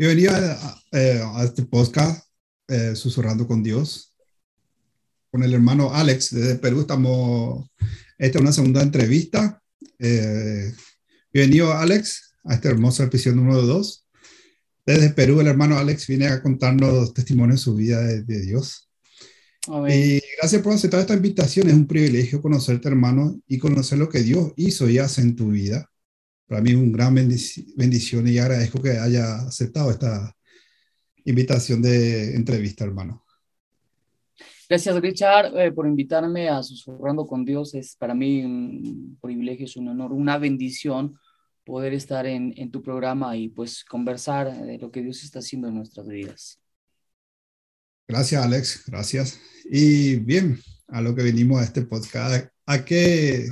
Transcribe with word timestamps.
Bienvenido 0.00 0.32
a, 0.32 0.82
eh, 0.92 1.20
a 1.22 1.44
este 1.44 1.62
podcast, 1.62 2.26
eh, 2.68 2.96
Susurrando 2.96 3.46
con 3.46 3.62
Dios, 3.62 4.14
con 5.30 5.42
el 5.42 5.52
hermano 5.52 5.92
Alex 5.92 6.30
desde 6.30 6.54
Perú. 6.54 6.80
Estamos, 6.80 7.68
esta 8.16 8.38
es 8.38 8.42
una 8.42 8.50
segunda 8.50 8.80
entrevista. 8.80 9.62
Eh, 9.98 10.72
bienvenido, 11.30 11.74
Alex, 11.74 12.32
a 12.44 12.54
este 12.54 12.68
hermoso 12.68 13.02
episodio 13.02 13.36
número 13.36 13.60
2. 13.60 14.06
Desde 14.86 15.10
Perú, 15.10 15.38
el 15.42 15.48
hermano 15.48 15.76
Alex 15.76 16.06
viene 16.06 16.28
a 16.28 16.40
contarnos 16.40 17.12
testimonios 17.12 17.60
de 17.60 17.64
su 17.64 17.74
vida 17.74 18.00
de, 18.00 18.22
de 18.22 18.40
Dios. 18.40 18.88
Y 19.86 20.22
gracias 20.38 20.62
por 20.62 20.72
aceptar 20.72 21.00
esta 21.00 21.12
invitación. 21.12 21.68
Es 21.68 21.74
un 21.74 21.86
privilegio 21.86 22.40
conocerte, 22.40 22.88
hermano, 22.88 23.38
y 23.46 23.58
conocer 23.58 23.98
lo 23.98 24.08
que 24.08 24.22
Dios 24.22 24.54
hizo 24.56 24.88
y 24.88 24.96
hace 24.96 25.20
en 25.20 25.36
tu 25.36 25.50
vida. 25.50 25.89
Para 26.50 26.62
mí 26.62 26.70
es 26.70 26.76
un 26.76 26.90
gran 26.90 27.14
bendición 27.14 28.26
y 28.26 28.38
agradezco 28.38 28.82
que 28.82 28.98
haya 28.98 29.36
aceptado 29.36 29.92
esta 29.92 30.36
invitación 31.24 31.80
de 31.80 32.34
entrevista, 32.34 32.82
hermano. 32.84 33.24
Gracias, 34.68 35.00
Richard, 35.00 35.56
eh, 35.56 35.70
por 35.70 35.86
invitarme 35.86 36.48
a 36.48 36.60
Susurrando 36.64 37.24
con 37.24 37.44
Dios. 37.44 37.72
Es 37.74 37.94
para 37.94 38.16
mí 38.16 38.44
un 38.44 39.16
privilegio, 39.22 39.66
es 39.66 39.76
un 39.76 39.90
honor, 39.90 40.12
una 40.12 40.38
bendición 40.38 41.16
poder 41.64 41.94
estar 41.94 42.26
en, 42.26 42.52
en 42.56 42.72
tu 42.72 42.82
programa 42.82 43.36
y 43.36 43.48
pues 43.48 43.84
conversar 43.84 44.52
de 44.66 44.76
lo 44.76 44.90
que 44.90 45.02
Dios 45.02 45.22
está 45.22 45.38
haciendo 45.38 45.68
en 45.68 45.76
nuestras 45.76 46.08
vidas. 46.08 46.58
Gracias, 48.08 48.44
Alex. 48.44 48.84
Gracias. 48.88 49.40
Y 49.66 50.16
bien, 50.16 50.58
a 50.88 51.00
lo 51.00 51.14
que 51.14 51.22
venimos 51.22 51.60
a 51.60 51.64
este 51.64 51.82
podcast. 51.82 52.48
¿A 52.66 52.84
qué? 52.84 53.48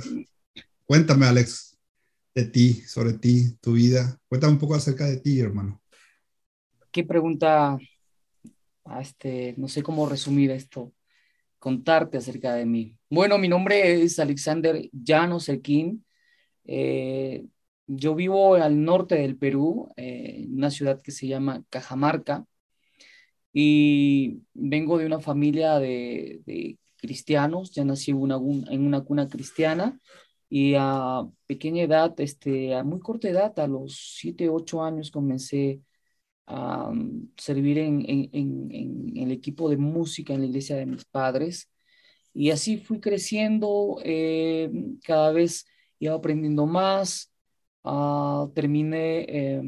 Cuéntame, 0.85 1.27
Alex, 1.27 1.68
de 2.39 2.45
ti, 2.45 2.73
sobre 2.73 3.13
ti, 3.13 3.57
tu 3.61 3.73
vida. 3.73 4.17
Cuéntame 4.27 4.53
un 4.53 4.59
poco 4.59 4.75
acerca 4.75 5.05
de 5.05 5.17
ti, 5.17 5.39
hermano. 5.39 5.81
Qué 6.91 7.03
pregunta, 7.03 7.77
ah, 8.85 9.01
este, 9.01 9.53
no 9.57 9.67
sé 9.67 9.83
cómo 9.83 10.07
resumir 10.07 10.51
esto, 10.51 10.93
contarte 11.59 12.17
acerca 12.17 12.53
de 12.53 12.65
mí. 12.65 12.97
Bueno, 13.09 13.37
mi 13.37 13.47
nombre 13.47 14.01
es 14.01 14.19
Alexander 14.19 14.89
Llanos 14.91 15.49
Elquín. 15.49 16.05
Eh, 16.65 17.45
yo 17.87 18.15
vivo 18.15 18.55
al 18.55 18.83
norte 18.83 19.15
del 19.15 19.37
Perú, 19.37 19.91
eh, 19.97 20.43
en 20.43 20.55
una 20.55 20.71
ciudad 20.71 21.01
que 21.01 21.11
se 21.11 21.27
llama 21.27 21.63
Cajamarca, 21.69 22.45
y 23.51 24.41
vengo 24.53 24.97
de 24.97 25.05
una 25.05 25.19
familia 25.19 25.79
de, 25.79 26.77
cristianos, 26.97 27.71
ya 27.71 27.83
nací 27.83 28.11
en 28.11 28.17
una 28.85 29.01
cuna 29.01 29.27
cristiana, 29.27 29.99
y 30.49 30.75
a 30.77 31.27
pequeña 31.45 31.83
edad, 31.83 32.19
este, 32.19 32.75
a 32.75 32.83
muy 32.83 32.99
corta 32.99 33.29
edad, 33.29 33.57
a 33.59 33.67
los 33.67 34.15
7, 34.19 34.49
8 34.49 34.83
años, 34.83 35.11
comencé 35.11 35.81
a 36.47 36.91
mm, 36.91 37.33
servir 37.37 37.79
en, 37.79 38.03
en, 38.09 38.29
en, 38.33 39.17
el 39.17 39.31
equipo 39.31 39.69
de 39.69 39.77
música 39.77 40.33
en 40.33 40.41
la 40.41 40.47
iglesia 40.47 40.75
de 40.77 40.85
mis 40.87 41.05
padres. 41.05 41.69
Y 42.33 42.51
así 42.51 42.77
fui 42.77 42.99
creciendo, 42.99 43.99
eh, 44.03 44.71
cada 45.03 45.31
vez 45.31 45.67
iba 45.99 46.15
aprendiendo 46.15 46.65
más. 46.65 47.33
Uh, 47.83 48.51
terminé 48.53 49.25
eh, 49.29 49.61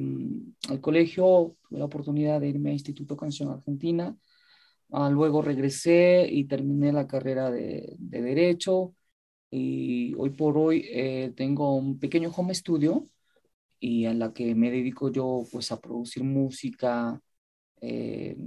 el 0.69 0.81
colegio, 0.81 1.55
tuve 1.69 1.79
la 1.79 1.85
oportunidad 1.85 2.41
de 2.41 2.49
irme 2.49 2.71
a 2.71 2.73
Instituto 2.73 3.15
Canción 3.17 3.49
Argentina. 3.49 4.15
Uh, 4.89 5.09
luego 5.09 5.41
regresé 5.41 6.27
y 6.29 6.45
terminé 6.45 6.91
la 6.91 7.07
carrera 7.07 7.51
de, 7.51 7.95
de 7.97 8.21
Derecho 8.21 8.95
y 9.51 10.13
hoy 10.15 10.31
por 10.31 10.57
hoy 10.57 10.85
eh, 10.89 11.33
tengo 11.35 11.75
un 11.75 11.99
pequeño 11.99 12.31
home 12.35 12.55
studio 12.55 13.03
y 13.79 14.05
a 14.05 14.13
la 14.13 14.33
que 14.33 14.55
me 14.55 14.71
dedico 14.71 15.11
yo 15.11 15.43
pues 15.51 15.71
a 15.71 15.81
producir 15.81 16.23
música, 16.23 17.21
eh, 17.81 18.37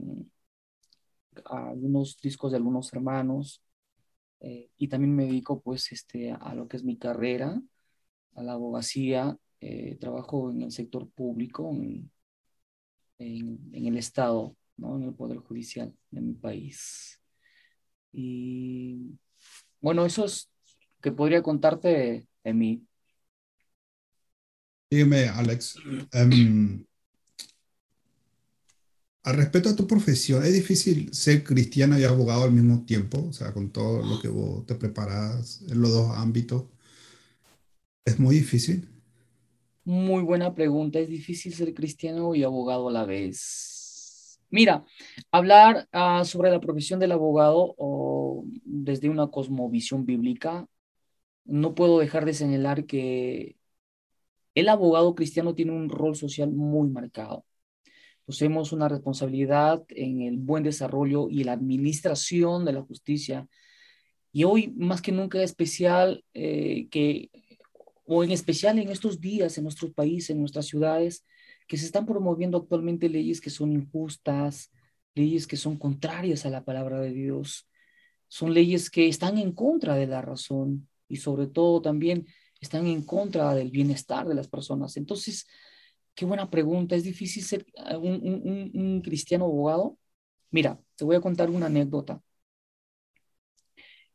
a 1.46 1.68
algunos 1.70 2.18
discos 2.20 2.52
de 2.52 2.56
algunos 2.58 2.92
hermanos 2.92 3.62
eh, 4.40 4.70
y 4.78 4.88
también 4.88 5.14
me 5.14 5.26
dedico 5.26 5.60
pues 5.60 5.92
este, 5.92 6.32
a 6.32 6.54
lo 6.54 6.68
que 6.68 6.78
es 6.78 6.84
mi 6.84 6.96
carrera, 6.96 7.60
a 8.34 8.42
la 8.42 8.52
abogacía, 8.54 9.36
trabajo 9.98 10.50
en 10.50 10.62
el 10.62 10.72
sector 10.72 11.08
público, 11.10 11.70
en, 11.72 12.10
en, 13.18 13.86
el 13.86 13.96
Estado, 13.96 14.54
¿no? 14.76 14.96
en 14.96 15.04
el 15.04 15.14
Poder 15.14 15.38
Judicial 15.38 15.94
de 16.10 16.20
mi 16.20 16.34
país. 16.34 17.18
Y 18.12 19.18
bueno, 19.80 20.04
eso 20.04 20.26
es 20.26 20.53
que 21.04 21.12
podría 21.12 21.42
contarte 21.42 22.26
de, 22.42 22.54
mí. 22.54 22.82
Dígame, 24.90 25.28
Alex, 25.28 25.76
um, 26.14 26.82
al 29.22 29.36
respecto 29.36 29.68
a 29.68 29.76
tu 29.76 29.86
profesión, 29.86 30.42
¿es 30.42 30.54
difícil 30.54 31.12
ser 31.12 31.44
cristiano 31.44 31.98
y 31.98 32.04
abogado 32.04 32.44
al 32.44 32.52
mismo 32.52 32.86
tiempo? 32.86 33.22
O 33.28 33.34
sea, 33.34 33.52
con 33.52 33.70
todo 33.70 34.02
lo 34.02 34.18
que 34.18 34.28
vos 34.28 34.64
te 34.64 34.76
preparas 34.76 35.60
en 35.68 35.82
los 35.82 35.92
dos 35.92 36.10
ámbitos. 36.16 36.64
¿Es 38.06 38.18
muy 38.18 38.36
difícil? 38.36 38.88
Muy 39.84 40.22
buena 40.22 40.54
pregunta. 40.54 41.00
¿Es 41.00 41.10
difícil 41.10 41.52
ser 41.52 41.74
cristiano 41.74 42.34
y 42.34 42.44
abogado 42.44 42.88
a 42.88 42.92
la 42.92 43.04
vez? 43.04 44.40
Mira, 44.48 44.86
hablar 45.30 45.86
uh, 45.92 46.24
sobre 46.24 46.50
la 46.50 46.60
profesión 46.60 46.98
del 46.98 47.12
abogado 47.12 47.74
o 47.76 48.46
desde 48.64 49.10
una 49.10 49.26
cosmovisión 49.26 50.06
bíblica 50.06 50.66
no 51.44 51.74
puedo 51.74 51.98
dejar 51.98 52.24
de 52.24 52.34
señalar 52.34 52.86
que 52.86 53.56
el 54.54 54.68
abogado 54.68 55.14
cristiano 55.14 55.54
tiene 55.54 55.72
un 55.72 55.88
rol 55.88 56.16
social 56.16 56.50
muy 56.50 56.88
marcado. 56.88 57.44
Poseemos 58.24 58.72
una 58.72 58.88
responsabilidad 58.88 59.84
en 59.88 60.22
el 60.22 60.38
buen 60.38 60.62
desarrollo 60.62 61.28
y 61.28 61.44
la 61.44 61.52
administración 61.52 62.64
de 62.64 62.72
la 62.72 62.82
justicia. 62.82 63.48
Y 64.32 64.44
hoy, 64.44 64.72
más 64.76 65.02
que 65.02 65.12
nunca, 65.12 65.42
especial 65.42 66.24
eh, 66.34 66.88
que, 66.90 67.30
o 68.06 68.24
en 68.24 68.30
especial 68.30 68.78
en 68.78 68.90
estos 68.90 69.20
días, 69.20 69.58
en 69.58 69.64
nuestros 69.64 69.92
países, 69.92 70.30
en 70.30 70.40
nuestras 70.40 70.66
ciudades, 70.66 71.24
que 71.66 71.76
se 71.76 71.86
están 71.86 72.06
promoviendo 72.06 72.58
actualmente 72.58 73.08
leyes 73.08 73.40
que 73.40 73.50
son 73.50 73.72
injustas, 73.72 74.70
leyes 75.14 75.46
que 75.46 75.56
son 75.56 75.76
contrarias 75.78 76.46
a 76.46 76.50
la 76.50 76.64
palabra 76.64 77.00
de 77.00 77.12
Dios, 77.12 77.68
son 78.28 78.52
leyes 78.54 78.90
que 78.90 79.08
están 79.08 79.38
en 79.38 79.52
contra 79.52 79.94
de 79.94 80.06
la 80.06 80.22
razón, 80.22 80.88
y 81.08 81.16
sobre 81.16 81.46
todo 81.46 81.82
también 81.82 82.26
están 82.60 82.86
en 82.86 83.02
contra 83.04 83.54
del 83.54 83.70
bienestar 83.70 84.26
de 84.26 84.34
las 84.34 84.48
personas. 84.48 84.96
Entonces, 84.96 85.46
qué 86.14 86.24
buena 86.24 86.50
pregunta. 86.50 86.96
¿Es 86.96 87.04
difícil 87.04 87.44
ser 87.44 87.66
ah, 87.78 87.98
un, 87.98 89.02
cristiano 89.04 89.44
abogado? 89.46 89.98
Mira, 90.50 90.80
te 90.96 91.04
voy 91.04 91.16
a 91.16 91.20
contar 91.20 91.50
una 91.50 91.66
anécdota. 91.66 92.22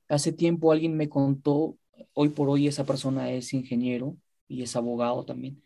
Hace 0.07 0.33
tiempo 0.33 0.71
alguien 0.71 0.97
me 0.97 1.09
contó, 1.09 1.77
hoy 2.13 2.29
por 2.29 2.49
hoy 2.49 2.67
esa 2.67 2.85
persona 2.85 3.31
es 3.31 3.53
ingeniero 3.53 4.17
y 4.47 4.63
es 4.63 4.75
abogado 4.75 5.25
también. 5.25 5.63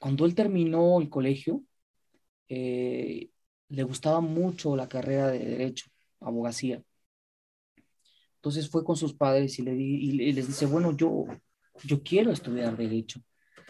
Cuando 0.00 0.26
él 0.26 0.34
terminó 0.34 1.00
el 1.00 1.08
colegio, 1.08 1.62
eh, 2.48 3.30
le 3.68 3.82
gustaba 3.84 4.20
mucho 4.20 4.76
la 4.76 4.88
carrera 4.88 5.28
de 5.30 5.38
derecho, 5.38 5.86
abogacía. 6.20 6.82
Entonces 8.44 8.68
fue 8.68 8.84
con 8.84 8.94
sus 8.94 9.14
padres 9.14 9.58
y, 9.58 9.62
le 9.62 9.72
y 9.74 10.32
les 10.34 10.46
dice, 10.46 10.66
bueno, 10.66 10.94
yo, 10.94 11.24
yo 11.82 12.02
quiero 12.02 12.30
estudiar 12.30 12.76
derecho. 12.76 13.22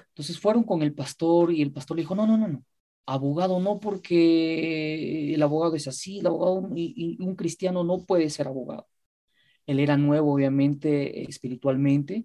Entonces 0.09 0.41
fueron 0.41 0.65
con 0.65 0.83
el 0.83 0.93
pastor 0.93 1.53
y 1.53 1.63
el 1.63 1.71
pastor 1.71 1.97
le 1.97 2.03
dijo, 2.03 2.17
no, 2.17 2.27
no, 2.27 2.37
no, 2.37 2.49
no, 2.49 2.65
abogado 3.07 3.61
no 3.61 3.79
porque 3.79 5.33
el 5.33 5.41
abogado 5.45 5.77
es 5.77 5.87
así, 5.87 6.19
el 6.19 6.27
abogado 6.27 6.69
y, 6.75 7.17
un 7.21 7.37
cristiano 7.37 7.85
no 7.85 8.05
puede 8.05 8.29
ser 8.31 8.49
abogado. 8.49 8.89
Él 9.65 9.79
era 9.79 9.97
nuevo, 9.97 10.35
obviamente, 10.35 11.23
espiritualmente, 11.23 12.25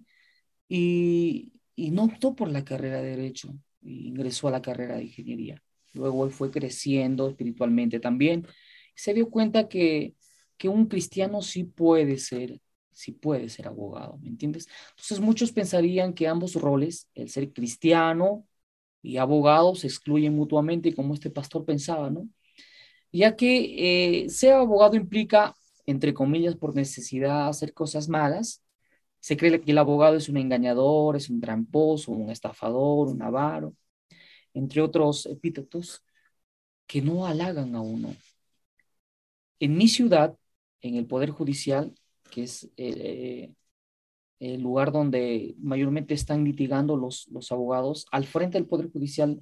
y, 0.68 1.52
y 1.76 1.92
no 1.92 2.06
optó 2.06 2.34
por 2.34 2.48
la 2.50 2.64
carrera 2.64 3.00
de 3.00 3.10
derecho, 3.10 3.54
ingresó 3.82 4.48
a 4.48 4.50
la 4.50 4.62
carrera 4.62 4.96
de 4.96 5.04
ingeniería. 5.04 5.62
Luego 5.94 6.24
él 6.24 6.32
fue 6.32 6.50
creciendo 6.50 7.28
espiritualmente 7.28 8.00
también. 8.00 8.44
Se 8.96 9.14
dio 9.14 9.30
cuenta 9.30 9.68
que 9.68 10.16
que 10.60 10.68
un 10.68 10.86
cristiano 10.88 11.40
sí 11.42 11.64
puede 11.64 12.18
ser, 12.18 12.60
sí 12.92 13.12
puede 13.12 13.48
ser 13.48 13.66
abogado, 13.68 14.18
¿me 14.18 14.28
entiendes? 14.28 14.68
Entonces 14.90 15.20
muchos 15.20 15.52
pensarían 15.52 16.12
que 16.14 16.28
ambos 16.28 16.54
roles, 16.54 17.08
el 17.14 17.30
ser 17.30 17.52
cristiano 17.54 18.46
y 19.02 19.16
abogado, 19.18 19.74
se 19.74 19.86
excluyen 19.88 20.36
mutuamente, 20.36 20.94
como 20.94 21.14
este 21.14 21.30
pastor 21.30 21.64
pensaba, 21.64 22.10
¿no? 22.10 22.28
Ya 23.12 23.36
que 23.36 24.24
eh, 24.24 24.30
ser 24.30 24.54
abogado 24.54 24.96
implica, 24.96 25.54
entre 25.86 26.14
comillas, 26.14 26.56
por 26.56 26.74
necesidad, 26.76 27.48
hacer 27.48 27.74
cosas 27.74 28.08
malas. 28.08 28.62
Se 29.20 29.36
cree 29.36 29.60
que 29.62 29.72
el 29.72 29.78
abogado 29.78 30.16
es 30.16 30.28
un 30.28 30.38
engañador, 30.38 31.16
es 31.16 31.30
un 31.30 31.40
tramposo, 31.40 32.12
un 32.12 32.30
estafador, 32.30 33.08
un 33.08 33.22
avaro, 33.22 33.74
entre 34.54 34.82
otros 34.82 35.26
epítetos 35.26 36.04
que 36.86 37.02
no 37.02 37.26
halagan 37.26 37.74
a 37.76 37.82
uno. 37.82 38.14
En 39.60 39.76
mi 39.76 39.88
ciudad, 39.88 40.36
en 40.82 40.96
el 40.96 41.06
Poder 41.06 41.30
Judicial, 41.30 41.94
que 42.30 42.44
es 42.44 42.70
eh, 42.76 43.52
el 44.40 44.62
lugar 44.62 44.92
donde 44.92 45.54
mayormente 45.58 46.14
están 46.14 46.44
litigando 46.44 46.96
los, 46.96 47.28
los 47.28 47.52
abogados, 47.52 48.06
al 48.10 48.24
frente 48.24 48.58
del 48.58 48.66
Poder 48.66 48.90
Judicial 48.90 49.40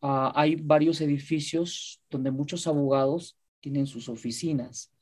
ah, 0.00 0.32
hay 0.34 0.56
varios 0.56 1.00
edificios 1.00 2.00
donde 2.10 2.30
muchos 2.30 2.66
abogados 2.66 3.38
tienen 3.60 3.86
sus 3.86 4.08
oficinas. 4.08 4.92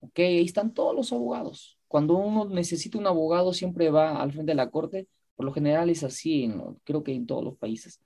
Ok, 0.00 0.20
ahí 0.20 0.44
están 0.44 0.74
todos 0.74 0.94
los 0.94 1.12
abogados. 1.12 1.78
Cuando 1.88 2.14
uno 2.16 2.44
necesita 2.44 2.98
un 2.98 3.06
abogado, 3.06 3.52
siempre 3.52 3.90
va 3.90 4.22
al 4.22 4.32
frente 4.32 4.52
de 4.52 4.56
la 4.56 4.70
corte. 4.70 5.08
Por 5.34 5.46
lo 5.46 5.52
general 5.52 5.90
es 5.90 6.04
así, 6.04 6.52
creo 6.84 7.02
que 7.02 7.12
en 7.14 7.26
todos 7.26 7.44
los 7.44 7.56
países. 7.56 8.00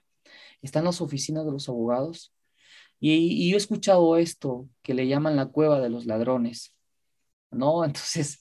Están 0.63 0.85
las 0.85 1.01
oficinas 1.01 1.45
de 1.45 1.53
los 1.53 1.69
abogados. 1.69 2.33
Y, 3.01 3.13
y, 3.47 3.51
yo 3.51 3.57
he 3.57 3.59
escuchado 3.59 4.17
esto 4.17 4.69
que 4.83 4.95
le 4.95 5.09
llaman 5.09 5.37
la 5.37 5.47
cueva 5.47 5.81
de 5.81 5.91
los 5.91 6.07
ladrones. 6.07 6.75
¿No? 7.53 7.85
Entonces, 7.85 8.41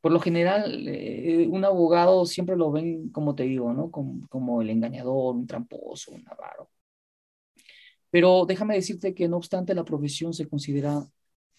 por 0.00 0.12
lo 0.12 0.20
general, 0.20 0.88
eh, 0.88 1.46
un 1.50 1.64
abogado 1.64 2.26
siempre 2.26 2.56
lo 2.56 2.72
ven, 2.72 3.10
como 3.10 3.34
te 3.34 3.44
digo, 3.44 3.72
¿no? 3.72 3.90
Como, 3.90 4.28
como, 4.28 4.62
el 4.62 4.70
engañador, 4.70 5.36
un 5.36 5.46
tramposo, 5.46 6.12
un 6.12 6.26
avaro. 6.28 6.70
Pero 8.10 8.44
déjame 8.46 8.74
decirte 8.74 9.14
que 9.14 9.28
no 9.28 9.38
obstante 9.38 9.74
la 9.74 9.84
profesión 9.84 10.34
se 10.34 10.48
considera 10.48 11.02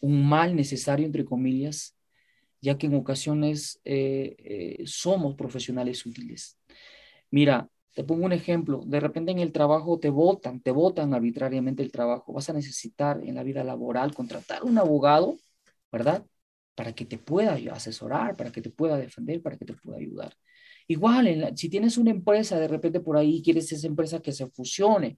un 0.01 0.27
mal 0.27 0.55
necesario, 0.55 1.05
entre 1.05 1.25
comillas, 1.25 1.95
ya 2.61 2.77
que 2.77 2.87
en 2.87 2.95
ocasiones 2.95 3.79
eh, 3.85 4.35
eh, 4.39 4.83
somos 4.85 5.35
profesionales 5.35 6.05
útiles. 6.05 6.57
Mira, 7.31 7.69
te 7.93 8.03
pongo 8.03 8.25
un 8.25 8.33
ejemplo, 8.33 8.81
de 8.85 8.99
repente 8.99 9.31
en 9.31 9.39
el 9.39 9.51
trabajo 9.51 9.99
te 9.99 10.09
votan, 10.09 10.61
te 10.61 10.71
votan 10.71 11.13
arbitrariamente 11.13 11.83
el 11.83 11.91
trabajo, 11.91 12.33
vas 12.33 12.49
a 12.49 12.53
necesitar 12.53 13.21
en 13.23 13.35
la 13.35 13.43
vida 13.43 13.63
laboral 13.63 14.13
contratar 14.15 14.63
un 14.63 14.77
abogado, 14.77 15.37
¿verdad? 15.91 16.25
Para 16.75 16.93
que 16.93 17.05
te 17.05 17.17
pueda 17.17 17.57
asesorar, 17.71 18.35
para 18.35 18.51
que 18.51 18.61
te 18.61 18.69
pueda 18.69 18.97
defender, 18.97 19.41
para 19.41 19.57
que 19.57 19.65
te 19.65 19.73
pueda 19.73 19.97
ayudar. 19.97 20.35
Igual, 20.87 21.53
si 21.55 21.69
tienes 21.69 21.97
una 21.97 22.11
empresa 22.11 22.59
de 22.59 22.67
repente 22.67 22.99
por 22.99 23.17
ahí, 23.17 23.41
quieres 23.43 23.71
esa 23.71 23.87
empresa 23.87 24.21
que 24.21 24.31
se 24.31 24.47
fusione, 24.47 25.17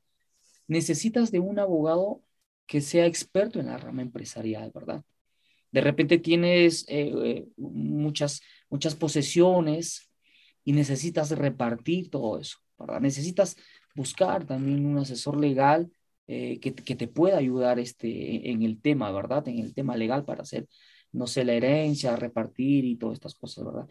necesitas 0.68 1.32
de 1.32 1.40
un 1.40 1.60
abogado 1.60 2.22
que 2.68 2.82
sea 2.82 3.06
experto 3.06 3.60
en 3.60 3.68
la 3.68 3.78
rama 3.78 4.02
empresarial, 4.02 4.72
¿verdad? 4.74 5.04
De 5.72 5.82
repente 5.82 6.18
tienes 6.18 6.86
eh, 6.88 7.12
eh, 7.24 7.48
muchas, 7.58 8.42
muchas 8.70 8.96
posesiones 8.96 10.10
y 10.64 10.74
necesitas 10.74 11.32
repartir 11.32 12.10
todo 12.10 12.40
eso, 12.40 12.58
¿verdad? 12.78 13.02
Necesitas 13.02 13.56
buscar 13.96 14.46
también 14.46 14.86
un 14.86 14.98
asesor 14.98 15.40
legal 15.40 15.92
eh, 16.28 16.60
que, 16.60 16.74
que, 16.74 16.96
te 16.96 17.08
pueda 17.08 17.38
ayudar 17.38 17.80
este, 17.80 18.50
en 18.50 18.64
el 18.64 18.82
tema, 18.82 19.12
¿verdad? 19.12 19.48
En 19.48 19.60
el 19.60 19.74
tema 19.74 19.96
legal 19.96 20.26
para 20.26 20.42
hacer 20.42 20.68
no 21.16 21.28
sé, 21.28 21.46
la 21.46 21.54
herencia, 21.54 22.16
repartir 22.16 22.86
y 22.86 22.98
todas 22.98 23.16
estas 23.16 23.36
cosas, 23.36 23.66
¿verdad? 23.66 23.88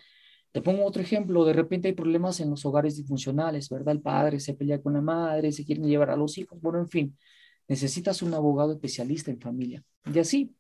Te 0.53 0.63
pongo 0.63 0.85
otro 0.85 1.03
ejemplo, 1.03 1.45
de 1.45 1.53
repente 1.53 1.89
hay 1.89 1.95
problemas 1.95 2.39
en 2.41 2.51
los 2.51 2.65
hogares 2.65 2.97
disfuncionales, 2.97 3.69
¿verdad? 3.69 3.95
El 3.95 4.03
padre 4.03 4.39
se 4.39 4.55
pelea 4.55 4.81
con 4.81 4.93
la 4.95 5.01
madre, 5.01 5.51
se 5.51 5.65
quieren 5.65 5.87
llevar 5.87 6.11
a 6.11 6.17
los 6.17 6.39
hijos, 6.39 6.61
bueno, 6.61 6.79
en 6.79 6.89
fin, 6.89 7.19
necesitas 7.67 8.23
un 8.23 8.35
abogado 8.35 8.73
especialista 8.73 9.31
en 9.31 9.41
familia. 9.41 9.83
Y 10.13 10.19
así, 10.19 10.55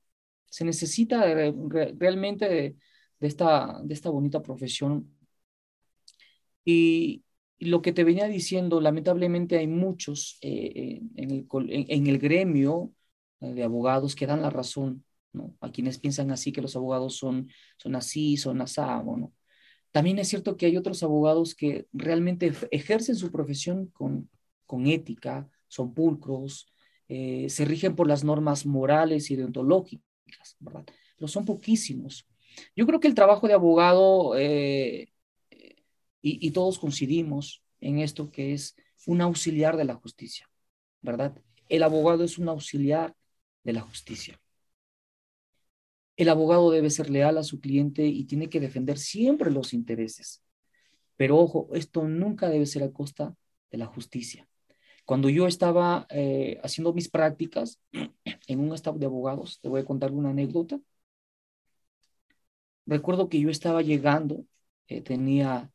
se 0.46 0.64
necesita 0.64 1.24
realmente 1.98 2.48
de, 2.48 2.76
esta, 3.20 3.80
de 3.84 3.94
esta 3.94 4.10
bonita 4.10 4.42
profesión. 4.42 5.10
Y, 6.64 7.22
lo 7.60 7.80
que 7.82 7.92
te 7.92 8.04
venía 8.04 8.26
diciendo, 8.26 8.80
lamentablemente 8.80 9.56
hay 9.56 9.68
muchos 9.68 10.38
eh, 10.42 11.00
en, 11.16 11.30
el, 11.30 11.46
en, 11.70 12.06
el, 12.08 12.18
gremio 12.18 12.92
de 13.40 13.62
abogados 13.62 14.14
que 14.14 14.26
dan 14.26 14.42
la 14.42 14.50
razón 14.50 15.04
a 15.60 15.70
quienes 15.70 15.98
piensan 15.98 16.30
así 16.30 16.52
que 16.52 16.62
los 16.62 16.76
abogados 16.76 17.16
son, 17.16 17.48
son 17.76 17.94
así, 17.96 18.36
son 18.36 18.60
asá, 18.60 19.02
¿no? 19.02 19.32
También 19.92 20.18
es 20.18 20.28
cierto 20.28 20.56
que 20.56 20.66
hay 20.66 20.76
otros 20.76 21.02
abogados 21.04 21.54
que 21.54 21.86
realmente 21.92 22.52
ejercen 22.72 23.14
su 23.14 23.30
profesión 23.30 23.86
con, 23.86 24.28
con 24.66 24.88
ética, 24.88 25.48
son 25.68 25.94
pulcros, 25.94 26.66
eh, 27.08 27.46
se 27.48 27.64
rigen 27.64 27.94
por 27.94 28.08
las 28.08 28.24
normas 28.24 28.66
morales 28.66 29.30
y 29.30 29.36
deontológicas, 29.36 30.56
¿verdad? 30.58 30.84
Pero 31.16 31.28
son 31.28 31.44
poquísimos. 31.44 32.26
Yo 32.74 32.86
creo 32.86 32.98
que 32.98 33.08
el 33.08 33.14
trabajo 33.14 33.46
de 33.46 33.54
abogado, 33.54 34.36
eh, 34.36 35.12
y, 35.50 36.44
y 36.44 36.50
todos 36.50 36.78
coincidimos 36.78 37.62
en 37.80 38.00
esto, 38.00 38.30
que 38.30 38.52
es 38.52 38.76
un 39.06 39.20
auxiliar 39.20 39.76
de 39.76 39.84
la 39.84 39.94
justicia, 39.94 40.50
¿verdad? 41.02 41.40
El 41.68 41.82
abogado 41.82 42.24
es 42.24 42.38
un 42.38 42.48
auxiliar 42.48 43.14
de 43.62 43.72
la 43.74 43.82
justicia. 43.82 44.40
El 46.16 46.28
abogado 46.28 46.70
debe 46.70 46.90
ser 46.90 47.10
leal 47.10 47.38
a 47.38 47.42
su 47.42 47.60
cliente 47.60 48.06
y 48.06 48.24
tiene 48.24 48.48
que 48.48 48.60
defender 48.60 48.98
siempre 48.98 49.50
los 49.50 49.72
intereses. 49.72 50.42
Pero 51.16 51.38
ojo, 51.38 51.68
esto 51.74 52.04
nunca 52.04 52.48
debe 52.48 52.66
ser 52.66 52.82
a 52.82 52.92
costa 52.92 53.34
de 53.70 53.78
la 53.78 53.86
justicia. 53.86 54.48
Cuando 55.04 55.28
yo 55.28 55.46
estaba 55.46 56.06
eh, 56.10 56.60
haciendo 56.62 56.92
mis 56.92 57.08
prácticas 57.10 57.80
en 58.46 58.60
un 58.60 58.72
staff 58.74 58.96
de 58.96 59.06
abogados, 59.06 59.60
te 59.60 59.68
voy 59.68 59.80
a 59.82 59.84
contar 59.84 60.12
una 60.12 60.30
anécdota. 60.30 60.80
Recuerdo 62.86 63.28
que 63.28 63.40
yo 63.40 63.50
estaba 63.50 63.82
llegando, 63.82 64.44
eh, 64.88 65.00
tenía 65.00 65.70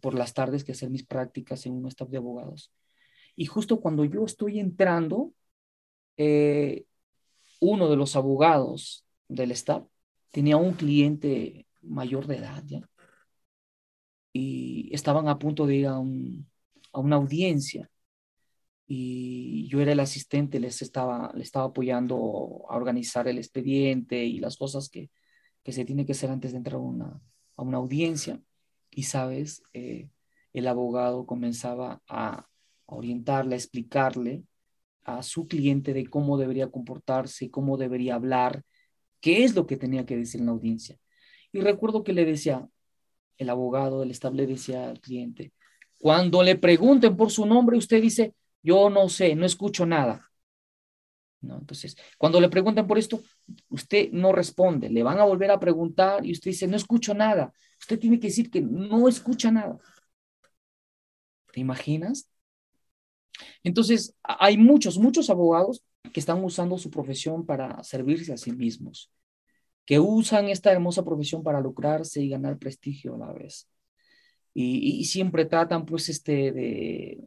por 0.00 0.14
las 0.14 0.34
tardes 0.34 0.64
que 0.64 0.72
hacer 0.72 0.90
mis 0.90 1.04
prácticas 1.04 1.66
en 1.66 1.74
un 1.74 1.86
staff 1.88 2.08
de 2.08 2.18
abogados. 2.18 2.72
Y 3.36 3.46
justo 3.46 3.80
cuando 3.80 4.04
yo 4.04 4.24
estoy 4.24 4.60
entrando, 4.60 5.32
eh, 6.16 6.84
uno 7.60 7.88
de 7.90 7.96
los 7.96 8.16
abogados 8.16 9.03
del 9.28 9.50
staff 9.52 9.84
tenía 10.30 10.56
un 10.56 10.74
cliente 10.74 11.66
mayor 11.82 12.26
de 12.26 12.36
edad 12.38 12.62
ya 12.66 12.88
y 14.34 14.90
estaban 14.92 15.28
a 15.28 15.38
punto 15.38 15.66
de 15.66 15.76
ir 15.76 15.86
a, 15.86 15.98
una 15.98 17.16
audiencia 17.16 17.90
y 18.86 19.66
yo 19.68 19.80
era 19.80 19.92
el 19.92 20.00
asistente, 20.00 20.60
les 20.60 20.82
estaba, 20.82 21.32
le 21.34 21.42
estaba 21.42 21.66
apoyando 21.66 22.16
a 22.68 22.76
organizar 22.76 23.28
el 23.28 23.38
expediente 23.38 24.24
y 24.24 24.40
las 24.40 24.56
cosas 24.56 24.90
que, 24.90 25.10
se 25.66 25.84
tiene 25.86 26.04
que 26.04 26.12
hacer 26.12 26.30
antes 26.30 26.52
de 26.52 26.58
entrar 26.58 26.76
a 26.76 26.82
una, 26.82 27.22
a 27.56 27.62
una 27.62 27.78
audiencia. 27.78 28.38
Y 28.90 29.04
sabes, 29.04 29.62
eh, 29.72 30.10
el 30.52 30.68
abogado 30.68 31.26
comenzaba 31.26 32.02
a, 32.08 32.46
orientarle, 32.86 33.54
a 33.54 33.58
explicarle 33.58 34.44
a 35.04 35.22
su 35.22 35.48
cliente 35.48 35.94
de 35.94 36.06
cómo 36.06 36.36
debería 36.36 36.70
comportarse, 36.70 37.50
cómo 37.50 37.78
debería 37.78 38.16
hablar, 38.16 38.64
qué 39.24 39.42
es 39.42 39.54
lo 39.54 39.66
que 39.66 39.78
tenía 39.78 40.04
que 40.04 40.18
decir 40.18 40.40
en 40.40 40.46
la 40.48 40.52
audiencia. 40.52 40.98
Y 41.50 41.62
recuerdo 41.62 42.04
que 42.04 42.12
le 42.12 42.26
decía, 42.26 42.68
el 43.38 43.48
abogado 43.48 44.00
del 44.00 44.10
estable 44.10 44.46
decía 44.46 44.90
al 44.90 45.00
cliente, 45.00 45.54
cuando 45.96 46.42
le 46.42 46.56
pregunten 46.56 47.16
por 47.16 47.30
su 47.30 47.46
nombre, 47.46 47.78
usted 47.78 48.02
dice, 48.02 48.34
yo 48.62 48.90
no 48.90 49.08
sé, 49.08 49.34
no 49.34 49.46
escucho 49.46 49.86
nada. 49.86 50.30
¿No? 51.40 51.56
Entonces, 51.56 51.96
cuando 52.18 52.38
le 52.38 52.50
preguntan 52.50 52.86
por 52.86 52.98
esto, 52.98 53.22
usted 53.70 54.10
no 54.12 54.30
responde, 54.30 54.90
le 54.90 55.02
van 55.02 55.18
a 55.18 55.24
volver 55.24 55.50
a 55.50 55.58
preguntar 55.58 56.26
y 56.26 56.32
usted 56.32 56.50
dice, 56.50 56.66
no 56.66 56.76
escucho 56.76 57.14
nada. 57.14 57.50
Usted 57.80 57.98
tiene 57.98 58.20
que 58.20 58.26
decir 58.26 58.50
que 58.50 58.60
no 58.60 59.08
escucha 59.08 59.50
nada. 59.50 59.78
¿Te 61.50 61.60
imaginas? 61.60 62.28
Entonces, 63.62 64.14
hay 64.22 64.58
muchos, 64.58 64.98
muchos 64.98 65.30
abogados 65.30 65.82
que 66.12 66.20
están 66.20 66.44
usando 66.44 66.76
su 66.76 66.90
profesión 66.90 67.46
para 67.46 67.82
servirse 67.82 68.34
a 68.34 68.36
sí 68.36 68.52
mismos, 68.52 69.10
que 69.84 69.98
usan 69.98 70.48
esta 70.48 70.72
hermosa 70.72 71.04
profesión 71.04 71.42
para 71.42 71.60
lucrarse 71.60 72.22
y 72.22 72.28
ganar 72.28 72.58
prestigio 72.58 73.14
a 73.14 73.18
la 73.18 73.32
vez. 73.32 73.68
Y, 74.54 75.04
siempre 75.04 75.46
tratan 75.46 75.84
pues 75.84 76.08
este 76.08 76.52
de, 76.52 77.18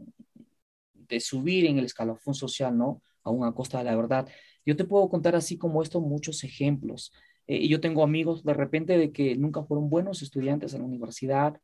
de 0.93 1.19
subir 1.19 1.65
en 1.65 1.77
el 1.77 1.85
escalafón 1.85 2.33
social, 2.33 2.77
¿no? 2.77 3.01
Aún 3.23 3.45
a 3.45 3.53
costa 3.53 3.79
de 3.79 3.83
la 3.85 3.95
verdad. 3.95 4.27
Yo 4.65 4.75
te 4.75 4.85
puedo 4.85 5.09
contar 5.09 5.35
así 5.35 5.57
como 5.57 5.81
esto 5.81 5.99
muchos 6.01 6.43
ejemplos. 6.43 7.11
Eh, 7.47 7.67
yo 7.67 7.79
tengo 7.79 8.03
amigos 8.03 8.43
de 8.43 8.53
repente 8.53 8.97
de 8.97 9.11
que 9.11 9.35
nunca 9.35 9.63
fueron 9.63 9.89
buenos 9.89 10.21
estudiantes 10.21 10.73
en 10.73 10.81
la 10.81 10.87
universidad, 10.87 11.59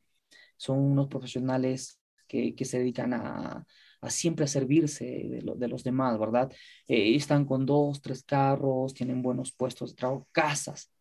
son 0.58 0.80
unos 0.80 1.08
profesionales 1.08 2.00
que, 2.28 2.56
que 2.56 2.66
se 2.66 2.80
dedican 2.80 3.14
a, 3.14 3.66
a 4.04 4.10
siempre 4.10 4.48
servirse 4.48 5.06
de, 5.06 5.68
los 5.70 5.84
demás, 5.84 6.20
¿verdad? 6.20 6.52
Eh, 6.88 7.16
están 7.16 7.46
con 7.46 7.66
dos, 7.66 8.02
tres 8.02 8.22
carros, 8.24 8.94
tienen 8.94 9.22
buenos 9.22 9.54
puestos 9.54 9.92
de 9.92 9.96
trabajo, 9.96 10.28
casas, 10.34 10.92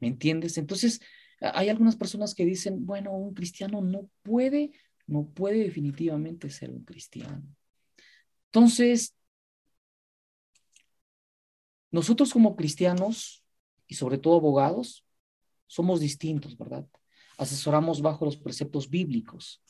¿me 0.00 0.08
entiendes? 0.08 0.58
Entonces, 0.58 1.00
hay 1.40 1.70
algunas 1.70 1.96
personas 1.96 2.34
que 2.34 2.44
dicen, 2.44 2.84
bueno, 2.84 3.12
un 3.12 3.32
cristiano 3.32 3.80
no 3.80 4.08
puede, 4.22 4.72
no 5.06 5.28
puede 5.28 5.64
definitivamente 5.64 6.50
ser 6.50 6.70
un 6.70 6.84
cristiano. 6.84 7.42
Entonces, 8.46 9.14
nosotros 11.90 12.34
como 12.34 12.54
cristianos 12.54 13.42
y 13.86 13.94
sobre 13.94 14.18
todo 14.18 14.36
abogados, 14.36 15.06
somos 15.66 16.00
distintos, 16.00 16.56
¿verdad? 16.58 16.86
Asesoramos 17.38 18.02
bajo 18.02 18.26
los 18.26 18.36
preceptos 18.36 18.90
bíblicos 18.90 19.62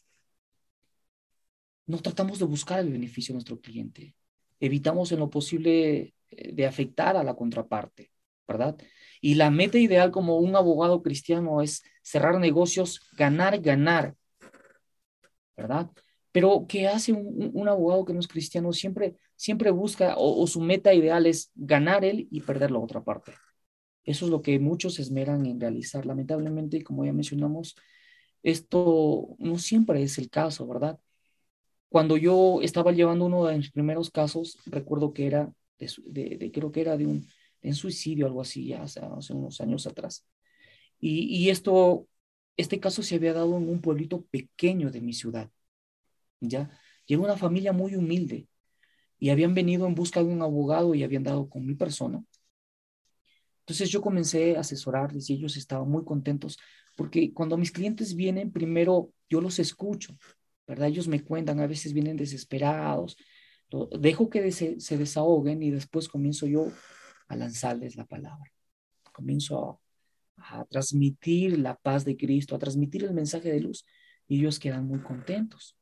no 1.87 1.99
tratamos 1.99 2.39
de 2.39 2.45
buscar 2.45 2.81
el 2.81 2.91
beneficio 2.91 3.33
de 3.33 3.37
nuestro 3.37 3.61
cliente. 3.61 4.15
Evitamos 4.61 5.13
en 5.13 5.19
lo 5.19 5.31
posible 5.31 6.15
eh, 6.31 6.53
de 6.53 6.67
afectar 6.67 7.17
a 7.17 7.25
la 7.25 7.35
contraparte, 7.35 8.11
¿verdad? 8.47 8.77
Y 9.21 9.35
la 9.35 9.51
meta 9.51 9.79
ideal 9.79 10.11
como 10.11 10.39
un 10.39 10.57
abogado 10.57 11.03
cristiano 11.03 11.63
es 11.63 11.83
cerrar 12.03 12.39
negocios, 12.39 13.01
ganar, 13.17 13.61
ganar, 13.61 14.15
¿verdad? 15.57 15.91
Pero 16.33 16.67
¿qué 16.69 16.89
hace 16.89 17.13
un, 17.13 17.69
abogado 17.69 18.05
que 18.05 18.15
no 18.15 18.21
es 18.21 18.29
cristiano? 18.29 18.73
Siempre, 18.73 19.17
siempre 19.37 19.71
busca 19.71 20.15
o, 20.17 20.47
su 20.47 20.61
meta 20.61 20.95
ideal 20.95 21.27
es 21.27 21.53
ganar 21.55 22.05
él 22.05 22.27
y 22.31 22.41
perder 22.41 22.71
la 22.71 22.79
otra 22.79 23.05
parte. 23.05 23.33
Eso 24.05 24.25
es 24.25 24.31
lo 24.31 24.43
que 24.43 24.59
muchos 24.59 24.99
esmeran 24.99 25.47
en 25.47 25.61
realizar. 25.61 26.07
Lamentablemente, 26.07 26.83
como 26.83 27.05
ya 27.05 27.13
mencionamos, 27.13 27.77
esto 28.43 29.37
no 29.39 29.59
siempre 29.59 30.03
es 30.03 30.19
el 30.19 30.31
caso, 30.31 30.67
¿verdad? 30.67 30.99
Cuando 31.93 32.17
yo 32.17 32.63
estaba 32.63 32.91
llevando 32.93 33.27
uno 33.27 33.45
de 33.45 33.59
mis 33.59 33.71
primeros 33.71 34.11
casos, 34.11 34.57
recuerdo 34.65 35.13
que 35.13 35.27
era, 35.27 35.53
de, 35.79 36.51
creo 36.51 36.73
que 36.73 36.81
era 36.81 36.97
de 36.97 37.05
un, 37.05 37.29
suicidio, 37.75 38.25
algo 38.25 38.41
así, 38.41 38.69
ya 38.69 38.85
hace, 38.85 39.03
unos 39.35 39.61
años 39.61 39.87
atrás. 39.87 40.27
Y, 40.99 41.25
y, 41.25 41.51
esto, 41.51 42.09
este 42.57 42.81
caso 42.81 43.03
se 43.03 43.17
había 43.17 43.35
dado 43.35 43.59
en 43.59 43.69
un 43.69 43.83
pueblito 43.83 44.23
pequeño 44.31 44.91
de 44.91 45.03
mi 45.03 45.13
ciudad. 45.13 45.51
¿ya? 46.41 46.71
Llegó 47.05 47.25
una 47.25 47.37
familia 47.37 47.75
muy 47.75 47.95
humilde 47.95 48.49
y 49.19 49.29
habían 49.29 49.53
venido 49.53 49.87
en 49.87 49.95
busca 49.95 50.23
de 50.23 50.31
un 50.31 50.41
abogado 50.41 50.95
y 50.95 51.03
habían 51.03 51.25
dado 51.25 51.51
con 51.51 51.67
mi 51.67 51.75
persona. 51.75 52.25
Entonces 53.61 53.91
yo 53.91 54.01
comencé 54.01 54.57
a 54.57 54.61
asesorarles 54.61 55.29
y 55.29 55.35
ellos 55.35 55.59
estaban 55.59 55.91
muy 55.91 56.05
contentos 56.07 56.59
porque 56.97 57.35
cuando 57.35 57.59
mis 57.59 57.71
clientes 57.71 58.15
vienen, 58.15 58.51
primero 58.51 59.13
yo 59.29 59.43
los 59.43 59.59
escucho, 59.59 60.17
¿verdad? 60.67 60.89
Ellos 60.89 61.09
me 61.09 61.23
cuentan, 61.23 61.61
a 61.61 61.67
veces 61.67 61.93
vienen 61.93 62.17
desesperados, 62.17 63.17
dejo 63.99 64.29
que 64.29 64.51
se, 64.53 64.97
desahoguen 64.97 65.63
y 65.63 65.71
después 65.71 66.09
comienzo 66.09 66.47
yo 66.47 66.69
a 67.29 67.37
lanzarles 67.37 67.97
la 67.97 68.05
palabra. 68.05 68.53
Comienzo 69.13 69.81
a, 70.37 70.61
a 70.61 70.65
transmitir 70.67 71.59
la 71.59 71.77
paz 71.77 72.05
de 72.05 72.17
Cristo, 72.17 72.55
a 72.55 72.59
transmitir 72.59 73.05
el 73.05 73.15
mensaje 73.15 73.51
de 73.51 73.61
luz 73.61 73.85
y 74.29 74.39
ellos 74.39 74.59
quedan 74.59 74.87
muy 74.87 75.01
contentos. 75.01 75.77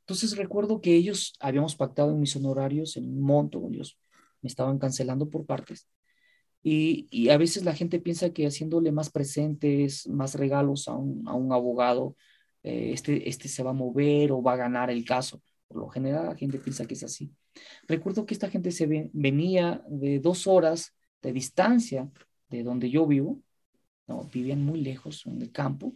Entonces 0.00 0.36
recuerdo 0.36 0.80
que 0.80 0.94
ellos 0.94 1.34
habíamos 1.40 1.76
pactado 1.76 2.10
en 2.10 2.20
mis 2.20 2.36
honorarios 2.36 2.96
en 2.96 3.08
un 3.08 3.22
monto, 3.22 3.66
ellos 3.70 3.98
me 4.42 4.48
estaban 4.48 4.78
cancelando 4.78 5.30
por 5.30 5.46
partes. 5.46 5.88
Y, 6.62 7.28
a 7.28 7.36
veces 7.36 7.64
la 7.64 7.74
gente 7.74 8.00
piensa 8.00 8.32
que 8.32 8.46
haciéndole 8.46 8.90
más 8.90 9.10
presentes, 9.10 10.08
más 10.08 10.34
regalos 10.34 10.88
a 10.88 10.96
un, 10.96 11.52
abogado, 11.52 12.16
eh, 12.64 12.90
este, 12.92 13.28
este 13.28 13.48
se 13.48 13.62
va 13.62 13.70
a 13.70 13.74
mover 13.74 14.32
o 14.32 14.42
va 14.42 14.54
a 14.54 14.56
ganar 14.56 14.90
el 14.90 15.04
caso. 15.04 15.42
Por 15.68 15.78
lo 15.78 15.88
general 15.88 16.26
la 16.26 16.36
gente 16.36 16.58
piensa 16.58 16.86
que 16.86 16.94
es 16.94 17.04
así. 17.04 17.32
Recuerdo 17.86 18.26
que 18.26 18.34
esta 18.34 18.50
gente 18.50 18.72
se 18.72 19.10
venía 19.12 19.84
de 19.88 20.18
dos 20.18 20.46
horas 20.46 20.94
de 21.22 21.32
distancia 21.32 22.10
de 22.48 22.62
donde 22.62 22.90
yo 22.90 23.06
vivo, 23.06 23.40
¿no? 24.06 24.24
vivían 24.32 24.64
muy 24.64 24.80
lejos 24.80 25.26
en 25.26 25.40
el 25.40 25.52
campo, 25.52 25.94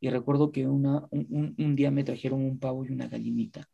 y 0.00 0.10
recuerdo 0.10 0.52
que 0.52 0.66
una, 0.66 1.06
un, 1.10 1.76
día 1.76 1.90
me 1.90 2.04
trajeron 2.04 2.42
un 2.42 2.58
pavo 2.58 2.84
y 2.84 2.90
una 2.90 3.08
gallinita. 3.08 3.68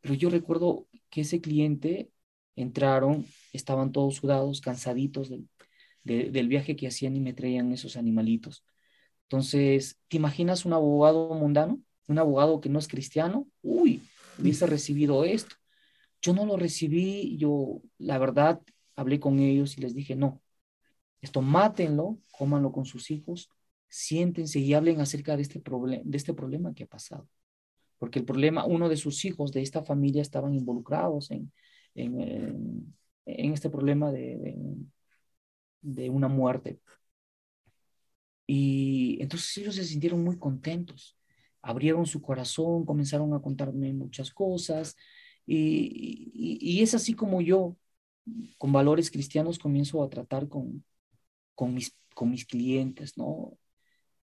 Pero 0.00 0.14
yo 0.14 0.30
recuerdo 0.30 0.86
que 1.10 1.22
ese 1.22 1.40
cliente 1.40 2.10
entraron, 2.54 3.26
estaban 3.52 3.90
todos 3.90 4.16
sudados, 4.16 4.60
cansaditos 4.60 5.30
del, 5.30 5.48
del 6.04 6.48
viaje 6.48 6.76
que 6.76 6.86
hacían 6.86 7.16
y 7.16 7.20
me 7.20 7.32
traían 7.32 7.72
esos 7.72 7.96
animalitos. 7.96 8.64
Entonces, 9.28 9.98
¿te 10.08 10.16
imaginas 10.16 10.64
un 10.64 10.72
abogado 10.72 11.34
mundano? 11.34 11.80
Un 12.08 12.18
abogado 12.18 12.60
que 12.60 12.68
no 12.68 12.78
es 12.78 12.88
cristiano. 12.88 13.46
Uy, 13.62 14.02
hubiese 14.38 14.66
recibido 14.66 15.24
esto. 15.24 15.56
Yo 16.22 16.32
no 16.32 16.46
lo 16.46 16.56
recibí, 16.56 17.36
yo 17.36 17.80
la 17.98 18.18
verdad 18.18 18.60
hablé 18.96 19.20
con 19.20 19.38
ellos 19.40 19.76
y 19.76 19.80
les 19.80 19.94
dije, 19.94 20.14
no, 20.14 20.40
esto 21.20 21.42
mátenlo, 21.42 22.18
cómanlo 22.32 22.72
con 22.72 22.84
sus 22.84 23.10
hijos, 23.10 23.50
siéntense 23.88 24.58
y 24.58 24.74
hablen 24.74 25.00
acerca 25.00 25.36
de 25.36 25.42
este, 25.42 25.62
de 25.62 26.16
este 26.16 26.34
problema 26.34 26.74
que 26.74 26.84
ha 26.84 26.86
pasado. 26.86 27.28
Porque 27.98 28.18
el 28.18 28.24
problema, 28.24 28.66
uno 28.66 28.88
de 28.88 28.96
sus 28.96 29.24
hijos 29.24 29.52
de 29.52 29.62
esta 29.62 29.82
familia 29.82 30.22
estaban 30.22 30.54
involucrados 30.54 31.30
en, 31.30 31.52
en, 31.94 32.94
este 33.24 33.70
problema 33.70 34.10
de, 34.12 34.58
de, 35.80 36.10
una 36.10 36.28
muerte. 36.28 36.80
Y 38.46 39.18
entonces 39.22 39.56
ellos 39.58 39.74
se 39.76 39.84
sintieron 39.84 40.22
muy 40.24 40.38
contentos, 40.38 41.16
abrieron 41.62 42.06
su 42.06 42.22
corazón, 42.22 42.84
comenzaron 42.84 43.32
a 43.34 43.40
contarme 43.40 43.92
muchas 43.92 44.30
cosas. 44.30 44.96
Y, 45.46 46.30
y, 46.34 46.82
es 46.82 46.94
así 46.94 47.14
como 47.14 47.40
yo, 47.40 47.76
con 48.58 48.72
valores 48.72 49.10
cristianos, 49.10 49.58
comienzo 49.58 50.02
a 50.02 50.08
tratar 50.10 50.48
con, 50.48 50.84
con, 51.54 51.74
mis, 51.74 51.96
con 52.14 52.30
mis 52.30 52.46
clientes, 52.46 53.16
¿no? 53.18 53.58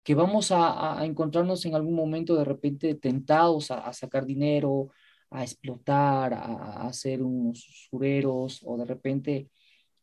que 0.02 0.14
vamos 0.14 0.50
a, 0.52 1.04
encontrarnos 1.04 1.64
en 1.66 1.74
algún 1.74 1.94
momento 1.94 2.34
de 2.36 2.44
repente 2.44 2.94
tentados 2.94 3.70
a, 3.70 3.92
sacar 3.92 4.26
dinero, 4.26 4.90
a 5.30 5.42
explotar, 5.42 6.34
a, 6.34 6.86
hacer 6.86 7.22
unos 7.22 7.68
usureros 7.68 8.60
o 8.64 8.76
de 8.78 8.84
repente 8.84 9.50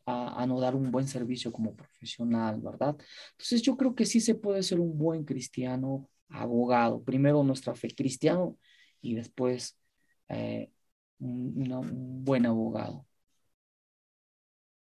a, 0.07 0.45
no 0.47 0.59
dar 0.59 0.75
un 0.75 0.89
buen 0.89 1.07
servicio 1.07 1.51
como 1.51 1.75
profesional, 1.75 2.59
¿verdad? 2.61 2.95
Entonces 3.31 3.61
yo 3.61 3.75
creo 3.75 3.93
que 3.93 4.05
sí 4.05 4.21
se 4.21 4.35
puede 4.35 4.63
ser 4.63 4.79
un 4.79 4.97
buen 4.97 5.25
cristiano 5.25 6.09
abogado. 6.29 7.03
Primero 7.03 7.43
nuestra 7.43 7.75
fe 7.75 7.93
cristiano 7.93 8.57
y 9.01 9.15
después 9.15 9.77
eh, 10.29 10.71
un 11.19 12.23
buen 12.23 12.45
abogado. 12.45 13.05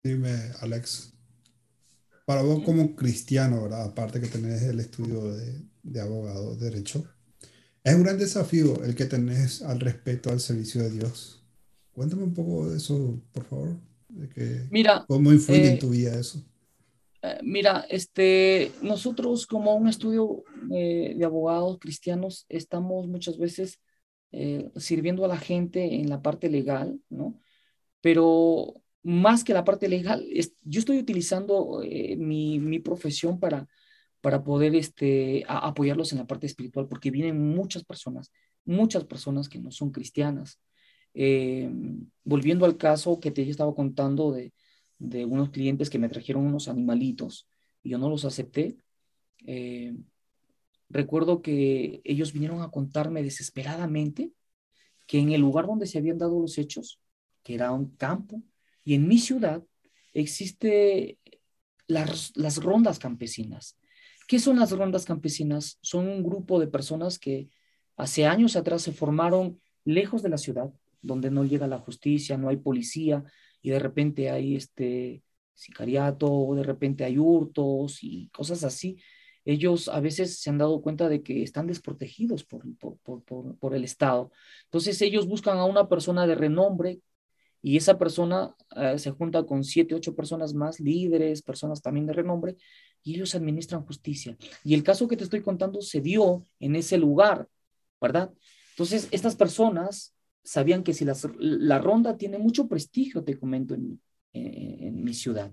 Dime, 0.04 0.36
Alex, 0.60 1.14
para 2.26 2.42
vos 2.42 2.62
como 2.62 2.94
cristiano, 2.94 3.62
¿verdad? 3.62 3.84
Aparte 3.86 4.20
que 4.20 4.28
tenés 4.28 4.62
el 4.62 4.80
estudio 4.80 5.32
de, 5.34 5.62
de 5.82 6.00
abogado, 6.00 6.56
derecho, 6.56 7.04
es 7.82 7.94
un 7.94 8.02
gran 8.02 8.18
desafío 8.18 8.84
el 8.84 8.94
que 8.94 9.06
tenés 9.06 9.62
al 9.62 9.80
respeto 9.80 10.30
al 10.30 10.40
servicio 10.40 10.82
de 10.82 10.90
Dios. 10.90 11.42
Cuéntame 11.92 12.24
un 12.24 12.34
poco 12.34 12.68
de 12.68 12.76
eso, 12.76 13.20
por 13.32 13.44
favor. 13.44 13.76
De 14.16 14.28
que, 14.28 14.66
mira, 14.70 15.04
¿Cómo 15.06 15.32
influye 15.32 15.68
en 15.68 15.74
eh, 15.74 15.78
tu 15.78 15.90
vida 15.90 16.18
eso? 16.18 16.42
Eh, 17.22 17.38
mira, 17.42 17.86
este, 17.90 18.72
nosotros 18.82 19.46
como 19.46 19.74
un 19.74 19.88
estudio 19.88 20.42
eh, 20.72 21.14
de 21.16 21.24
abogados 21.24 21.78
cristianos 21.78 22.46
estamos 22.48 23.06
muchas 23.08 23.38
veces 23.38 23.80
sirviendo 24.76 25.24
a 25.24 25.28
la 25.28 25.38
gente 25.38 25.94
en 25.94 26.10
la 26.10 26.20
parte 26.20 26.50
legal, 26.50 27.00
¿no? 27.08 27.40
Pero 28.02 28.82
más 29.06 29.44
que 29.44 29.54
la 29.54 29.64
parte 29.64 29.88
legal, 29.88 30.26
yo 30.62 30.80
estoy 30.80 30.98
utilizando 30.98 31.80
eh, 31.84 32.16
mi, 32.16 32.58
mi, 32.58 32.80
profesión 32.80 33.38
para, 33.38 33.68
para 34.20 34.42
poder 34.42 34.74
este, 34.74 35.44
apoyarlos 35.46 36.10
en 36.10 36.18
la 36.18 36.26
parte 36.26 36.46
espiritual, 36.46 36.88
porque 36.88 37.12
vienen 37.12 37.54
muchas 37.54 37.84
personas, 37.84 38.32
muchas 38.64 39.04
personas 39.04 39.48
que 39.48 39.60
no 39.60 39.70
son 39.70 39.92
cristianas. 39.92 40.60
Eh, 41.18 41.70
volviendo 42.24 42.66
al 42.66 42.76
caso 42.76 43.20
que 43.20 43.30
te 43.30 43.48
estaba 43.48 43.74
contando 43.74 44.32
de, 44.32 44.52
de, 44.98 45.24
unos 45.24 45.48
clientes 45.48 45.88
que 45.88 45.98
me 45.98 46.10
trajeron 46.10 46.46
unos 46.46 46.68
animalitos 46.68 47.48
y 47.82 47.88
yo 47.90 47.98
no 47.98 48.10
los 48.10 48.26
acepté, 48.26 48.76
eh, 49.46 49.96
recuerdo 50.90 51.40
que 51.40 52.02
ellos 52.04 52.34
vinieron 52.34 52.60
a 52.60 52.70
contarme 52.70 53.22
desesperadamente 53.22 54.30
que 55.06 55.18
en 55.18 55.32
el 55.32 55.40
lugar 55.40 55.66
donde 55.66 55.86
se 55.86 55.96
habían 55.96 56.18
dado 56.18 56.38
los 56.38 56.58
hechos, 56.58 57.00
que 57.42 57.54
era 57.54 57.72
un 57.72 57.96
campo, 57.96 58.42
y 58.84 58.92
en 58.92 59.08
mi 59.08 59.18
ciudad 59.18 59.64
existe 60.12 61.18
las, 61.86 62.36
las 62.36 62.62
rondas 62.62 62.98
campesinas. 62.98 63.78
¿Qué 64.28 64.38
son 64.38 64.58
las 64.58 64.70
rondas 64.70 65.06
campesinas? 65.06 65.78
Son 65.80 66.06
un 66.08 66.22
grupo 66.22 66.60
de 66.60 66.66
personas 66.66 67.18
que 67.18 67.48
hace 67.96 68.26
años 68.26 68.54
atrás 68.54 68.82
se 68.82 68.92
formaron 68.92 69.62
lejos 69.84 70.22
de 70.22 70.28
la 70.28 70.36
ciudad, 70.36 70.70
donde 71.06 71.30
no 71.30 71.44
llega 71.44 71.66
la 71.66 71.78
justicia, 71.78 72.36
no 72.36 72.48
hay 72.48 72.56
policía 72.56 73.24
y 73.62 73.70
de 73.70 73.78
repente 73.78 74.30
hay 74.30 74.56
este 74.56 75.22
sicariato, 75.54 76.54
de 76.54 76.62
repente 76.62 77.04
hay 77.04 77.18
hurtos 77.18 77.98
y 78.02 78.28
cosas 78.28 78.64
así. 78.64 78.98
Ellos 79.44 79.88
a 79.88 80.00
veces 80.00 80.40
se 80.40 80.50
han 80.50 80.58
dado 80.58 80.82
cuenta 80.82 81.08
de 81.08 81.22
que 81.22 81.42
están 81.42 81.66
desprotegidos 81.68 82.44
por, 82.44 82.64
por, 82.78 82.98
por, 83.22 83.56
por 83.56 83.74
el 83.74 83.84
Estado. 83.84 84.32
Entonces 84.64 85.00
ellos 85.02 85.26
buscan 85.26 85.58
a 85.58 85.64
una 85.64 85.88
persona 85.88 86.26
de 86.26 86.34
renombre 86.34 87.00
y 87.62 87.76
esa 87.76 87.98
persona 87.98 88.54
eh, 88.76 88.98
se 88.98 89.10
junta 89.10 89.44
con 89.44 89.64
siete, 89.64 89.94
ocho 89.94 90.14
personas 90.14 90.54
más, 90.54 90.78
líderes, 90.78 91.42
personas 91.42 91.82
también 91.82 92.06
de 92.06 92.12
renombre, 92.12 92.56
y 93.02 93.14
ellos 93.14 93.34
administran 93.34 93.84
justicia. 93.84 94.36
Y 94.62 94.74
el 94.74 94.82
caso 94.82 95.08
que 95.08 95.16
te 95.16 95.24
estoy 95.24 95.42
contando 95.42 95.80
se 95.80 96.00
dio 96.00 96.44
en 96.60 96.76
ese 96.76 96.98
lugar, 96.98 97.48
¿verdad? 98.00 98.32
Entonces, 98.70 99.08
estas 99.10 99.36
personas 99.36 100.14
sabían 100.46 100.84
que 100.84 100.94
si 100.94 101.04
la 101.38 101.78
ronda 101.78 102.16
tiene 102.16 102.38
mucho 102.38 102.68
prestigio, 102.68 103.24
te 103.24 103.36
comento, 103.38 103.74
en, 103.74 104.00
en, 104.32 105.02
mi 105.02 105.12
ciudad. 105.12 105.52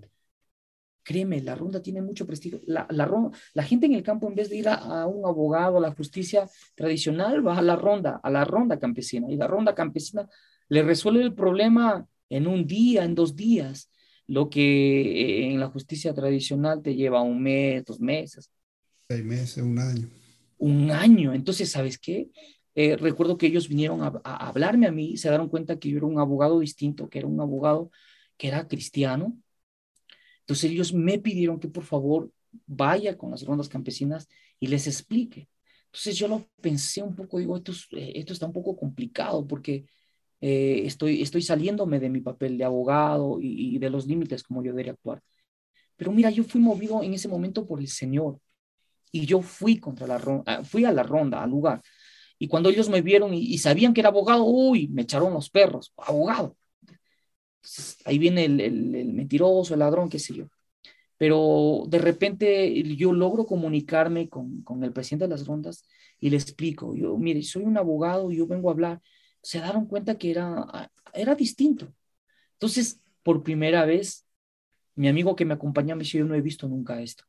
Créeme, 1.02 1.42
la 1.42 1.54
ronda 1.54 1.82
tiene 1.82 2.00
mucho 2.00 2.26
prestigio. 2.26 2.60
La, 2.66 2.86
la, 2.90 3.10
la 3.52 3.62
gente 3.64 3.86
en 3.86 3.94
el 3.94 4.02
campo, 4.02 4.28
en 4.28 4.36
vez 4.36 4.48
de 4.48 4.56
ir 4.56 4.68
a, 4.68 4.76
a, 4.76 5.06
un 5.06 5.26
abogado, 5.26 5.78
a 5.78 5.80
la 5.80 5.92
justicia 5.92 6.48
tradicional, 6.76 7.46
va 7.46 7.58
a 7.58 7.62
la 7.62 7.76
ronda, 7.76 8.20
a 8.22 8.30
la 8.30 8.44
ronda 8.44 8.78
campesina. 8.78 9.30
Y 9.30 9.36
la 9.36 9.48
ronda 9.48 9.74
campesina 9.74 10.28
le 10.68 10.82
resuelve 10.82 11.22
el 11.22 11.34
problema 11.34 12.06
en 12.30 12.46
un 12.46 12.66
día, 12.66 13.04
en 13.04 13.16
dos 13.16 13.34
días, 13.34 13.90
lo 14.28 14.48
que 14.48 15.50
en 15.50 15.58
la 15.58 15.68
justicia 15.68 16.14
tradicional 16.14 16.82
te 16.82 16.94
lleva 16.94 17.20
un 17.20 17.42
mes, 17.42 17.84
dos 17.84 18.00
meses. 18.00 18.48
Seis 19.08 19.24
meses, 19.24 19.62
un 19.62 19.78
año. 19.78 20.08
Un 20.58 20.90
año. 20.92 21.34
Entonces, 21.34 21.70
¿sabes 21.70 21.98
qué? 21.98 22.30
Eh, 22.74 22.96
recuerdo 22.96 23.38
que 23.38 23.46
ellos 23.46 23.68
vinieron 23.68 24.02
a, 24.02 24.08
hablarme 24.24 24.86
a 24.86 24.92
mí, 24.92 25.16
se 25.16 25.28
dieron 25.28 25.48
cuenta 25.48 25.78
que 25.78 25.90
yo 25.90 25.98
era 25.98 26.06
un 26.06 26.18
abogado 26.18 26.60
distinto, 26.60 27.08
que 27.08 27.18
era 27.20 27.28
un 27.28 27.40
abogado 27.40 27.90
que 28.36 28.48
era 28.48 28.66
cristiano. 28.66 29.38
Entonces 30.40 30.70
ellos 30.70 30.92
me 30.92 31.18
pidieron 31.18 31.60
que 31.60 31.68
por 31.68 31.84
favor 31.84 32.30
vaya 32.66 33.16
con 33.16 33.30
las 33.30 33.44
rondas 33.44 33.68
campesinas 33.68 34.28
y 34.58 34.66
les 34.66 34.86
explique. 34.86 35.48
Entonces 35.86 36.16
yo 36.16 36.28
lo 36.28 36.48
pensé 36.60 37.02
un 37.02 37.14
poco, 37.14 37.38
digo, 37.38 37.56
esto, 37.56 37.72
eh, 37.92 38.12
esto 38.16 38.32
está 38.32 38.46
un 38.46 38.52
poco 38.52 38.76
complicado 38.76 39.46
porque 39.46 39.86
eh, 40.40 40.82
estoy, 40.84 41.22
estoy 41.22 41.42
saliéndome 41.42 42.00
de 42.00 42.10
mi 42.10 42.20
papel 42.20 42.58
de 42.58 42.64
abogado 42.64 43.38
y, 43.40 43.78
de 43.78 43.90
los 43.90 44.06
límites 44.06 44.42
como 44.42 44.62
yo 44.62 44.72
debería 44.72 44.92
actuar. 44.92 45.22
Pero 45.96 46.12
mira, 46.12 46.30
yo 46.30 46.44
fui 46.44 46.60
movido 46.60 47.02
en 47.02 47.14
ese 47.14 47.28
momento 47.28 47.66
por 47.66 47.80
el 47.80 47.88
Señor 47.88 48.40
y 49.12 49.26
yo 49.26 49.42
fui 49.42 49.78
contra 49.78 50.06
la 50.06 50.20
ah, 50.46 50.64
fui 50.64 50.84
a 50.84 50.92
la 50.92 51.04
ronda, 51.04 51.42
al 51.42 51.50
lugar. 51.50 51.80
Y 52.38 52.48
cuando 52.48 52.68
ellos 52.68 52.88
me 52.88 53.02
vieron 53.02 53.34
y, 53.34 53.58
sabían 53.58 53.94
que 53.94 54.00
era 54.00 54.10
abogado, 54.10 54.44
uy, 54.44 54.88
me 54.88 55.02
echaron 55.02 55.32
los 55.32 55.50
perros, 55.50 55.92
abogado. 55.96 56.56
ahí 58.04 58.18
viene 58.18 58.44
el, 58.44 58.60
el, 58.60 58.94
el, 58.94 59.12
mentiroso, 59.12 59.74
el 59.74 59.80
ladrón, 59.80 60.08
qué 60.08 60.18
sé 60.18 60.34
yo. 60.34 60.46
Pero 61.16 61.84
de 61.88 61.98
repente 61.98 62.82
yo 62.96 63.12
logro 63.12 63.46
comunicarme 63.46 64.28
con, 64.28 64.62
con 64.62 64.82
el 64.84 64.92
presidente 64.92 65.24
de 65.26 65.30
las 65.30 65.46
rondas 65.46 65.84
y 66.18 66.30
le 66.30 66.36
explico, 66.36 66.94
yo, 66.96 67.16
mire, 67.16 67.42
soy 67.42 67.64
un 67.64 67.78
abogado, 67.78 68.30
yo 68.32 68.46
vengo 68.46 68.68
a 68.68 68.72
hablar. 68.72 69.02
Se 69.42 69.60
dieron 69.62 69.86
cuenta 69.86 70.18
que 70.18 70.30
era, 70.30 70.90
era 71.12 71.34
distinto. 71.34 71.92
Entonces, 72.54 73.00
por 73.22 73.42
primera 73.42 73.84
vez, 73.84 74.26
mi 74.94 75.08
amigo 75.08 75.36
que 75.36 75.44
me 75.44 75.54
acompañaba 75.54 75.98
me 75.98 76.04
dice, 76.04 76.18
yo 76.18 76.24
no 76.24 76.34
he 76.34 76.40
visto 76.40 76.68
nunca 76.68 77.00
esto. 77.00 77.24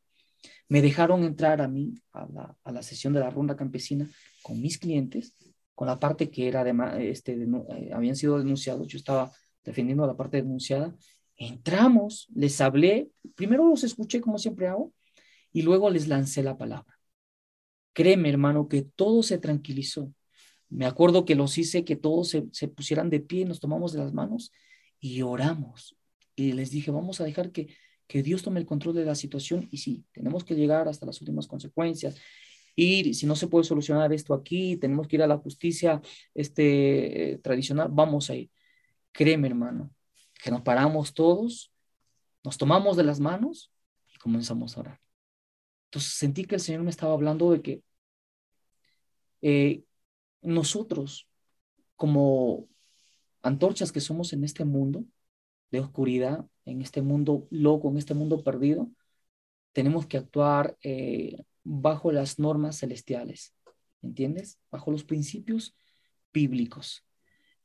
Me 0.67 0.81
dejaron 0.81 1.24
entrar 1.24 1.62
a 1.62 1.67
mí 1.67 1.93
a 2.12 2.25
la, 2.27 2.57
a 2.63 2.72
la 2.72 2.81
sesión 2.84 3.13
de 3.13 3.19
la 3.19 3.29
ronda 3.29 3.55
campesina 3.55 4.10
con 4.41 4.62
mis 4.62 4.77
clientes, 4.77 5.34
con 5.75 5.88
la 5.88 6.00
parte 6.00 6.29
que 6.29 6.48
era 6.48 6.63
de, 6.63 7.12
este, 7.12 7.34
eh, 7.34 7.91
habían 7.93 8.15
sido 8.15 8.38
denunciados, 8.38 8.88
yo 8.88 8.98
estaba 8.98 9.31
defendiendo 9.63 10.07
la 10.07 10.15
parte 10.15 10.38
denunciada, 10.38 10.95
entramos, 11.36 12.27
les 12.34 12.60
hablé, 12.62 13.10
primero 13.36 13.67
los 13.67 13.84
escuché 13.84 14.22
como 14.22 14.38
siempre 14.38 14.67
hago, 14.67 14.93
y 15.51 15.62
luego 15.62 15.89
les 15.89 16.07
lancé 16.07 16.43
la 16.43 16.57
palabra. 16.57 16.98
Créeme, 17.93 18.29
hermano, 18.29 18.67
que 18.67 18.81
todo 18.81 19.24
se 19.24 19.38
tranquilizó. 19.38 20.13
Me 20.69 20.86
acuerdo 20.86 21.25
que 21.25 21.36
los 21.36 21.57
hice 21.57 21.86
que 21.86 21.95
todos 21.95 22.29
se, 22.29 22.45
se 22.51 22.67
pusieran 22.67 23.10
de 23.10 23.19
pie, 23.19 23.45
nos 23.45 23.60
tomamos 23.60 23.93
de 23.93 24.00
las 24.00 24.13
manos 24.13 24.51
y 25.00 25.22
oramos. 25.22 25.95
Y 26.36 26.53
les 26.53 26.72
dije, 26.72 26.91
vamos 26.91 27.22
a 27.22 27.24
dejar 27.24 27.51
que, 27.51 27.74
que 28.07 28.24
Dios 28.24 28.43
tome 28.43 28.59
el 28.59 28.65
control 28.65 28.95
de 28.95 29.05
la 29.05 29.15
situación 29.15 29.67
y 29.71 29.77
sí, 29.77 30.05
tenemos 30.12 30.43
que 30.43 30.55
llegar 30.55 30.88
hasta 30.88 31.05
las 31.05 31.19
últimas 31.21 31.47
consecuencias 31.47 32.15
y 32.75 33.13
si 33.13 33.25
no 33.25 33.35
se 33.35 33.47
puede 33.47 33.63
solucionar 33.63 34.12
esto 34.12 34.33
aquí, 34.33 34.75
tenemos 34.77 35.07
que 35.07 35.15
ir 35.15 35.24
a 35.24 35.27
la 35.27 35.38
justicia 35.38 36.01
este, 36.33 37.33
eh, 37.33 37.38
tradicional, 37.38 37.88
vamos 37.89 38.29
a 38.29 38.35
ir. 38.35 38.51
Créeme, 39.13 39.47
hermano, 39.47 39.91
que 40.43 40.51
nos 40.51 40.62
paramos 40.62 41.13
todos, 41.13 41.71
nos 42.43 42.57
tomamos 42.57 42.97
de 42.97 43.05
las 43.05 43.19
manos 43.19 43.71
y 44.13 44.17
comenzamos 44.17 44.75
a 44.75 44.81
orar. 44.81 45.01
Entonces 45.85 46.13
sentí 46.13 46.43
que 46.43 46.55
el 46.55 46.62
Señor 46.62 46.83
me 46.83 46.89
estaba 46.89 47.13
hablando 47.13 47.51
de 47.51 47.62
que 47.62 47.81
eh, 49.41 49.83
nosotros, 50.41 51.29
como 51.95 52.67
antorchas 53.41 53.93
que 53.93 54.01
somos 54.01 54.33
en 54.33 54.43
este 54.43 54.65
mundo 54.65 55.05
de 55.71 55.79
oscuridad, 55.79 56.45
en 56.65 56.81
este 56.81 57.01
mundo 57.01 57.48
loco, 57.51 57.89
en 57.89 57.98
este 57.98 58.13
mundo 58.13 58.43
perdido, 58.43 58.89
tenemos 59.74 60.07
que 60.07 60.17
actuar 60.17 60.77
eh, 60.84 61.43
bajo 61.63 62.12
las 62.12 62.39
normas 62.39 62.79
celestiales, 62.79 63.53
¿entiendes? 64.01 64.60
Bajo 64.72 64.91
los 64.91 65.03
principios 65.03 65.75
bíblicos. 66.34 67.03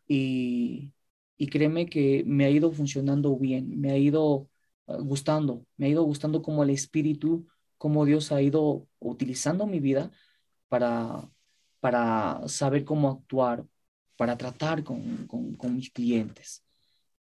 Y, 0.09 0.93
y 1.37 1.47
créeme 1.49 1.87
que 1.87 2.25
me 2.27 2.45
ha 2.45 2.51
ido 2.51 2.73
funcionando 2.73 3.37
bien, 3.39 3.81
me 3.81 3.93
ha 3.93 3.97
ido 3.99 4.49
ah, 4.87 4.99
gustando, 4.99 5.67
me 5.77 5.87
ha 5.87 5.89
ido 5.89 6.03
gustando 6.03 6.43
como 6.43 6.63
el 6.65 6.71
Espíritu, 6.71 7.47
como 7.79 8.05
Dios 8.05 8.33
ha 8.33 8.43
ido 8.43 8.87
utilizando 8.99 9.67
mi 9.67 9.81
vida 9.81 10.11
para, 10.69 11.31
para 11.81 12.43
saber 12.49 12.85
cómo 12.85 13.09
actuar, 13.09 13.67
para 14.17 14.37
tratar 14.37 14.85
con, 14.85 15.27
con, 15.27 15.55
con 15.57 15.77
mis 15.77 15.91
clientes. 15.91 16.65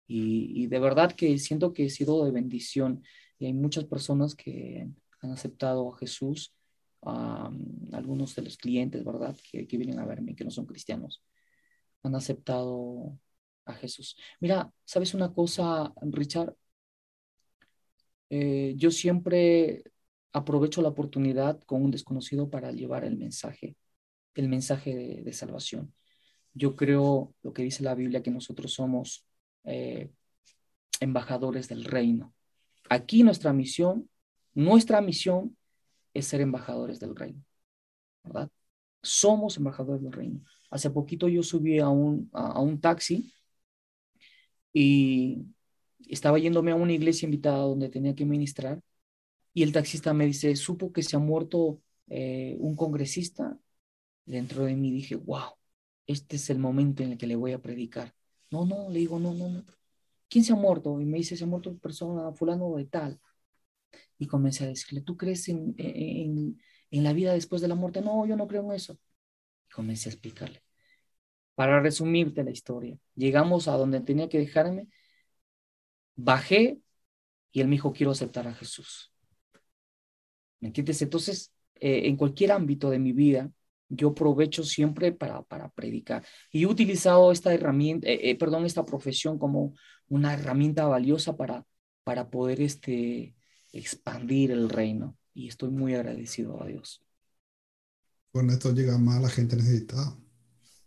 Y, 0.09 0.65
y, 0.65 0.67
de 0.69 0.81
verdad 0.81 1.13
que 1.13 1.39
siento 1.39 1.73
que 1.73 1.87
he 1.87 1.91
sido 1.91 2.25
de 2.25 2.33
bendición 2.33 3.05
y 3.39 3.47
hay 3.47 3.53
muchas 3.53 3.85
personas 3.85 4.35
que 4.35 4.89
han 5.21 5.31
aceptado 5.31 5.95
a 5.95 5.99
Jesús 5.99 6.55
algunos 7.03 8.35
de 8.35 8.43
los 8.43 8.57
clientes, 8.57 9.05
¿verdad? 9.05 9.37
Que, 9.51 9.67
que, 9.67 9.77
vienen 9.79 9.99
a 9.99 10.07
verme, 10.07 10.35
que 10.35 10.45
no 10.45 10.51
son 10.51 10.67
cristianos, 10.67 11.23
han 12.03 12.15
aceptado 12.15 13.19
a 13.65 13.75
Jesús. 13.75 14.17
Mira, 14.41 14.73
¿sabes 14.85 15.15
una 15.15 15.33
cosa, 15.33 15.93
Richard? 16.03 16.55
Eh, 18.31 18.75
yo 18.77 18.91
siempre 18.91 19.85
aprovecho 20.33 20.83
la 20.83 20.89
oportunidad 20.89 21.61
con 21.65 21.83
un 21.85 21.91
desconocido 21.91 22.51
para 22.51 22.73
llevar 22.73 23.05
el 23.05 23.17
mensaje, 23.17 23.77
el 24.35 24.49
mensaje 24.49 24.95
de, 24.95 25.23
de 25.23 25.33
salvación. 25.33 25.95
Yo 26.55 26.77
creo 26.77 27.35
lo 27.43 27.53
que 27.53 27.63
dice 27.63 27.83
la 27.85 27.95
Biblia, 27.95 28.23
que 28.23 28.31
nosotros 28.31 28.73
somos 28.75 29.27
eh, 29.69 30.11
embajadores 31.01 31.69
del 31.69 31.85
reino. 31.85 32.35
Aquí 32.89 33.23
nuestra 33.23 33.53
misión, 33.53 34.09
nuestra 34.55 35.01
misión 35.01 35.57
es 36.15 36.27
ser 36.27 36.41
embajadores 36.41 37.01
del 37.01 37.15
reino. 37.15 37.43
Somos 39.03 39.57
embajadores 39.57 40.03
del 40.03 40.13
reino. 40.13 40.41
Hace 40.71 40.91
poquito 40.91 41.29
yo 41.29 41.43
subí 41.43 41.79
a 41.79 41.89
un, 41.89 42.29
a, 42.33 42.61
un 42.61 42.81
taxi 42.81 43.33
y 44.73 45.47
estaba 46.09 46.39
yéndome 46.39 46.73
a 46.73 46.77
una 46.77 46.93
iglesia 46.93 47.27
invitada 47.27 47.59
donde 47.59 47.89
tenía 47.89 48.15
que 48.15 48.25
ministrar 48.25 48.83
y 49.55 49.63
el 49.63 49.73
taxista 49.73 50.13
me 50.15 50.27
dice, 50.27 50.55
supo 50.57 50.93
que 50.93 51.03
se 51.03 51.17
ha 51.17 51.19
muerto 51.19 51.81
eh, 52.09 52.57
un 52.61 52.77
congresista. 52.77 53.59
Dentro 54.25 54.65
de 54.65 54.77
mí 54.77 54.91
dije, 54.93 55.17
wow, 55.17 55.53
este 56.07 56.37
es 56.37 56.51
el 56.51 56.59
momento 56.59 57.03
en 57.03 57.13
el 57.13 57.19
que 57.19 57.27
le 57.27 57.37
voy 57.37 57.53
a 57.53 57.63
predicar. 57.63 58.15
No, 58.51 58.65
no, 58.67 58.89
le 58.91 59.01
digo, 59.01 59.19
no, 59.19 59.35
no, 59.35 59.49
no. 59.49 59.65
¿Quién 60.29 60.45
se 60.45 60.53
ha 60.53 60.57
muerto? 60.57 61.01
Y 61.01 61.05
me 61.07 61.19
dice, 61.19 61.37
se 61.37 61.45
ha 61.45 61.47
muerto 61.47 61.77
persona, 61.79 62.33
fulano 62.33 62.77
de 62.77 62.87
tal. 62.87 63.21
Y 64.19 64.27
comencé 64.27 64.65
a 64.65 64.69
decirle, 64.69 65.01
¿tú 65.03 65.17
crees 65.17 65.49
en, 65.49 65.75
en, 65.79 66.61
en 66.91 67.05
la 67.05 67.13
vida 67.13 67.33
después 67.33 67.63
de 67.63 67.69
la 67.69 67.75
muerte? 67.75 68.01
No, 68.01 68.27
yo 68.27 68.37
no 68.37 68.47
creo 68.49 68.63
en 68.65 68.73
eso. 68.73 68.99
Y 69.69 69.73
comencé 69.73 70.09
a 70.11 70.13
explicarle. 70.13 70.63
Para 71.55 71.81
resumirte 71.81 72.45
la 72.45 72.51
historia, 72.53 72.99
llegamos 73.17 73.69
a 73.69 73.73
donde 73.77 74.01
tenía 74.01 74.29
que 74.29 74.39
dejarme, 74.39 74.89
bajé 76.17 76.79
y 77.53 77.61
él 77.61 77.69
me 77.69 77.77
dijo, 77.77 77.93
quiero 77.93 78.13
aceptar 78.13 78.49
a 78.49 78.55
Jesús. 78.55 79.13
¿Me 80.61 80.69
entiendes? 80.69 81.01
Entonces, 81.03 81.53
eh, 81.77 82.03
en 82.09 82.17
cualquier 82.17 82.53
ámbito 82.53 82.91
de 82.91 82.99
mi 82.99 83.13
vida, 83.13 83.51
yo 83.89 84.09
aprovecho 84.09 84.65
siempre 84.65 85.13
para, 85.13 85.43
para 85.43 85.71
predicar. 85.71 86.25
Y 86.53 86.63
he 86.63 86.67
utilizado 86.67 87.33
esta 87.33 87.53
herramienta, 87.55 88.09
eh, 88.09 88.31
eh, 88.31 88.39
perdón, 88.39 88.67
esta 88.67 88.85
profesión 88.85 89.39
como 89.39 89.75
una 90.09 90.35
herramienta 90.35 90.87
valiosa 90.87 91.37
para, 91.37 91.65
para 92.05 92.31
poder 92.31 92.61
este, 92.61 93.35
expandir 93.73 94.51
el 94.51 94.69
reino. 94.69 95.17
Y 95.35 95.49
estoy 95.49 95.71
muy 95.71 95.95
agradecido 95.95 96.63
a 96.63 96.67
Dios. 96.67 97.03
Con 98.33 98.51
esto 98.51 98.75
llega 98.75 98.99
más 98.99 99.23
la 99.23 99.29
gente 99.29 99.57
necesitada. 99.57 100.17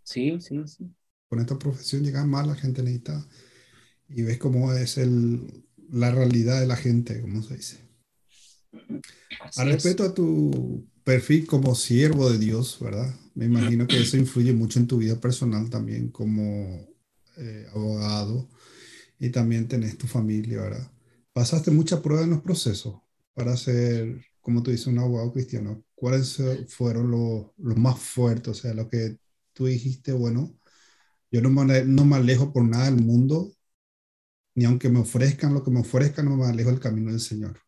Sí, 0.03 0.39
sí, 0.39 0.61
sí. 0.67 0.93
Con 1.27 1.39
esta 1.39 1.57
profesión 1.57 2.03
llega 2.03 2.25
más 2.25 2.45
la 2.45 2.55
gente 2.55 2.83
necesitada. 2.83 3.27
Y 4.09 4.23
ves 4.23 4.37
cómo 4.37 4.73
es 4.73 4.97
el, 4.97 5.65
la 5.89 6.11
realidad 6.11 6.59
de 6.59 6.67
la 6.67 6.75
gente, 6.75 7.21
como 7.21 7.41
se 7.41 7.55
dice. 7.55 7.89
Así 9.39 9.61
a 9.61 9.65
respecto 9.65 10.03
a 10.03 10.13
tu 10.13 10.90
perfil 11.03 11.47
como 11.47 11.75
siervo 11.75 12.29
de 12.29 12.37
Dios, 12.37 12.77
¿verdad? 12.81 13.13
Me 13.35 13.45
imagino 13.45 13.87
que 13.87 14.01
eso 14.01 14.17
influye 14.17 14.53
mucho 14.53 14.79
en 14.79 14.87
tu 14.87 14.97
vida 14.97 15.19
personal 15.19 15.69
también 15.69 16.09
como 16.09 16.87
eh, 17.37 17.67
abogado 17.73 18.49
y 19.19 19.29
también 19.29 19.67
tenés 19.67 19.97
tu 19.97 20.07
familia, 20.07 20.61
¿verdad? 20.61 20.91
pasaste 21.33 21.71
mucha 21.71 22.01
prueba 22.01 22.23
en 22.23 22.31
los 22.31 22.41
procesos 22.41 22.95
para 23.33 23.55
ser, 23.57 24.25
como 24.41 24.63
tú 24.63 24.71
dices, 24.71 24.87
un 24.87 24.99
abogado 24.99 25.31
cristiano. 25.33 25.83
¿Cuáles 25.95 26.41
fueron 26.67 27.11
los, 27.11 27.51
más 27.77 27.99
fuertes? 27.99 28.49
O 28.49 28.53
sea, 28.53 28.73
lo 28.73 28.89
que 28.89 29.17
tú 29.53 29.65
dijiste, 29.65 30.11
bueno, 30.13 30.57
yo 31.31 31.41
no 31.41 31.49
me, 31.49 31.85
no 31.85 32.05
me 32.05 32.17
alejo 32.17 32.51
por 32.53 32.63
nada 32.63 32.85
del 32.85 33.03
mundo, 33.03 33.51
ni 34.55 34.65
aunque 34.65 34.89
me 34.89 34.99
ofrezcan 34.99 35.53
lo 35.53 35.63
que 35.63 35.71
me 35.71 35.81
ofrezcan, 35.81 36.25
no 36.25 36.37
me 36.37 36.45
alejo 36.45 36.71
del 36.71 36.79
camino 36.79 37.11
del 37.11 37.21
Señor. 37.21 37.59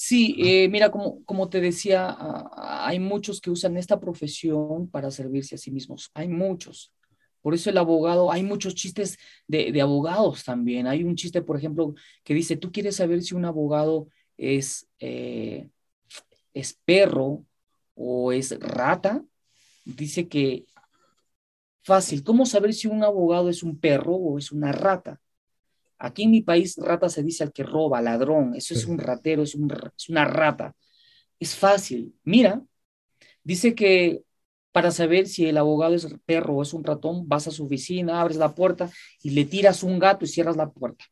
Sí, 0.00 0.36
eh, 0.38 0.68
mira, 0.68 0.92
como, 0.92 1.24
como 1.24 1.48
te 1.48 1.60
decía, 1.60 2.16
hay 2.54 3.00
muchos 3.00 3.40
que 3.40 3.50
usan 3.50 3.76
esta 3.76 3.98
profesión 3.98 4.88
para 4.88 5.10
servirse 5.10 5.56
a 5.56 5.58
sí 5.58 5.72
mismos. 5.72 6.12
Hay 6.14 6.28
muchos. 6.28 6.92
Por 7.42 7.52
eso 7.54 7.68
el 7.68 7.78
abogado, 7.78 8.30
hay 8.30 8.44
muchos 8.44 8.76
chistes 8.76 9.18
de, 9.48 9.72
de, 9.72 9.80
abogados 9.80 10.44
también. 10.44 10.86
Hay 10.86 11.02
un 11.02 11.16
chiste, 11.16 11.42
por 11.42 11.56
ejemplo, 11.56 11.94
que 12.22 12.34
dice, 12.34 12.56
tú 12.56 12.70
quieres 12.70 12.96
saber 12.96 13.22
si 13.22 13.34
un 13.34 13.44
abogado 13.44 14.06
es, 14.36 14.88
eh, 15.00 15.68
es 16.54 16.74
perro 16.84 17.44
o 17.96 18.30
es 18.30 18.56
rata. 18.60 19.24
Dice 19.84 20.28
que 20.28 20.64
Fácil. 21.88 22.22
¿Cómo 22.22 22.44
saber 22.44 22.74
si 22.74 22.86
un 22.86 23.02
abogado 23.02 23.48
es 23.48 23.62
un 23.62 23.80
perro 23.80 24.12
o 24.14 24.36
es 24.36 24.52
una 24.52 24.72
rata? 24.72 25.22
Aquí 25.98 26.24
en 26.24 26.30
mi 26.30 26.42
país, 26.42 26.76
rata 26.76 27.08
se 27.08 27.22
dice 27.22 27.42
al 27.42 27.52
que 27.52 27.64
roba, 27.64 28.00
ladrón. 28.00 28.54
Eso 28.54 28.74
es 28.74 28.86
un 28.86 28.98
ratero, 28.98 29.42
es, 29.42 29.56
es 29.96 30.08
una 30.08 30.24
rata. 30.24 30.74
Es 31.40 31.54
fácil. 31.54 32.14
Mira, 32.24 32.62
dice 33.42 33.74
que 33.74 34.22
para 34.70 34.90
saber 34.92 35.26
si 35.26 35.46
el 35.46 35.58
abogado 35.58 35.94
es 35.94 36.06
perro 36.24 36.54
o 36.54 36.62
es 36.62 36.72
un 36.72 36.84
ratón, 36.84 37.26
vas 37.28 37.48
a 37.48 37.50
su 37.50 37.64
oficina, 37.64 38.20
abres 38.20 38.36
la 38.36 38.54
puerta 38.54 38.90
y 39.22 39.30
le 39.30 39.44
tiras 39.44 39.82
un 39.82 39.98
gato 39.98 40.24
y 40.24 40.28
cierras 40.28 40.56
la 40.56 40.70
puerta. 40.70 41.04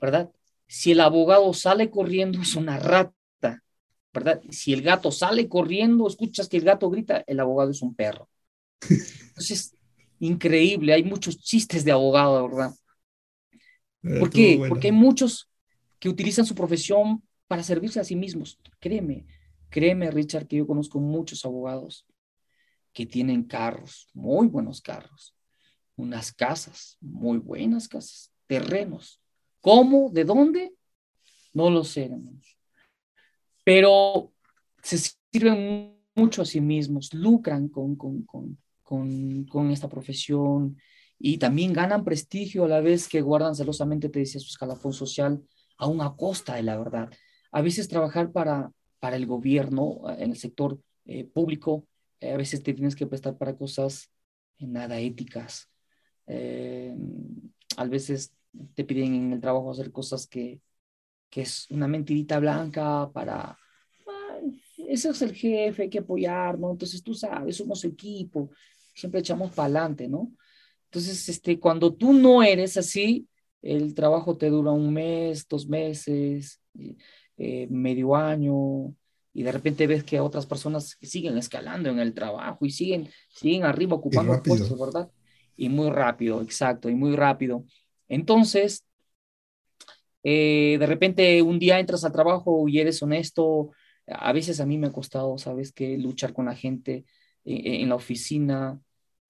¿Verdad? 0.00 0.32
Si 0.66 0.92
el 0.92 1.00
abogado 1.00 1.52
sale 1.54 1.90
corriendo, 1.90 2.40
es 2.40 2.56
una 2.56 2.78
rata. 2.78 3.14
¿Verdad? 4.12 4.40
Si 4.50 4.72
el 4.72 4.82
gato 4.82 5.12
sale 5.12 5.48
corriendo, 5.48 6.08
escuchas 6.08 6.48
que 6.48 6.56
el 6.56 6.64
gato 6.64 6.90
grita, 6.90 7.22
el 7.26 7.38
abogado 7.38 7.70
es 7.70 7.82
un 7.82 7.94
perro. 7.94 8.28
Entonces, 8.90 9.76
increíble, 10.18 10.92
hay 10.92 11.04
muchos 11.04 11.38
chistes 11.38 11.84
de 11.84 11.92
abogado, 11.92 12.48
¿verdad? 12.48 12.74
¿Por 14.18 14.30
qué? 14.30 14.62
Porque 14.68 14.88
hay 14.88 14.92
muchos 14.92 15.50
que 15.98 16.08
utilizan 16.08 16.44
su 16.44 16.54
profesión 16.54 17.22
para 17.46 17.62
servirse 17.62 18.00
a 18.00 18.04
sí 18.04 18.16
mismos. 18.16 18.60
Créeme, 18.78 19.26
créeme, 19.70 20.10
Richard, 20.10 20.46
que 20.46 20.56
yo 20.56 20.66
conozco 20.66 21.00
muchos 21.00 21.44
abogados 21.44 22.06
que 22.92 23.06
tienen 23.06 23.44
carros, 23.44 24.08
muy 24.12 24.46
buenos 24.46 24.80
carros, 24.80 25.34
unas 25.96 26.32
casas, 26.32 26.96
muy 27.00 27.38
buenas 27.38 27.88
casas, 27.88 28.32
terrenos. 28.46 29.20
¿Cómo? 29.60 30.10
¿De 30.10 30.24
dónde? 30.24 30.74
No 31.52 31.70
lo 31.70 31.84
sé, 31.84 32.04
hermanos. 32.04 32.58
Pero 33.64 34.32
se 34.82 34.98
sirven 35.32 35.96
mucho 36.14 36.42
a 36.42 36.44
sí 36.44 36.60
mismos, 36.60 37.12
lucran 37.14 37.68
con, 37.68 37.96
con, 37.96 38.24
con, 38.24 38.58
con, 39.48 39.70
esta 39.70 39.88
profesión 39.88 40.76
y 41.26 41.38
también 41.38 41.72
ganan 41.72 42.04
prestigio 42.04 42.66
a 42.66 42.68
la 42.68 42.82
vez 42.82 43.08
que 43.08 43.22
guardan 43.22 43.54
celosamente, 43.54 44.10
te 44.10 44.18
decía, 44.18 44.42
su 44.42 44.48
escalafón 44.48 44.92
social, 44.92 45.42
aún 45.78 46.02
a 46.02 46.14
costa 46.16 46.56
de 46.56 46.62
la 46.62 46.76
verdad. 46.76 47.10
A 47.50 47.62
veces 47.62 47.88
trabajar 47.88 48.30
para, 48.30 48.70
para 49.00 49.16
el 49.16 49.24
gobierno, 49.24 50.02
en 50.18 50.32
el 50.32 50.36
sector 50.36 50.78
eh, 51.06 51.24
público, 51.24 51.86
eh, 52.20 52.34
a 52.34 52.36
veces 52.36 52.62
te 52.62 52.74
tienes 52.74 52.94
que 52.94 53.06
prestar 53.06 53.38
para 53.38 53.56
cosas 53.56 54.10
nada 54.58 55.00
éticas. 55.00 55.70
Eh, 56.26 56.94
a 57.78 57.84
veces 57.86 58.34
te 58.74 58.84
piden 58.84 59.14
en 59.14 59.32
el 59.32 59.40
trabajo 59.40 59.70
hacer 59.70 59.92
cosas 59.92 60.26
que, 60.26 60.60
que 61.30 61.40
es 61.40 61.70
una 61.70 61.88
mentirita 61.88 62.38
blanca 62.38 63.10
para, 63.14 63.56
ese 64.76 65.08
es 65.08 65.22
el 65.22 65.32
jefe, 65.34 65.84
hay 65.84 65.88
que 65.88 66.00
apoyarnos, 66.00 66.72
entonces 66.72 67.02
tú 67.02 67.14
sabes, 67.14 67.56
somos 67.56 67.82
equipo, 67.86 68.50
siempre 68.94 69.20
echamos 69.20 69.54
para 69.54 69.64
adelante, 69.64 70.06
¿no? 70.06 70.30
Entonces, 70.94 71.28
este, 71.28 71.58
cuando 71.58 71.92
tú 71.92 72.12
no 72.12 72.44
eres 72.44 72.76
así, 72.76 73.26
el 73.62 73.94
trabajo 73.94 74.36
te 74.36 74.48
dura 74.48 74.70
un 74.70 74.92
mes, 74.92 75.44
dos 75.48 75.66
meses, 75.66 76.60
eh, 77.36 77.66
medio 77.68 78.14
año, 78.14 78.94
y 79.32 79.42
de 79.42 79.50
repente 79.50 79.88
ves 79.88 80.04
que 80.04 80.20
otras 80.20 80.46
personas 80.46 80.96
siguen 81.02 81.36
escalando 81.36 81.90
en 81.90 81.98
el 81.98 82.14
trabajo 82.14 82.64
y 82.64 82.70
siguen, 82.70 83.08
siguen 83.28 83.64
arriba 83.64 83.96
ocupando 83.96 84.40
puestos, 84.40 84.78
¿verdad? 84.78 85.10
Y 85.56 85.68
muy 85.68 85.90
rápido, 85.90 86.40
exacto, 86.40 86.88
y 86.88 86.94
muy 86.94 87.16
rápido. 87.16 87.64
Entonces, 88.06 88.86
eh, 90.22 90.76
de 90.78 90.86
repente 90.86 91.42
un 91.42 91.58
día 91.58 91.80
entras 91.80 92.04
al 92.04 92.12
trabajo 92.12 92.68
y 92.68 92.78
eres 92.78 93.02
honesto. 93.02 93.72
A 94.06 94.32
veces 94.32 94.60
a 94.60 94.66
mí 94.66 94.78
me 94.78 94.86
ha 94.86 94.92
costado, 94.92 95.38
¿sabes 95.38 95.72
qué? 95.72 95.98
Luchar 95.98 96.32
con 96.32 96.44
la 96.44 96.54
gente 96.54 97.04
eh, 97.44 97.82
en 97.82 97.88
la 97.88 97.96
oficina, 97.96 98.80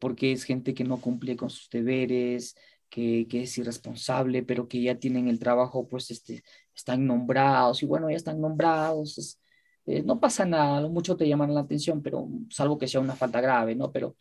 porque 0.05 0.33
es 0.33 0.45
gente 0.45 0.75
que 0.75 0.85
no 0.85 1.01
cumple 1.01 1.35
con 1.35 1.49
sus 1.49 1.71
deberes, 1.71 2.57
que, 2.91 3.27
que, 3.27 3.45
es 3.45 3.57
irresponsable, 3.57 4.43
pero 4.43 4.69
que 4.69 4.83
ya 4.83 4.97
tienen 4.97 5.29
el 5.29 5.39
trabajo, 5.39 5.89
pues 5.89 6.11
este, 6.11 6.45
están 6.77 7.07
nombrados, 7.07 7.83
y 7.83 7.87
bueno, 7.87 8.11
ya 8.11 8.17
están 8.17 8.39
nombrados, 8.39 9.41
eh, 9.87 10.03
no 10.03 10.21
pasa 10.21 10.45
nada, 10.45 10.87
mucho 10.91 11.17
te 11.17 11.27
llaman 11.27 11.55
la 11.55 11.61
atención, 11.61 12.03
pero 12.03 12.29
salvo 12.51 12.77
que 12.77 12.87
sea 12.87 13.01
una 13.01 13.17
falta 13.17 13.41
grave, 13.41 13.75
¿no? 13.75 13.93
Pero, 13.93 14.15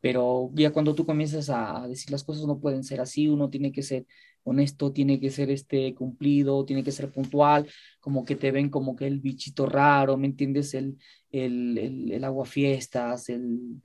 pero 0.00 0.50
ya 0.54 0.72
cuando 0.72 0.94
tú 0.94 1.04
comienzas 1.04 1.50
a 1.50 1.86
decir 1.86 2.10
las 2.10 2.24
cosas 2.24 2.46
no 2.46 2.58
pueden 2.58 2.82
ser 2.82 3.02
así, 3.02 3.28
uno 3.28 3.50
tiene 3.50 3.72
que 3.72 3.82
ser 3.82 4.06
honesto, 4.42 4.90
tiene 4.90 5.20
que 5.20 5.28
ser 5.30 5.50
este 5.50 5.94
cumplido, 5.94 6.64
tiene 6.64 6.82
que 6.82 6.92
ser 6.92 7.10
puntual, 7.12 7.68
como 8.00 8.24
que 8.24 8.36
te 8.36 8.52
ven 8.52 8.70
como 8.70 8.96
que 8.96 9.06
el 9.06 9.20
bichito 9.20 9.66
raro, 9.66 10.16
¿me 10.16 10.28
entiendes? 10.28 10.72
El, 10.72 10.96
el, 11.30 11.76
el, 11.76 12.12
el 12.12 12.24
agua 12.24 12.46
fiestas, 12.46 13.28
el, 13.28 13.82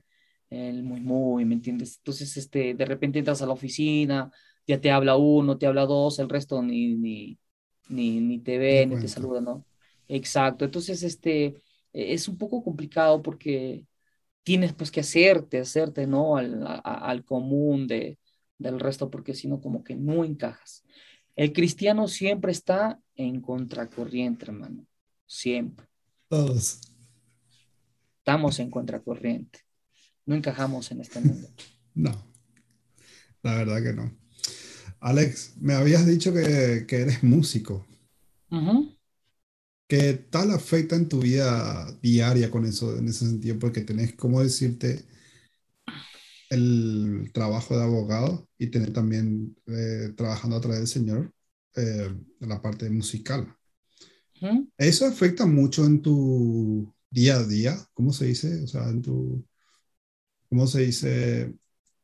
el 0.52 0.82
muy 0.82 1.00
muy, 1.00 1.44
¿me 1.44 1.54
entiendes? 1.54 1.96
Entonces, 1.98 2.36
este, 2.36 2.74
de 2.74 2.84
repente 2.84 3.18
entras 3.18 3.42
a 3.42 3.46
la 3.46 3.52
oficina, 3.52 4.30
ya 4.66 4.80
te 4.80 4.90
habla 4.90 5.16
uno, 5.16 5.58
te 5.58 5.66
habla 5.66 5.86
dos, 5.86 6.18
el 6.18 6.28
resto 6.28 6.62
ni, 6.62 6.94
ni, 6.94 7.38
ni, 7.88 8.20
ni 8.20 8.38
te 8.40 8.58
ve, 8.58 8.86
ni 8.86 8.98
te 8.98 9.08
saluda, 9.08 9.40
¿no? 9.40 9.66
Exacto. 10.08 10.64
Entonces, 10.64 11.02
este, 11.02 11.46
e, 11.92 12.12
es 12.14 12.28
un 12.28 12.38
poco 12.38 12.62
complicado 12.62 13.22
porque 13.22 13.86
tienes 14.42 14.72
pues 14.74 14.90
que 14.90 15.00
hacerte, 15.00 15.60
hacerte, 15.60 16.06
¿no? 16.06 16.36
Al, 16.36 16.62
al 16.84 17.24
común 17.24 17.86
de, 17.86 18.18
del 18.58 18.80
resto, 18.80 19.10
porque 19.10 19.34
si 19.34 19.48
no, 19.48 19.60
como 19.60 19.82
que 19.84 19.96
no 19.96 20.24
encajas. 20.24 20.84
El 21.36 21.52
cristiano 21.52 22.08
siempre 22.08 22.52
está 22.52 23.00
en 23.16 23.40
contracorriente, 23.40 24.46
hermano. 24.46 24.86
Siempre. 25.26 25.86
Todos. 26.28 26.80
Estamos 28.18 28.58
en 28.60 28.70
contracorriente. 28.70 29.60
No 30.26 30.34
encajamos 30.34 30.90
en 30.90 31.00
este 31.00 31.20
mundo. 31.20 31.48
No, 31.94 32.10
la 33.42 33.56
verdad 33.56 33.82
que 33.82 33.92
no. 33.92 34.10
Alex, 35.00 35.56
me 35.60 35.74
habías 35.74 36.06
dicho 36.06 36.32
que, 36.32 36.86
que 36.88 37.02
eres 37.02 37.22
músico. 37.22 37.86
¿Qué 39.86 40.14
tal 40.14 40.52
afecta 40.52 40.96
en 40.96 41.06
tu 41.06 41.20
vida 41.20 41.86
diaria 42.00 42.50
con 42.50 42.64
eso, 42.64 42.96
en 42.96 43.08
ese 43.08 43.26
sentido? 43.26 43.58
Porque 43.58 43.82
tenés, 43.82 44.14
¿cómo 44.14 44.42
decirte? 44.42 45.04
El 46.48 47.30
trabajo 47.32 47.76
de 47.76 47.82
abogado 47.82 48.48
y 48.58 48.68
tener 48.68 48.92
también 48.92 49.56
eh, 49.66 50.12
trabajando 50.16 50.56
a 50.56 50.60
través 50.60 50.78
del 50.80 50.88
Señor 50.88 51.32
eh, 51.76 52.14
la 52.40 52.60
parte 52.60 52.88
musical. 52.90 53.54
¿Eso 54.76 55.06
afecta 55.06 55.46
mucho 55.46 55.84
en 55.84 56.02
tu 56.02 56.92
día 57.10 57.36
a 57.36 57.44
día? 57.44 57.76
¿Cómo 57.94 58.12
se 58.12 58.26
dice? 58.26 58.62
O 58.62 58.66
sea, 58.66 58.88
en 58.88 59.02
tu, 59.02 59.44
¿cómo 60.52 60.66
se 60.66 60.82
dice? 60.82 61.54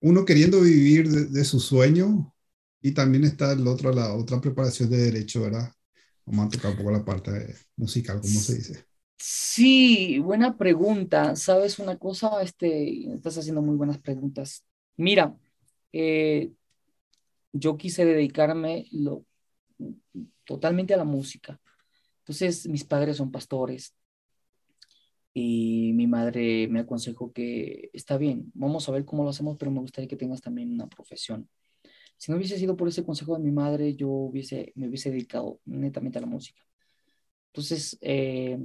Uno 0.01 0.25
queriendo 0.25 0.63
vivir 0.63 1.07
de, 1.07 1.45
su 1.45 1.61
sueño 1.61 2.35
y 2.81 2.93
también 2.93 3.25
está 3.25 3.53
el 3.53 3.67
otro, 3.67 3.93
la 3.93 4.15
otra 4.15 4.41
preparación 4.41 4.89
de 4.89 4.97
derecho, 4.97 5.43
¿verdad? 5.43 5.71
Vamos 6.25 6.47
a 6.47 6.57
tocar 6.57 6.71
un 6.71 6.79
poco 6.79 6.91
la 6.91 7.05
parte 7.05 7.57
musical, 7.77 8.23
¿cómo 8.23 8.41
se 8.41 8.55
dice? 8.55 8.87
Sí, 9.19 10.19
buena 10.19 10.57
pregunta. 10.57 11.37
¿Sabes 11.37 11.79
una 11.79 11.99
cosa? 11.99 12.41
Este, 12.41 13.13
estás 13.13 13.37
haciendo 13.37 13.61
muy 13.61 13.77
buenas 13.77 13.99
preguntas. 13.99 14.65
Mira, 14.97 15.37
eh, 15.93 16.51
yo 17.53 17.77
quise 17.77 18.07
dedicarme 18.07 18.87
lo, 18.93 19.27
totalmente 20.45 20.95
a 20.95 20.97
la 20.97 21.05
música. 21.05 21.61
Entonces, 22.21 22.67
mis 22.67 22.85
padres 22.85 23.19
son 23.19 23.31
pastores 23.31 23.95
y 25.41 25.93
mi 25.93 26.09
madre 26.09 26.67
me 26.67 26.81
aconsejó 26.81 27.33
que 27.33 27.91
está 27.93 28.19
bien, 28.19 28.51
vamos 28.55 28.89
a 28.89 28.93
ver 28.93 29.05
cómo 29.05 29.23
lo 29.23 29.31
hacemos, 29.31 29.57
pero 29.57 29.71
me 29.71 29.79
gustaría 29.79 30.09
que 30.09 30.17
tengas 30.17 30.41
también 30.41 30.73
una 30.73 30.89
profesión. 30.89 31.49
Si 32.17 32.33
no 32.33 32.39
hubiese 32.39 32.59
sido 32.59 32.77
por 32.77 32.89
ese 32.89 33.05
consejo 33.05 33.37
de 33.37 33.45
mi 33.45 33.53
madre, 33.53 33.95
yo 33.95 34.09
hubiese, 34.09 34.73
me 34.75 34.89
hubiese 34.89 35.13
dedicado 35.13 35.61
netamente 35.65 36.19
a 36.19 36.23
la 36.23 36.27
música. 36.27 36.61
Entonces, 37.53 37.97
eh, 38.01 38.59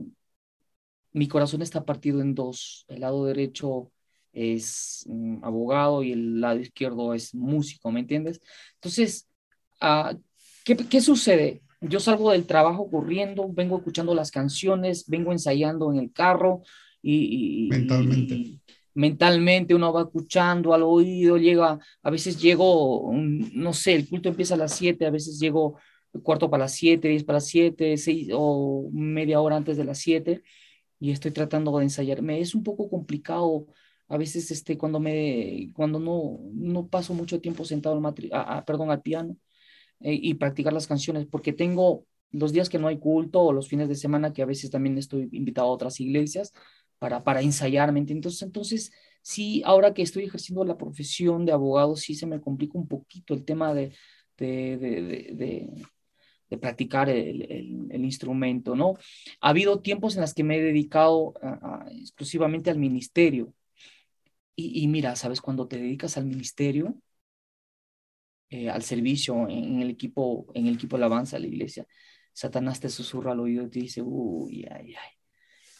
mi 1.12 1.27
corazón 1.27 1.62
está 1.62 1.86
partido 1.86 2.21
en 2.21 2.33
dos. 2.33 2.86
El 2.88 3.01
lado 3.01 3.23
derecho 3.25 3.91
es 4.31 5.05
mm, 5.07 5.43
abogado 5.43 6.01
y 6.01 6.13
el 6.13 6.41
lado 6.41 6.59
izquierdo 6.59 7.13
es 7.13 7.36
músico, 7.36 7.91
¿me 7.91 7.99
entiendes? 7.99 8.41
Entonces, 8.75 9.29
ah, 9.79 10.17
¿qué, 10.65 10.75
¿qué, 10.75 11.01
sucede? 11.01 11.62
Yo 11.83 11.99
salgo 11.99 12.31
del 12.31 12.45
trabajo 12.45 12.89
corriendo, 12.89 13.47
vengo 13.51 13.77
escuchando 13.77 14.15
las 14.15 14.31
canciones, 14.31 15.05
vengo 15.07 15.31
ensayando 15.31 15.91
en 15.91 15.99
el 15.99 16.11
carro 16.11 16.61
y... 17.01 17.67
Mentalmente 17.69 18.59
mentalmente 18.95 19.73
uno 19.73 19.91
va 19.91 20.03
escuchando 20.03 20.73
al 20.73 20.83
oído, 20.83 21.37
llega, 21.37 21.79
a 22.01 22.09
veces 22.09 22.39
llego, 22.39 23.11
no 23.13 23.73
sé, 23.73 23.95
el 23.95 24.07
culto 24.07 24.29
empieza 24.29 24.53
a 24.53 24.57
las 24.57 24.75
7, 24.75 25.05
a 25.05 25.09
veces 25.09 25.39
llego 25.39 25.77
cuarto 26.21 26.49
para 26.49 26.65
las 26.65 26.73
7, 26.73 27.07
10 27.07 27.23
para 27.23 27.37
las 27.37 27.47
7, 27.47 27.97
6 27.97 28.29
o 28.33 28.89
media 28.91 29.41
hora 29.41 29.55
antes 29.55 29.77
de 29.77 29.85
las 29.85 29.97
7 29.99 30.43
y 30.99 31.11
estoy 31.11 31.31
tratando 31.31 31.75
de 31.77 31.85
ensayarme. 31.85 32.39
Es 32.39 32.53
un 32.53 32.63
poco 32.63 32.89
complicado 32.89 33.65
a 34.07 34.17
veces 34.17 34.51
este, 34.51 34.77
cuando, 34.77 34.99
me, 34.99 35.71
cuando 35.73 35.99
no, 35.99 36.39
no 36.53 36.87
paso 36.87 37.13
mucho 37.13 37.41
tiempo 37.41 37.65
sentado 37.65 37.99
al, 38.05 38.63
perdón, 38.65 38.91
al 38.91 39.01
piano 39.01 39.37
eh, 40.01 40.17
y 40.21 40.34
practicar 40.36 40.73
las 40.73 40.88
canciones 40.88 41.25
porque 41.25 41.53
tengo 41.53 42.06
los 42.32 42.51
días 42.51 42.69
que 42.69 42.79
no 42.79 42.88
hay 42.88 42.97
culto 42.97 43.41
o 43.41 43.53
los 43.53 43.67
fines 43.67 43.88
de 43.89 43.95
semana 43.95 44.34
que 44.34 44.41
a 44.41 44.45
veces 44.47 44.71
también 44.71 44.97
estoy 44.97 45.29
invitado 45.32 45.67
a 45.67 45.71
otras 45.71 45.99
iglesias, 45.99 46.51
para, 47.03 47.21
para 47.21 47.41
ensayarme. 47.41 47.99
Entonces, 47.99 48.41
entonces 48.43 48.91
sí, 49.21 49.62
ahora 49.65 49.93
que 49.93 50.01
estoy 50.01 50.23
ejerciendo 50.23 50.63
la 50.63 50.77
profesión 50.77 51.45
de 51.45 51.51
abogado, 51.51 51.97
sí 51.97 52.15
se 52.15 52.25
me 52.25 52.39
complica 52.39 52.77
un 52.77 52.88
poquito 52.88 53.34
el 53.34 53.43
tema 53.43 53.73
de, 53.73 53.93
de, 54.38 54.77
de, 54.77 55.69
de 56.49 56.58
practicar 56.58 57.10
el, 57.10 57.41
el, 57.91 58.06
instrumento, 58.06 58.75
¿no? 58.75 58.93
Ha 59.41 59.49
habido 59.49 59.82
tiempos 59.82 60.15
en 60.15 60.21
los 60.21 60.34
que 60.34 60.45
me 60.45 60.58
he 60.58 60.62
dedicado 60.62 61.34
exclusivamente 61.91 62.69
al 62.69 62.79
ministerio. 62.79 63.53
Y, 64.56 64.84
y, 64.84 64.88
mira, 64.88 65.15
¿sabes? 65.17 65.41
Cuando 65.41 65.67
te 65.67 65.77
dedicas 65.77 66.15
al 66.15 66.25
ministerio, 66.25 66.95
eh, 68.53 68.69
al 68.69 68.83
servicio 68.83 69.49
en, 69.49 69.81
el 69.81 69.89
equipo, 69.89 70.45
en 70.53 70.67
el 70.67 70.75
equipo 70.75 70.95
de 70.95 71.03
alabanza 71.03 71.37
de 71.37 71.41
la 71.41 71.47
iglesia, 71.47 71.87
Satanás 72.31 72.79
te 72.79 72.87
susurra 72.87 73.31
al 73.31 73.39
oído 73.39 73.65
y 73.65 73.69
te 73.71 73.79
dice, 73.79 74.03
uy, 74.03 74.63
ay, 74.69 74.93
ay, 74.93 75.11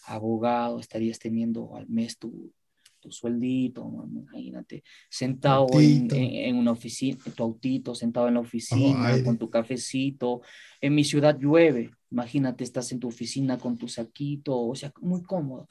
abogado, 0.07 0.79
estarías 0.79 1.19
teniendo 1.19 1.75
al 1.75 1.88
mes 1.88 2.17
tu, 2.17 2.51
tu 2.99 3.12
sueldito, 3.12 3.88
imagínate, 4.12 4.83
sentado 5.07 5.67
en, 5.73 6.55
una 6.55 6.71
oficina, 6.71 7.19
tu 7.36 7.43
autito, 7.43 7.93
sentado 7.93 8.27
en 8.27 8.33
la 8.33 8.39
oficina 8.39 9.23
con 9.23 9.38
tu 9.38 9.51
cafecito. 9.51 10.41
En 10.81 10.95
mi 10.95 11.03
ciudad 11.03 11.38
llueve, 11.38 11.91
imagínate, 12.09 12.63
estás 12.63 12.91
en 12.91 12.99
tu 12.99 13.07
oficina 13.07 13.59
con 13.59 13.77
tu 13.77 13.88
saquito, 13.88 14.59
o 14.59 14.73
sea, 14.73 14.91
muy 14.99 15.21
cómodo, 15.21 15.69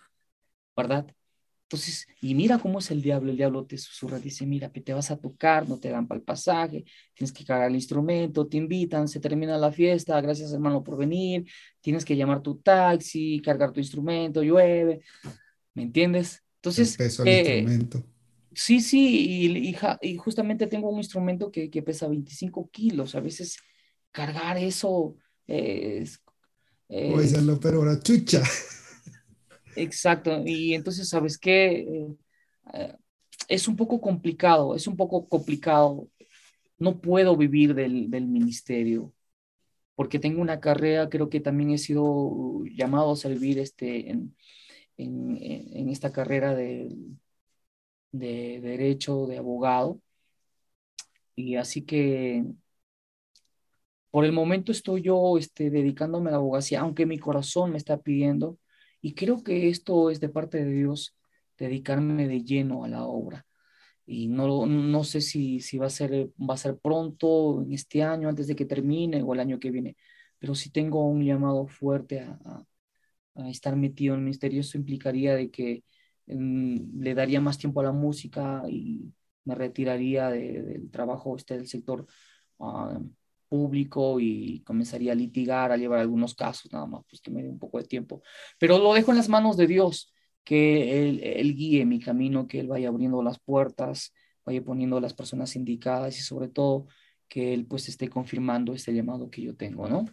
¿verdad? 0.77 1.13
Entonces, 1.73 2.07
y 2.21 2.35
mira 2.35 2.59
cómo 2.59 2.81
es 2.81 2.91
el 2.91 3.01
diablo, 3.01 3.31
el 3.31 3.39
diablo 3.39 3.65
te 3.65 3.79
susurra, 3.79 4.19
dice, 4.19 4.45
mira, 4.45 4.71
que 4.71 4.83
te 4.83 4.93
vas 4.93 5.11
a 5.11 5.17
tocar, 5.17 5.67
no 5.67 5.79
te 5.79 5.89
dan 5.89 6.07
para 6.07 6.19
el 6.19 6.23
pasaje, 6.23 6.85
tienes 7.15 7.33
que 7.33 7.47
cargar 7.47 7.71
el 7.71 7.77
instrumento, 7.77 8.47
te 8.47 8.59
invitan, 8.59 9.09
se 9.09 9.21
termina 9.21 9.57
la 9.57 9.73
fiesta, 9.73 10.21
gracias 10.21 10.53
hermano 10.53 10.85
por 10.85 10.99
venir, 10.99 11.47
tienes 11.81 12.05
que 12.05 12.15
llamar 12.15 12.43
tu 12.43 12.57
taxi, 12.57 13.41
cargar 13.43 13.73
tu 13.73 13.81
instrumento, 13.81 14.43
llueve, 14.43 15.01
¿me 15.73 15.85
entiendes? 15.85 16.43
Entonces, 16.57 16.99
eh, 17.25 17.67
Sí, 18.55 18.83
sí, 18.83 19.47
y, 19.49 19.77
y, 20.03 20.17
justamente 20.19 20.67
tengo 20.67 20.91
un 20.91 20.99
instrumento 20.99 21.51
que, 21.51 21.71
que, 21.71 21.81
pesa 21.81 22.07
25 22.07 22.69
kilos. 22.71 23.15
A 23.15 23.21
veces 23.21 23.57
cargar 24.11 24.59
eso 24.59 25.17
es... 25.47 26.21
Puede 26.87 27.29
serlo, 27.29 27.59
pero 27.59 27.83
la 27.83 27.99
chucha. 27.99 28.43
Exacto, 29.77 30.43
y 30.45 30.75
entonces, 30.75 31.09
¿sabes 31.09 31.39
qué? 31.39 31.81
Eh, 31.81 32.17
eh, 32.75 32.97
es 33.49 33.69
un 33.69 33.77
poco 33.77 34.01
complicado, 34.01 34.75
es 34.77 34.87
un 34.87 34.97
poco 34.97 35.29
complicado. 35.29 36.09
No 36.79 37.01
puedo 37.01 37.37
vivir 37.37 37.75
del, 37.75 38.11
del 38.11 38.27
ministerio 38.27 39.13
porque 39.95 40.19
tengo 40.19 40.41
una 40.43 40.61
carrera, 40.61 41.09
creo 41.09 41.29
que 41.31 41.41
también 41.41 41.71
he 41.71 41.79
sido 41.79 42.65
llamado 42.75 43.13
a 43.13 43.17
servir 43.17 43.59
este, 43.59 44.11
en, 44.11 44.37
en, 44.97 45.89
esta 45.91 46.13
carrera 46.13 46.55
de, 46.55 46.89
de, 48.13 48.61
derecho, 48.61 49.27
de 49.27 49.39
abogado. 49.39 50.01
Y 51.37 51.57
así 51.57 51.83
que 51.85 52.45
por 54.11 54.25
el 54.25 54.33
momento 54.33 54.73
estoy 54.73 55.03
yo 55.03 55.39
este, 55.39 55.71
dedicándome 55.71 56.29
a 56.29 56.33
la 56.33 56.37
abogacía, 56.39 56.81
aunque 56.81 57.07
mi 57.07 57.19
corazón 57.19 57.73
me 57.73 57.79
está 57.79 57.99
pidiendo, 57.99 58.59
y 59.03 59.15
creo 59.15 59.43
que 59.45 59.69
esto 59.69 60.11
es 60.11 60.21
de 60.21 60.29
parte 60.31 60.65
de 60.65 60.73
Dios, 60.73 61.17
dedicarme 61.59 62.29
de 62.29 62.43
lleno 62.45 62.85
a 62.85 62.89
la 62.89 63.05
obra. 63.05 63.47
Y 64.07 64.29
no, 64.29 64.67
no 64.67 65.05
sé 65.05 65.21
si, 65.21 65.61
si 65.61 65.79
va, 65.79 65.87
a 65.87 65.91
ser, 65.91 66.31
va 66.39 66.55
a 66.55 66.57
ser 66.59 66.79
pronto, 66.79 67.63
en 67.63 67.73
este 67.73 68.03
año, 68.03 68.29
antes 68.29 68.47
de 68.49 68.57
que 68.57 68.65
termine, 68.67 69.23
o 69.23 69.35
el 69.35 69.41
año 69.41 69.59
que 69.61 69.71
viene, 69.71 69.97
pero 70.39 70.55
sí 70.55 70.71
tengo 70.71 71.07
un 71.07 71.25
llamado 71.25 71.67
fuerte 71.69 72.21
a, 72.21 72.65
estar 73.49 73.77
metido 73.77 74.15
en 74.15 74.21
el 74.21 74.25
ministerio, 74.25 74.61
eso 74.61 74.79
implicaría 74.79 75.35
de 75.35 75.51
que 75.51 75.85
mm, 76.27 77.01
le 77.03 77.15
daría 77.15 77.41
más 77.41 77.59
tiempo 77.59 77.81
a 77.81 77.85
la 77.85 77.93
música 77.93 78.63
y 78.69 79.13
me 79.45 79.55
retiraría 79.55 80.31
del 80.31 80.91
trabajo 80.91 81.37
este 81.37 81.57
del 81.57 81.67
sector 81.67 82.07
ah, 82.61 83.01
público 83.53 84.19
y 84.19 84.63
comenzaría 84.65 85.13
a 85.13 85.15
litigar, 85.15 85.73
a 85.73 85.77
llevar 85.77 85.99
algunos 86.01 86.35
casos, 86.35 86.73
nada 86.73 86.87
más, 86.87 87.03
pues 87.07 87.21
que 87.21 87.31
me 87.31 87.43
dé 87.43 87.51
un 87.51 87.59
poco 87.59 87.77
de 87.77 87.85
tiempo. 87.85 88.23
Pero 88.59 88.79
lo 88.79 88.95
dejo 88.95 89.11
en 89.11 89.19
las 89.19 89.29
manos 89.29 89.59
de 89.59 89.67
Dios, 89.67 90.11
que 90.43 91.07
él, 91.07 91.21
él 91.23 91.55
guíe 91.55 91.85
mi 91.85 92.01
camino, 92.01 92.47
que 92.49 92.61
Él 92.61 92.69
vaya 92.69 92.89
abriendo 92.89 93.23
las 93.23 93.39
puertas, 93.39 94.15
vaya 94.47 94.65
poniendo 94.65 95.01
las 95.01 95.13
personas 95.13 95.55
indicadas 95.55 96.19
y 96.19 96.23
sobre 96.23 96.49
todo 96.49 96.87
que 97.29 97.53
Él 97.53 97.67
pues 97.67 97.91
esté 97.91 98.09
confirmando 98.09 98.73
este 98.73 98.95
llamado 98.95 99.29
que 99.29 99.43
yo 99.43 99.55
tengo, 99.55 99.87
¿no? 99.87 100.07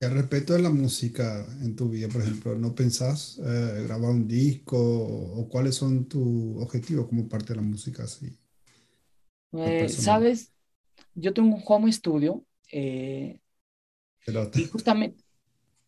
Respecto 0.00 0.54
a 0.54 0.58
la 0.58 0.70
música 0.70 1.46
en 1.60 1.76
tu 1.76 1.90
vida, 1.90 2.08
por 2.08 2.22
ejemplo, 2.22 2.56
¿no 2.56 2.74
pensás 2.74 3.38
eh, 3.44 3.84
grabar 3.86 4.10
un 4.10 4.26
disco 4.26 4.78
o, 4.78 5.48
cuáles 5.50 5.74
son 5.74 6.06
tus 6.08 6.62
objetivos 6.62 7.08
como 7.08 7.28
parte 7.28 7.52
de 7.52 7.56
la 7.56 7.62
música? 7.62 8.04
Así, 8.04 8.38
eh, 9.52 9.88
Sabes, 9.88 10.51
yo 11.14 11.32
tengo 11.32 11.56
un 11.56 11.62
home 11.64 11.92
studio 11.92 12.44
eh, 12.70 13.40
y 14.54 14.64
justamente, 14.66 15.24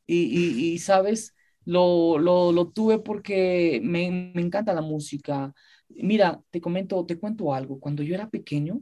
y, 0.07 0.73
y, 0.73 0.79
sabes, 0.79 1.35
lo, 1.65 2.19
lo, 2.19 2.53
lo, 2.53 2.69
tuve 2.69 2.99
porque 2.99 3.81
me, 3.83 4.33
me 4.35 4.43
encanta 4.43 4.75
la 4.75 4.83
música. 4.83 5.55
Mira, 5.89 6.43
te 6.51 6.61
comento, 6.61 7.07
te 7.07 7.19
cuento 7.19 7.55
algo. 7.55 7.79
Cuando 7.79 8.03
yo 8.03 8.15
era 8.15 8.29
pequeño, 8.29 8.81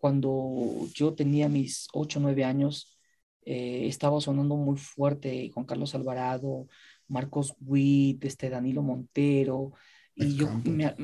cuando 0.00 0.88
yo 0.94 1.14
tenía 1.14 1.48
mis 1.48 1.86
8 1.92 2.18
o 2.18 2.22
9 2.22 2.44
años, 2.44 2.98
eh, 3.42 3.86
estaba 3.86 4.20
sonando 4.20 4.56
muy 4.56 4.76
fuerte 4.76 5.50
Juan 5.54 5.66
Carlos 5.66 5.94
Alvarado, 5.94 6.66
Marcos 7.08 7.54
Witt, 7.60 8.24
este 8.24 8.50
Danilo 8.50 8.82
Montero, 8.82 9.72
y 10.14 10.36
yo 10.36 10.50
me, 10.64 10.94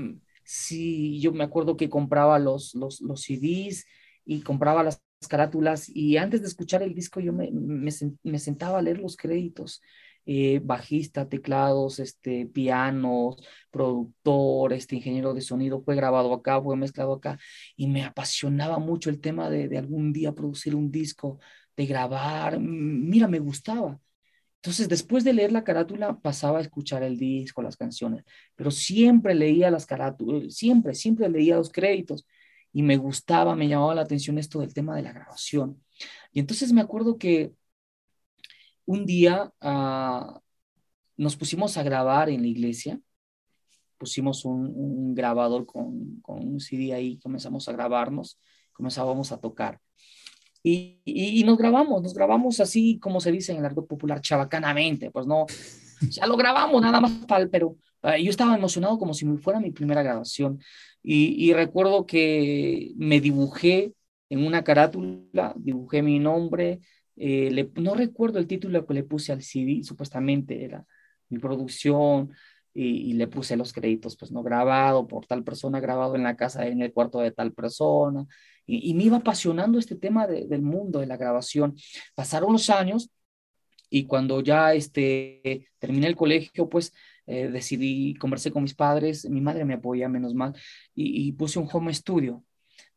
sí, 0.44 1.20
yo 1.20 1.32
me 1.32 1.44
acuerdo 1.44 1.76
que 1.76 1.88
compraba 1.88 2.38
los, 2.38 2.74
los, 2.74 3.00
los 3.00 3.22
CDs 3.22 3.86
y 4.26 4.42
compraba 4.42 4.82
las 4.82 5.02
carátulas 5.28 5.88
y 5.88 6.18
antes 6.18 6.42
de 6.42 6.48
escuchar 6.48 6.82
el 6.82 6.94
disco 6.94 7.20
yo 7.20 7.32
me, 7.32 7.50
me, 7.52 7.90
me 8.22 8.38
sentaba 8.38 8.78
a 8.78 8.82
leer 8.82 8.98
los 8.98 9.16
créditos. 9.16 9.82
Eh, 10.28 10.60
bajista, 10.64 11.28
teclados, 11.28 12.00
este, 12.00 12.46
pianos, 12.46 13.36
productor, 13.70 14.72
este 14.72 14.96
ingeniero 14.96 15.32
de 15.34 15.40
sonido, 15.40 15.82
fue 15.84 15.94
grabado 15.94 16.34
acá, 16.34 16.60
fue 16.60 16.76
mezclado 16.76 17.12
acá, 17.14 17.38
y 17.76 17.86
me 17.86 18.02
apasionaba 18.02 18.80
mucho 18.80 19.08
el 19.08 19.20
tema 19.20 19.48
de, 19.50 19.68
de 19.68 19.78
algún 19.78 20.12
día 20.12 20.32
producir 20.32 20.74
un 20.74 20.90
disco 20.90 21.38
de 21.76 21.86
grabar, 21.86 22.58
mira, 22.58 23.28
me 23.28 23.38
gustaba. 23.38 24.00
Entonces, 24.56 24.88
después 24.88 25.22
de 25.24 25.32
leer 25.32 25.52
la 25.52 25.62
carátula, 25.64 26.18
pasaba 26.20 26.58
a 26.58 26.62
escuchar 26.62 27.02
el 27.04 27.18
disco, 27.18 27.62
las 27.62 27.76
canciones, 27.76 28.24
pero 28.56 28.70
siempre 28.72 29.34
leía 29.34 29.70
las 29.70 29.86
carátulas, 29.86 30.54
siempre, 30.54 30.94
siempre 30.94 31.28
leía 31.28 31.56
los 31.56 31.70
créditos 31.70 32.26
y 32.76 32.82
me 32.82 32.98
gustaba, 32.98 33.56
me 33.56 33.68
llamaba 33.68 33.94
la 33.94 34.02
atención 34.02 34.36
esto 34.36 34.60
del 34.60 34.74
tema 34.74 34.94
de 34.94 35.00
la 35.00 35.10
grabación. 35.10 35.82
Y 36.30 36.40
entonces 36.40 36.74
me 36.74 36.82
acuerdo 36.82 37.16
que 37.16 37.54
un 38.84 39.06
día 39.06 39.50
ah, 39.62 40.42
nos 41.16 41.36
pusimos 41.36 41.78
a 41.78 41.82
grabar 41.82 42.28
en 42.28 42.42
la 42.42 42.48
iglesia, 42.48 43.00
pusimos 43.96 44.44
un, 44.44 45.14
grabador 45.14 45.64
con, 45.64 46.20
con, 46.20 46.46
un 46.46 46.60
CD 46.60 46.92
ahí, 46.92 47.18
comenzamos 47.18 47.66
a 47.66 47.72
grabarnos, 47.72 48.38
comenzábamos 48.74 49.32
a 49.32 49.40
tocar. 49.40 49.80
Y, 50.62 51.42
nos 51.46 51.56
grabamos, 51.56 52.02
nos 52.02 52.12
grabamos 52.12 52.60
así 52.60 52.98
como 52.98 53.22
se 53.22 53.32
dice 53.32 53.52
en 53.52 53.58
el 53.60 53.64
arte 53.64 53.80
popular, 53.80 54.20
chabacanamente, 54.20 55.10
pues 55.10 55.26
no, 55.26 55.46
ya 56.10 56.26
lo 56.26 56.36
grabamos 56.36 56.82
nada 56.82 57.00
más 57.00 57.12
pero 57.50 57.78
ah, 58.06 58.18
yo 58.18 58.30
estaba 58.30 58.56
emocionado 58.56 58.98
como 58.98 59.14
si 59.14 59.26
fuera 59.38 59.60
mi 59.60 59.70
primera 59.70 60.02
grabación. 60.02 60.60
Y, 61.02 61.52
recuerdo 61.52 62.04
que 62.06 62.92
me 62.96 63.20
dibujé 63.20 63.94
en 64.28 64.44
una 64.44 64.64
carátula, 64.64 65.54
dibujé 65.56 66.02
mi 66.02 66.18
nombre, 66.18 66.80
eh, 67.16 67.70
no 67.76 67.94
recuerdo 67.94 68.38
el 68.40 68.48
título 68.48 68.84
que 68.86 68.94
le 68.94 69.04
puse 69.04 69.32
al 69.32 69.42
CD, 69.42 69.84
supuestamente 69.84 70.64
era 70.64 70.84
mi 71.28 71.38
producción, 71.38 72.32
y, 72.76 73.14
le 73.14 73.26
puse 73.26 73.56
los 73.56 73.72
créditos, 73.72 74.16
pues 74.16 74.30
no 74.30 74.42
grabado 74.42 75.06
por 75.06 75.26
tal 75.26 75.42
persona, 75.44 75.80
grabado 75.80 76.14
en 76.14 76.22
la 76.24 76.36
casa, 76.36 76.66
en 76.66 76.82
el 76.82 76.92
cuarto 76.92 77.20
de 77.20 77.30
tal 77.30 77.52
persona, 77.52 78.26
y, 78.66 78.92
me 78.94 79.04
iba 79.04 79.18
apasionando 79.18 79.78
este 79.78 79.96
tema 79.96 80.26
del 80.26 80.62
mundo 80.62 81.00
de 81.00 81.06
la 81.06 81.16
grabación. 81.16 81.74
Pasaron 82.14 82.52
los 82.52 82.68
años 82.68 83.10
y 83.88 84.06
cuando 84.06 84.40
ya 84.42 84.74
este, 84.74 85.68
terminé 85.78 86.08
el 86.08 86.16
colegio, 86.16 86.68
pues 86.68 86.92
eh, 87.26 87.48
decidí, 87.48 88.14
conversé 88.14 88.50
con 88.50 88.62
mis 88.62 88.74
padres, 88.74 89.28
mi 89.28 89.40
madre 89.40 89.64
me 89.64 89.74
apoya, 89.74 90.08
menos 90.08 90.34
mal, 90.34 90.54
y, 90.94 91.32
puse 91.32 91.58
un 91.58 91.68
home 91.70 91.92
studio 91.92 92.44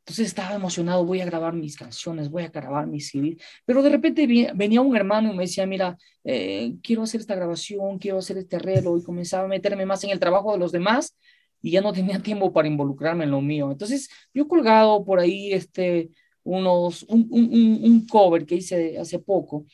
entonces 0.10 0.26
estaba 0.26 0.56
emocionado, 0.56 1.06
voy 1.06 1.22
a 1.22 1.26
grabar 1.26 1.54
mis 1.54 1.76
canciones, 1.78 2.32
voy 2.32 2.42
a 2.42 2.48
grabar 2.50 2.88
mis 2.88 3.10
CD, 3.12 3.38
pero 3.64 3.84
de 3.84 3.92
repente 3.92 4.26
venía 4.56 4.82
un 4.82 4.96
hermano 4.96 5.32
y 5.32 5.36
me 5.36 5.44
decía, 5.44 5.68
mira, 5.68 6.00
eh, 6.24 6.74
quiero 6.82 7.04
hacer 7.04 7.22
esta 7.22 7.36
grabación, 7.36 8.00
quiero 8.00 8.18
hacer 8.18 8.40
este 8.40 8.56
arreglo, 8.56 8.98
y 8.98 9.04
comenzaba 9.04 9.44
a 9.46 9.48
meterme 9.48 9.86
más 9.86 10.04
en 10.04 10.10
el 10.10 10.20
trabajo 10.20 10.52
de 10.52 10.58
los 10.58 10.72
demás 10.72 11.16
y 11.62 11.72
ya 11.72 11.82
no 11.82 11.94
tenía 11.94 12.20
tiempo 12.24 12.52
para 12.52 12.68
involucrarme 12.68 13.26
en 13.26 13.32
lo 13.32 13.42
mío. 13.42 13.72
Entonces 13.72 14.10
yo 14.34 14.48
colgado 14.48 15.06
por 15.06 15.20
ahí 15.20 15.54
este, 15.54 16.10
unos, 16.44 17.04
un, 17.04 17.28
un, 17.30 17.80
un 17.84 18.08
cover 18.08 18.48
que 18.48 18.56
hice 18.56 18.98
hace 18.98 19.20
poco, 19.20 19.68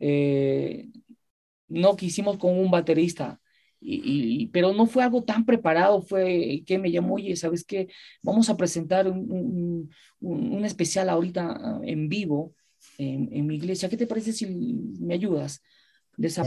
eh, 0.00 0.88
no 1.68 1.96
que 1.96 2.06
hicimos 2.06 2.38
con 2.38 2.58
un 2.58 2.72
baterista, 2.72 3.40
y, 3.80 4.46
pero 4.48 4.72
no 4.72 4.86
fue 4.86 5.04
algo 5.04 5.22
tan 5.22 5.44
preparado, 5.44 6.02
fue 6.02 6.62
que 6.66 6.78
me 6.78 6.90
llamó, 6.90 7.14
oye, 7.14 7.36
¿sabes 7.36 7.64
qué? 7.64 7.88
Vamos 8.22 8.48
a 8.48 8.56
presentar 8.56 9.06
un, 9.08 9.90
un, 10.20 10.64
especial 10.64 11.08
ahorita 11.08 11.50
ah, 11.52 11.80
en 11.84 12.08
vivo 12.08 12.54
en, 12.98 13.28
en, 13.32 13.46
mi 13.46 13.56
iglesia, 13.56 13.88
¿qué 13.88 13.96
te 13.96 14.06
parece 14.06 14.32
si 14.32 14.46
me 14.46 15.14
ayudas? 15.14 15.62
Les 16.16 16.38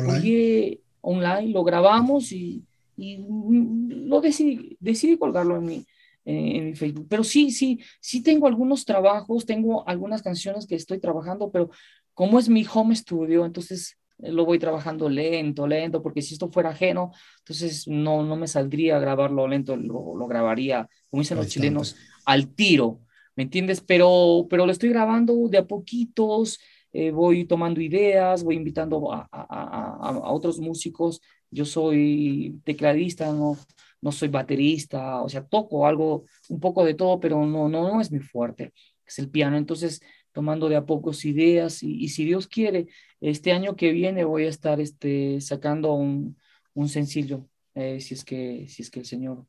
online, 1.02 1.52
lo 1.52 1.64
grabamos 1.64 2.32
y, 2.32 2.64
y 2.98 3.24
lo 3.28 4.20
decidí, 4.22 4.78
decidí 4.80 5.18
colgarlo 5.18 5.58
en 5.58 5.66
mi, 5.66 5.86
en 6.26 6.66
mi 6.66 6.76
Facebook. 6.76 7.08
Pero 7.10 7.24
sí, 7.24 7.52
sí, 7.52 7.80
sí 8.02 8.22
tengo 8.22 8.48
algunos 8.48 8.86
trabajos, 8.86 9.46
tengo 9.46 9.88
algunas 9.88 10.22
canciones 10.22 10.66
que 10.66 10.76
estoy 10.76 11.00
trabajando, 11.00 11.52
pero 11.52 11.70
como 12.14 12.40
es 12.40 12.50
mi 12.50 12.66
home 12.72 12.96
studio, 12.96 13.46
entonces 13.46 13.92
eh, 13.92 13.99
lo 14.20 14.46
voy 14.46 14.60
trabajando 14.60 15.10
lento, 15.10 15.68
lento, 15.68 16.02
porque 16.02 16.22
si 16.22 16.34
esto 16.34 16.52
fuera 16.52 16.70
ajeno, 16.70 17.12
entonces 17.40 17.88
no, 17.88 18.24
no 18.24 18.36
me 18.36 18.48
saldría 18.48 19.00
grabarlo 19.00 19.48
lento, 19.48 19.76
lo, 19.76 20.16
lo 20.16 20.28
grabaría, 20.28 20.88
como 21.10 21.22
dicen 21.22 21.38
los 21.38 21.48
chilenos, 21.48 21.96
al 22.26 22.54
tiro, 22.54 23.00
¿me 23.36 23.44
entiendes? 23.44 23.82
Pero, 23.82 24.48
pero 24.50 24.66
lo 24.66 24.72
estoy 24.72 24.90
grabando 24.90 25.48
de 25.48 25.60
a 25.60 25.66
poquitos, 25.66 26.60
eh, 26.92 27.12
voy 27.12 27.46
tomando 27.46 27.82
ideas, 27.82 28.44
voy 28.44 28.56
invitando 28.56 29.14
a, 29.14 29.28
a, 29.32 29.42
a, 29.42 30.10
a, 30.10 30.32
otros 30.32 30.60
músicos. 30.60 31.22
Yo 31.52 31.66
soy 31.66 32.60
tecladista, 32.64 33.32
no, 33.32 33.58
no 34.02 34.12
soy 34.12 34.30
baterista, 34.30 35.22
o 35.22 35.30
sea, 35.30 35.46
toco 35.46 35.86
algo, 35.86 36.26
un 36.50 36.60
poco 36.60 36.84
de 36.84 36.96
todo, 36.96 37.20
pero 37.20 37.46
no, 37.46 37.70
no, 37.70 37.84
no 37.94 38.02
es 38.02 38.12
mi 38.12 38.20
fuerte, 38.20 38.74
es 39.06 39.20
el 39.20 39.30
piano. 39.30 39.58
Entonces, 39.58 40.02
tomando 40.32 40.70
de 40.70 40.76
a 40.76 40.86
pocos 40.86 41.26
ideas 41.26 41.84
y, 41.84 42.04
y 42.04 42.10
si 42.10 42.26
Dios 42.26 42.48
quiere, 42.48 42.88
este 43.22 43.52
año 43.52 43.76
que 43.76 43.92
viene 43.92 44.24
voy 44.24 44.46
a 44.46 44.50
estar 44.50 44.80
este, 44.80 45.42
sacando 45.42 45.94
un, 45.94 46.38
un 46.74 46.90
sencillo, 46.90 47.48
eh, 47.76 48.00
si, 48.00 48.14
es 48.14 48.24
que, 48.24 48.68
si 48.70 48.82
es 48.84 48.90
que 48.90 49.00
el 49.00 49.06
Señor 49.06 49.46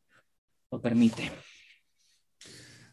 lo 0.70 0.80
permite. 0.80 1.30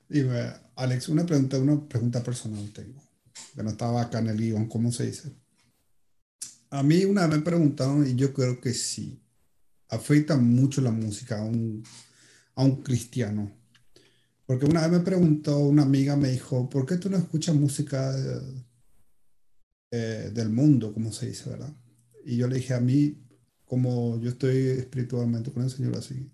Dime, 0.09 0.53
Alex, 0.75 1.09
una 1.09 1.25
pregunta, 1.25 1.57
una 1.57 1.87
pregunta 1.87 2.23
personal 2.23 2.71
tengo 2.71 3.07
que 3.55 3.63
no 3.63 3.71
estaba 3.71 4.01
acá 4.01 4.19
en 4.19 4.27
el 4.27 4.37
guion, 4.37 4.67
¿cómo 4.67 4.91
se 4.91 5.07
dice? 5.07 5.35
A 6.69 6.83
mí 6.83 7.05
una 7.05 7.27
vez 7.27 7.37
me 7.37 7.43
preguntaron, 7.43 8.05
y 8.07 8.15
yo 8.15 8.33
creo 8.33 8.59
que 8.59 8.73
sí, 8.73 9.19
afecta 9.89 10.37
mucho 10.37 10.81
la 10.81 10.91
música 10.91 11.39
a 11.39 11.43
un, 11.43 11.83
a 12.55 12.63
un 12.63 12.83
cristiano. 12.83 13.51
Porque 14.45 14.65
una 14.65 14.81
vez 14.81 14.91
me 14.91 14.99
preguntó, 14.99 15.59
una 15.59 15.83
amiga 15.83 16.15
me 16.15 16.29
dijo, 16.29 16.69
¿por 16.69 16.85
qué 16.85 16.97
tú 16.97 17.09
no 17.09 17.17
escuchas 17.17 17.55
música 17.55 18.15
eh, 19.91 20.31
del 20.33 20.49
mundo, 20.49 20.93
como 20.93 21.11
se 21.11 21.27
dice, 21.27 21.49
verdad? 21.49 21.73
Y 22.25 22.37
yo 22.37 22.47
le 22.47 22.57
dije, 22.57 22.73
a 22.73 22.79
mí, 22.79 23.17
como 23.65 24.19
yo 24.21 24.29
estoy 24.31 24.57
espiritualmente 24.69 25.51
con 25.51 25.63
el 25.63 25.69
Señor 25.69 25.97
así, 25.97 26.31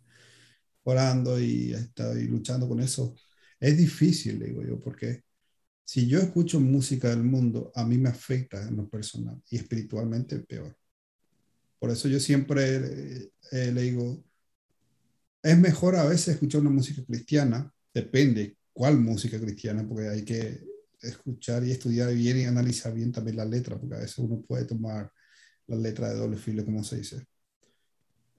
orando 0.84 1.40
y 1.40 1.74
estoy 1.74 2.28
luchando 2.28 2.68
con 2.68 2.80
eso, 2.80 3.16
es 3.60 3.78
difícil, 3.78 4.40
digo 4.40 4.64
yo, 4.64 4.80
porque 4.80 5.24
si 5.86 6.08
yo 6.08 6.20
escucho 6.20 6.60
música 6.60 7.10
del 7.10 7.24
mundo, 7.24 7.72
a 7.76 7.86
mí 7.86 7.98
me 7.98 8.10
afecta 8.10 8.68
en 8.68 8.78
lo 8.78 8.90
personal 8.90 9.42
y 9.50 9.58
espiritualmente 9.58 10.40
peor. 10.40 10.76
Por 11.80 11.92
eso 11.92 12.08
yo 12.08 12.20
siempre 12.20 12.76
eh, 12.78 13.32
eh, 13.52 13.72
le 13.72 13.82
digo, 13.84 14.24
es 15.42 15.58
mejor 15.60 15.96
a 15.96 16.06
veces 16.06 16.30
escuchar 16.30 16.62
una 16.62 16.70
música 16.70 17.04
cristiana, 17.06 17.72
depende 17.94 18.58
cuál 18.72 18.98
música 19.00 19.40
cristiana, 19.40 19.88
porque 19.88 20.08
hay 20.08 20.24
que 20.24 20.73
escuchar 21.04 21.64
y 21.64 21.72
estudiar 21.72 22.14
bien 22.14 22.40
y 22.40 22.46
analizar 22.46 22.94
bien 22.94 23.12
también 23.12 23.38
la 23.38 23.46
letra, 23.46 23.78
porque 23.78 23.96
a 23.96 24.00
veces 24.00 24.18
uno 24.20 24.42
puede 24.42 24.66
tomar 24.66 25.12
la 25.68 25.76
letra 25.76 26.10
de 26.10 26.18
doble 26.18 26.38
filo, 26.38 26.66
como 26.66 26.84
se 26.84 26.98
dice. 26.98 27.26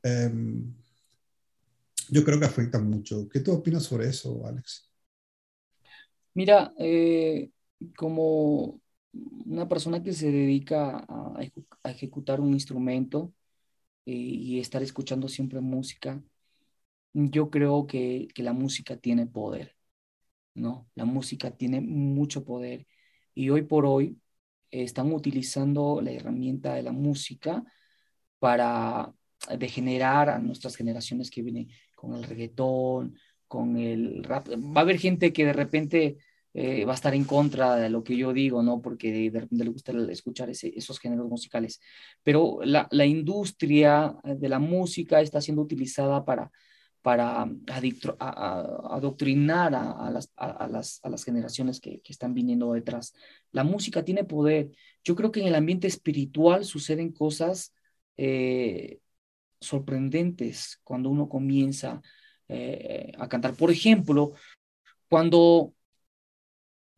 Em, 0.03 0.74
yo 2.11 2.24
creo 2.24 2.38
que 2.38 2.46
afecta 2.46 2.79
mucho. 2.79 3.29
¿Qué 3.29 3.40
tú 3.40 3.53
opinas 3.53 3.85
sobre 3.85 4.09
eso, 4.09 4.46
Alex? 4.46 4.90
Mira, 6.35 6.74
eh, 6.79 7.50
como 7.96 8.81
una 9.46 9.68
persona 9.68 10.03
que 10.03 10.12
se 10.12 10.31
dedica 10.31 11.05
a, 11.09 11.38
ejecutar 11.85 12.40
un 12.40 12.53
instrumento 12.53 13.33
eh, 14.07 14.12
y 14.12 14.61
estar 14.61 14.83
escuchando 14.83 15.29
siempre 15.29 15.61
música, 15.61 16.22
yo 17.12 17.50
creo 17.50 17.87
que, 17.87 18.29
la 18.37 18.53
música 18.53 18.96
tiene 18.96 19.27
poder, 19.27 19.77
¿no? 20.55 20.88
La 20.95 21.05
música 21.05 21.51
tiene 21.51 21.81
mucho 21.81 22.45
poder 22.45 22.87
y 23.35 23.51
hoy 23.51 23.62
por 23.62 23.87
hoy 23.87 24.19
están 24.71 25.12
utilizando 25.12 26.01
la 26.01 26.12
herramienta 26.12 26.75
de 26.75 26.83
la 26.83 26.93
música 26.93 27.64
para 28.38 29.12
degenerar 29.59 30.31
a 30.31 30.38
nuestras 30.38 30.77
generaciones 30.77 31.31
que 31.31 31.43
vienen 31.43 31.69
con 31.95 32.14
el 32.14 32.25
reggaetón, 32.25 33.17
con 33.47 33.77
el 33.77 34.25
rap. 34.25 34.49
Va 34.49 34.81
a 34.81 34.85
haber 34.85 34.99
gente 34.99 35.33
que 35.33 35.45
de 35.45 35.53
repente 35.53 36.19
eh, 36.55 36.85
va 36.85 36.93
a 36.93 36.95
estar 36.95 37.14
en 37.14 37.25
contra 37.25 37.77
de 37.77 37.90
lo 37.90 38.05
que 38.05 38.17
yo 38.17 38.33
digo, 38.33 38.62
¿no? 38.62 38.81
Porque 38.81 39.31
de, 39.31 39.40
repente 39.40 39.64
le 39.64 39.71
gusta 39.71 39.93
escuchar 40.11 40.51
esos 40.51 40.99
géneros 41.01 41.29
musicales. 41.29 41.81
Pero 42.23 42.61
la, 42.64 43.07
industria 43.07 44.17
de 44.25 44.49
la 44.49 44.61
música 44.61 45.21
está 45.21 45.40
siendo 45.40 45.62
utilizada 45.62 46.25
para, 46.25 46.51
para 47.05 47.47
adoctrinar 48.88 49.75
a, 49.75 50.11
las, 50.11 50.33
a, 50.37 50.67
las, 50.69 51.01
a, 51.03 51.11
las, 51.11 51.23
generaciones 51.23 51.79
que, 51.79 52.01
que, 52.01 52.12
están 52.12 52.33
viniendo 52.33 52.73
detrás. 52.73 53.12
La 53.53 53.62
música 53.62 54.03
tiene 54.07 54.25
poder. 54.25 54.71
Yo 55.05 55.14
creo 55.14 55.31
que 55.31 55.40
en 55.40 55.49
el 55.49 55.55
ambiente 55.55 55.87
espiritual 55.87 56.64
suceden 56.64 57.12
cosas 57.12 57.75
eh, 58.17 59.01
sorprendentes 59.61 60.81
cuando 60.83 61.11
uno 61.11 61.29
comienza 61.29 62.01
eh, 62.49 63.12
a 63.19 63.29
cantar. 63.29 63.53
Por 63.55 63.71
ejemplo, 63.71 64.33
cuando 65.11 65.75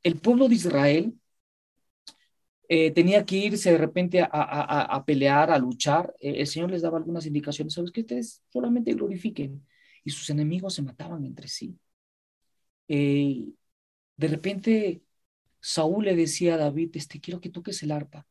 el 0.04 0.20
pueblo 0.20 0.48
de 0.48 0.54
Israel 0.54 1.14
eh, 2.68 2.92
tenía 2.92 3.26
que 3.26 3.38
irse 3.38 3.72
de 3.72 3.78
repente 3.78 4.24
a, 4.30 5.02
pelear, 5.04 5.50
a 5.50 5.58
luchar, 5.58 6.14
eh, 6.20 6.34
el 6.38 6.46
Señor 6.46 6.70
les 6.70 6.82
daba 6.82 6.98
algunas 6.98 7.26
indicaciones, 7.26 7.74
sabes 7.74 7.90
que 7.90 8.02
ustedes 8.02 8.40
solamente 8.52 8.94
glorifiquen 8.94 9.66
y 10.06 10.10
sus 10.12 10.30
enemigos 10.30 10.74
se 10.74 10.82
mataban 10.82 11.26
entre 11.26 11.48
sí. 11.48 11.78
de 12.88 14.28
repente 14.28 15.02
Saúl 15.60 16.04
le 16.06 16.16
decía 16.16 16.54
a 16.54 16.58
David, 16.58 16.90
este, 16.94 17.20
quiero 17.20 17.40
que 17.40 17.50
toques 17.50 17.82
el 17.82 17.90
arpa. 17.90 18.26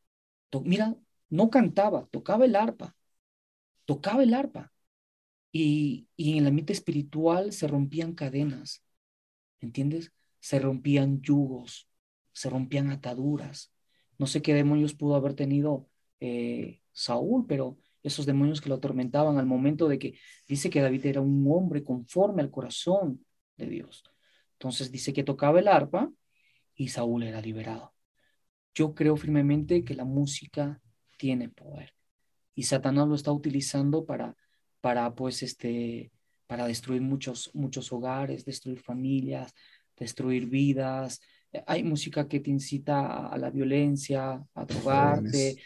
Mira, 0.64 0.96
no 1.28 1.50
cantaba, 1.50 2.06
tocaba 2.10 2.46
el 2.46 2.56
arpa, 2.56 2.96
tocaba 3.84 4.22
el 4.22 4.34
arpa 4.34 4.72
y, 5.52 6.08
en 6.16 6.38
el 6.38 6.46
ambiente 6.46 6.72
espiritual 6.72 7.52
se 7.52 7.68
rompían 7.68 8.14
cadenas, 8.14 8.82
¿entiendes? 9.60 10.12
Se 10.40 10.58
rompían 10.58 11.20
yugos, 11.22 11.88
se 12.32 12.50
rompían 12.50 12.90
ataduras. 12.90 13.72
No 14.18 14.26
sé 14.26 14.42
qué 14.42 14.54
demonios 14.54 14.94
pudo 14.94 15.16
haber 15.16 15.34
tenido 15.34 15.88
eh, 16.20 16.80
Saúl, 16.92 17.46
pero 17.46 17.78
esos 18.06 18.26
demonios 18.26 18.60
que 18.60 18.68
lo 18.68 18.76
atormentaban 18.76 19.38
al 19.38 19.46
momento 19.46 19.88
de 19.88 19.98
que 19.98 20.18
dice 20.46 20.70
que 20.70 20.80
David 20.80 21.06
era 21.06 21.20
un 21.20 21.44
hombre 21.50 21.82
conforme 21.82 22.42
al 22.42 22.50
corazón 22.50 23.24
de 23.56 23.66
Dios. 23.66 24.04
Entonces 24.52 24.92
dice 24.92 25.12
que 25.12 25.24
tocaba 25.24 25.58
el 25.58 25.68
arpa 25.68 26.10
y 26.74 26.88
Saúl 26.88 27.24
era 27.24 27.40
liberado. 27.40 27.92
Yo 28.74 28.94
creo 28.94 29.16
firmemente 29.16 29.84
que 29.84 29.94
la 29.94 30.04
música 30.04 30.80
tiene 31.18 31.48
poder 31.48 31.94
y 32.54 32.64
Satanás 32.64 33.08
lo 33.08 33.14
está 33.14 33.32
utilizando 33.32 34.04
para 34.04 34.36
para 34.80 35.14
pues 35.14 35.42
este 35.42 36.12
para 36.46 36.66
destruir 36.66 37.02
muchos 37.02 37.50
muchos 37.54 37.92
hogares, 37.92 38.44
destruir 38.44 38.78
familias, 38.78 39.52
destruir 39.96 40.46
vidas. 40.46 41.20
Hay 41.66 41.82
música 41.82 42.28
que 42.28 42.40
te 42.40 42.50
incita 42.50 43.26
a 43.28 43.38
la 43.38 43.50
violencia, 43.50 44.44
a 44.54 44.64
drogarte, 44.64 45.56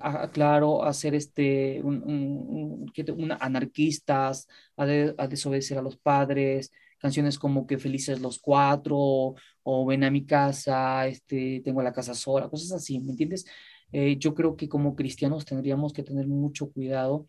a, 0.00 0.30
claro, 0.30 0.84
a 0.84 0.90
este 0.90 1.80
un, 1.82 2.02
un, 2.02 3.32
anarquistas, 3.40 4.48
a, 4.76 4.84
a, 4.84 5.28
desobedecer 5.28 5.78
a 5.78 5.82
los 5.82 5.96
padres, 5.96 6.70
canciones 6.98 7.38
como 7.38 7.66
que 7.66 7.78
felices 7.78 8.20
los 8.20 8.38
cuatro 8.38 9.34
o 9.64 9.86
ven 9.86 10.04
a 10.04 10.10
mi 10.10 10.24
casa, 10.24 11.06
este 11.06 11.60
tengo 11.64 11.82
la 11.82 11.92
casa 11.92 12.14
sola, 12.14 12.48
cosas 12.48 12.72
así, 12.72 13.00
¿me 13.00 13.12
entiendes? 13.12 13.44
Eh, 13.92 14.16
yo 14.18 14.34
creo 14.34 14.56
que 14.56 14.68
como 14.68 14.96
cristianos 14.96 15.44
tendríamos 15.44 15.92
que 15.92 16.02
tener 16.02 16.26
mucho 16.26 16.70
cuidado 16.72 17.26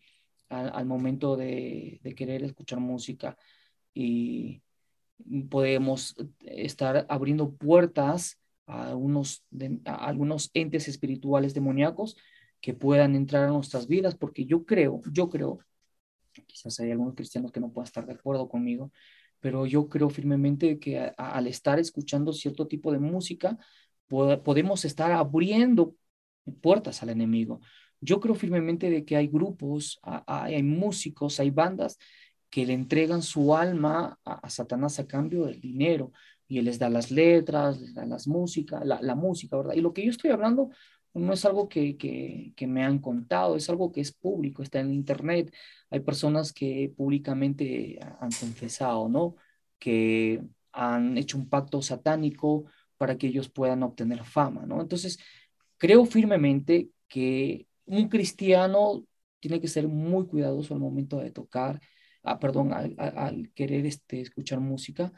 al, 0.48 0.86
momento 0.86 1.36
de, 1.36 2.00
querer 2.16 2.42
escuchar 2.44 2.80
música 2.80 3.36
y 3.92 4.62
podemos 5.50 6.16
estar 6.40 7.06
abriendo 7.08 7.52
puertas 7.52 8.40
a, 8.66 8.94
unos 8.94 9.44
algunos 9.84 10.50
entes 10.54 10.88
espirituales 10.88 11.54
demoníacos 11.54 12.16
que 12.64 12.72
puedan 12.72 13.14
entrar 13.14 13.44
a 13.44 13.48
nuestras 13.48 13.86
vidas, 13.86 14.14
porque 14.14 14.46
yo 14.46 14.64
creo, 14.64 15.02
yo 15.12 15.28
creo, 15.28 15.58
quizás 16.46 16.80
hay 16.80 16.92
algunos 16.92 17.14
cristianos 17.14 17.52
que 17.52 17.60
no 17.60 17.70
puedan 17.70 17.84
estar 17.84 18.06
de 18.06 18.14
acuerdo 18.14 18.48
conmigo, 18.48 18.90
pero 19.38 19.66
yo 19.66 19.86
creo 19.90 20.08
firmemente 20.08 20.78
que 20.78 21.12
al 21.14 21.46
estar 21.46 21.78
escuchando 21.78 22.32
cierto 22.32 22.66
tipo 22.66 22.90
de 22.90 22.98
música, 22.98 23.58
podemos 24.08 24.86
estar 24.86 25.12
abriendo 25.12 25.94
puertas 26.62 27.02
al 27.02 27.10
enemigo. 27.10 27.60
yo 28.00 28.18
creo 28.18 28.34
firmemente 28.34 28.88
de 28.88 29.04
que 29.04 29.16
hay 29.16 29.28
grupos, 29.28 30.00
hay, 30.02 30.62
músicos, 30.62 31.40
hay 31.40 31.50
bandas 31.50 31.98
que 32.48 32.64
le 32.64 32.72
entregan 32.72 33.20
su 33.20 33.54
alma 33.54 34.18
a, 34.24 34.48
Satanás 34.48 34.98
a 34.98 35.06
cambio 35.06 35.44
del 35.44 35.60
dinero 35.60 36.12
y 36.48 36.60
él 36.60 36.64
les 36.64 36.78
da 36.78 36.88
las 36.88 37.10
letras, 37.10 37.78
les 37.78 37.92
da 37.92 38.06
las 38.06 38.26
músicas, 38.26 38.86
la, 38.86 39.02
la, 39.02 39.14
música, 39.14 39.58
¿verdad? 39.58 39.74
Y 39.74 39.82
lo 39.82 39.92
que 39.92 40.02
yo 40.02 40.10
estoy 40.10 40.30
hablando 40.30 40.70
no 41.14 41.32
es 41.32 41.44
algo 41.44 41.68
que, 41.68 41.96
que, 41.96 42.66
me 42.66 42.84
han 42.84 42.98
contado, 42.98 43.56
es 43.56 43.70
algo 43.70 43.92
que 43.92 44.00
es 44.00 44.12
público, 44.12 44.62
está 44.62 44.80
en 44.80 44.92
internet. 44.92 45.54
Hay 45.90 46.00
personas 46.00 46.52
que 46.52 46.92
públicamente 46.96 47.98
han 48.20 48.30
confesado, 48.32 49.08
¿no? 49.08 49.36
Que 49.78 50.42
han 50.72 51.16
hecho 51.16 51.38
un 51.38 51.48
pacto 51.48 51.80
satánico 51.82 52.64
para 52.96 53.16
que 53.16 53.28
ellos 53.28 53.48
puedan 53.48 53.82
obtener 53.84 54.24
fama, 54.24 54.66
¿no? 54.66 54.80
Entonces, 54.80 55.18
creo 55.78 56.04
firmemente 56.04 56.90
que 57.08 57.66
un 57.86 58.08
cristiano 58.08 59.04
tiene 59.40 59.60
que 59.60 59.68
ser 59.68 59.88
muy 59.88 60.26
cuidadoso 60.26 60.74
al 60.74 60.80
momento 60.80 61.18
de 61.18 61.30
tocar, 61.30 61.80
ah, 62.22 62.38
perdón, 62.40 62.72
al, 62.72 63.52
querer 63.54 63.86
este, 63.86 64.20
escuchar 64.20 64.60
música, 64.60 65.12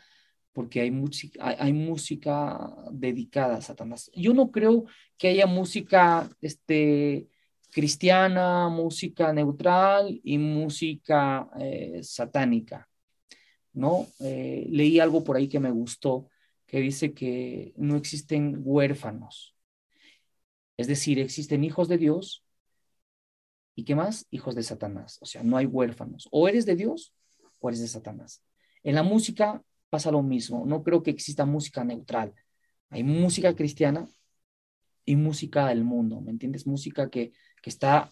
porque 0.57 0.81
hay 0.81 0.91
música, 0.91 1.55
hay, 1.59 1.75
música 1.75 2.75
dedicada 2.91 3.57
a 3.57 3.61
Satanás. 3.61 4.11
Yo 4.15 4.33
no 4.33 4.51
creo 4.51 4.87
que 5.19 5.29
haya 5.29 5.47
música 5.47 6.31
este, 6.41 7.29
cristiana, 7.71 8.71
música 8.71 9.35
neutral 9.35 10.19
y 10.25 10.39
música 10.39 11.51
eh, 11.61 12.01
satánica. 12.03 12.89
¿no? 13.75 14.07
Eh, 14.21 14.67
leí 14.71 14.99
algo 14.99 15.23
por 15.25 15.37
ahí 15.37 15.47
que 15.47 15.61
me 15.61 15.71
gustó, 15.71 16.31
que 16.65 16.81
dice 16.81 17.13
que 17.13 17.75
no 17.77 17.97
existen 17.97 18.63
huérfanos. 18.65 19.55
Es 20.79 20.87
decir, 20.87 21.19
existen 21.19 21.65
hijos 21.65 21.87
de 21.87 21.99
Dios 21.99 22.47
y 23.75 23.85
qué 23.85 23.95
más? 23.95 24.27
Hijos 24.31 24.55
de 24.55 24.63
Satanás. 24.63 25.19
O 25.21 25.27
sea, 25.27 25.43
no 25.43 25.59
hay 25.59 25.67
huérfanos. 25.67 26.27
O 26.31 26.49
eres 26.49 26.65
de 26.65 26.77
Dios 26.77 27.13
o 27.59 27.69
eres 27.69 27.83
de 27.83 27.89
Satanás. 27.89 28.43
En 28.83 28.95
la 28.95 29.03
música 29.03 29.63
pasa 29.97 30.11
lo 30.11 30.23
mismo. 30.23 30.67
No 30.67 30.83
creo 30.83 31.03
que 31.03 31.11
exista 31.11 31.47
música 31.47 31.83
neutral. 31.83 32.35
Hay 32.91 33.03
música 33.03 33.57
cristiana 33.57 34.07
y 35.07 35.17
música 35.17 35.69
del 35.69 35.85
mundo, 35.85 36.21
¿me 36.21 36.33
entiendes? 36.33 36.67
Música 36.67 37.09
que, 37.09 37.33
que 37.63 37.71
está 37.71 38.11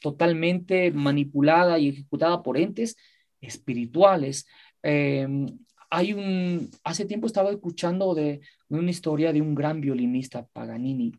totalmente 0.00 0.90
manipulada 0.90 1.78
y 1.78 1.88
ejecutada 1.88 2.42
por 2.42 2.56
entes 2.56 2.96
espirituales. 3.42 4.46
Em, 4.82 5.58
hay 5.90 6.14
un, 6.14 6.70
hace 6.84 7.04
tiempo 7.04 7.26
estaba 7.26 7.50
escuchando 7.50 8.14
de, 8.14 8.40
una 8.68 8.90
historia 8.90 9.34
de 9.34 9.42
un 9.42 9.54
gran 9.54 9.82
violinista, 9.82 10.46
Paganini, 10.46 11.12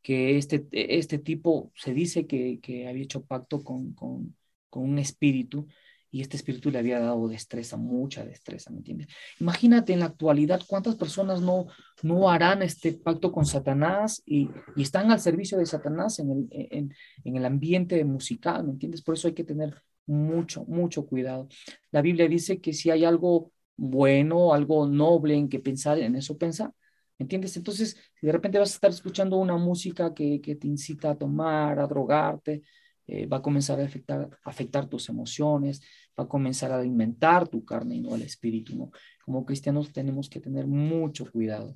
que 0.00 0.36
este, 0.38 0.68
este 0.70 1.18
tipo 1.18 1.72
se 1.74 1.92
dice 1.92 2.28
que, 2.28 2.60
que 2.60 2.86
había 2.86 3.02
hecho 3.02 3.24
pacto 3.24 3.64
con, 3.64 3.94
con, 3.94 4.36
con, 4.70 4.84
un 4.84 4.98
espíritu 5.00 5.66
y 6.12 6.20
este 6.20 6.36
espíritu 6.36 6.70
le 6.70 6.78
había 6.78 7.00
dado 7.00 7.26
destreza, 7.26 7.78
mucha 7.78 8.22
destreza, 8.22 8.70
¿me 8.70 8.76
entiendes? 8.76 9.08
Imagínate 9.40 9.94
en 9.94 10.00
la 10.00 10.06
actualidad 10.06 10.60
cuántas 10.66 10.94
personas 10.94 11.40
no, 11.40 11.66
no 12.02 12.30
harán 12.30 12.62
este 12.62 12.92
pacto 12.92 13.32
con 13.32 13.46
Satanás 13.46 14.22
y, 14.26 14.50
y 14.76 14.82
están 14.82 15.10
al 15.10 15.20
servicio 15.20 15.56
de 15.56 15.64
Satanás 15.64 16.18
en 16.18 16.30
el, 16.30 16.48
en, 16.50 17.36
el 17.36 17.44
ambiente 17.46 18.04
musical, 18.04 18.62
¿me 18.62 18.72
entiendes? 18.72 19.00
Por 19.00 19.14
eso 19.14 19.26
hay 19.26 19.32
que 19.32 19.42
tener 19.42 19.74
mucho, 20.04 20.66
mucho 20.66 21.06
cuidado. 21.06 21.48
La 21.90 22.02
Biblia 22.02 22.28
dice 22.28 22.60
que 22.60 22.74
si 22.74 22.90
hay 22.90 23.06
algo 23.06 23.50
bueno, 23.74 24.52
algo 24.52 24.86
noble 24.86 25.34
en 25.34 25.48
que 25.48 25.60
pensar, 25.60 25.98
en 25.98 26.14
eso 26.14 26.36
pensar. 26.36 26.72
¿Entiendes? 27.18 27.56
Entonces, 27.56 27.96
si 28.20 28.26
de 28.26 28.32
repente 28.32 28.58
vas 28.58 28.72
a 28.72 28.74
estar 28.74 28.90
escuchando 28.90 29.38
una 29.38 29.56
música 29.56 30.12
que, 30.12 30.42
que 30.42 30.56
te 30.56 30.66
incita 30.66 31.10
a 31.10 31.16
tomar, 31.16 31.78
a 31.78 31.86
drogarte, 31.86 32.62
eh, 33.06 33.26
va 33.26 33.38
a 33.38 33.42
comenzar 33.42 33.80
a 33.80 33.84
afectar, 33.84 34.30
afectar 34.44 34.88
tus 34.88 35.08
emociones, 35.08 35.80
va 36.18 36.24
a 36.24 36.28
comenzar 36.28 36.72
a 36.72 36.78
alimentar 36.78 37.48
tu 37.48 37.64
carne 37.64 37.96
y 37.96 38.00
no 38.00 38.14
el 38.14 38.22
espíritu. 38.22 38.76
¿no? 38.76 38.90
Como 39.24 39.44
cristianos 39.44 39.92
tenemos 39.92 40.28
que 40.28 40.40
tener 40.40 40.66
mucho 40.66 41.30
cuidado. 41.30 41.74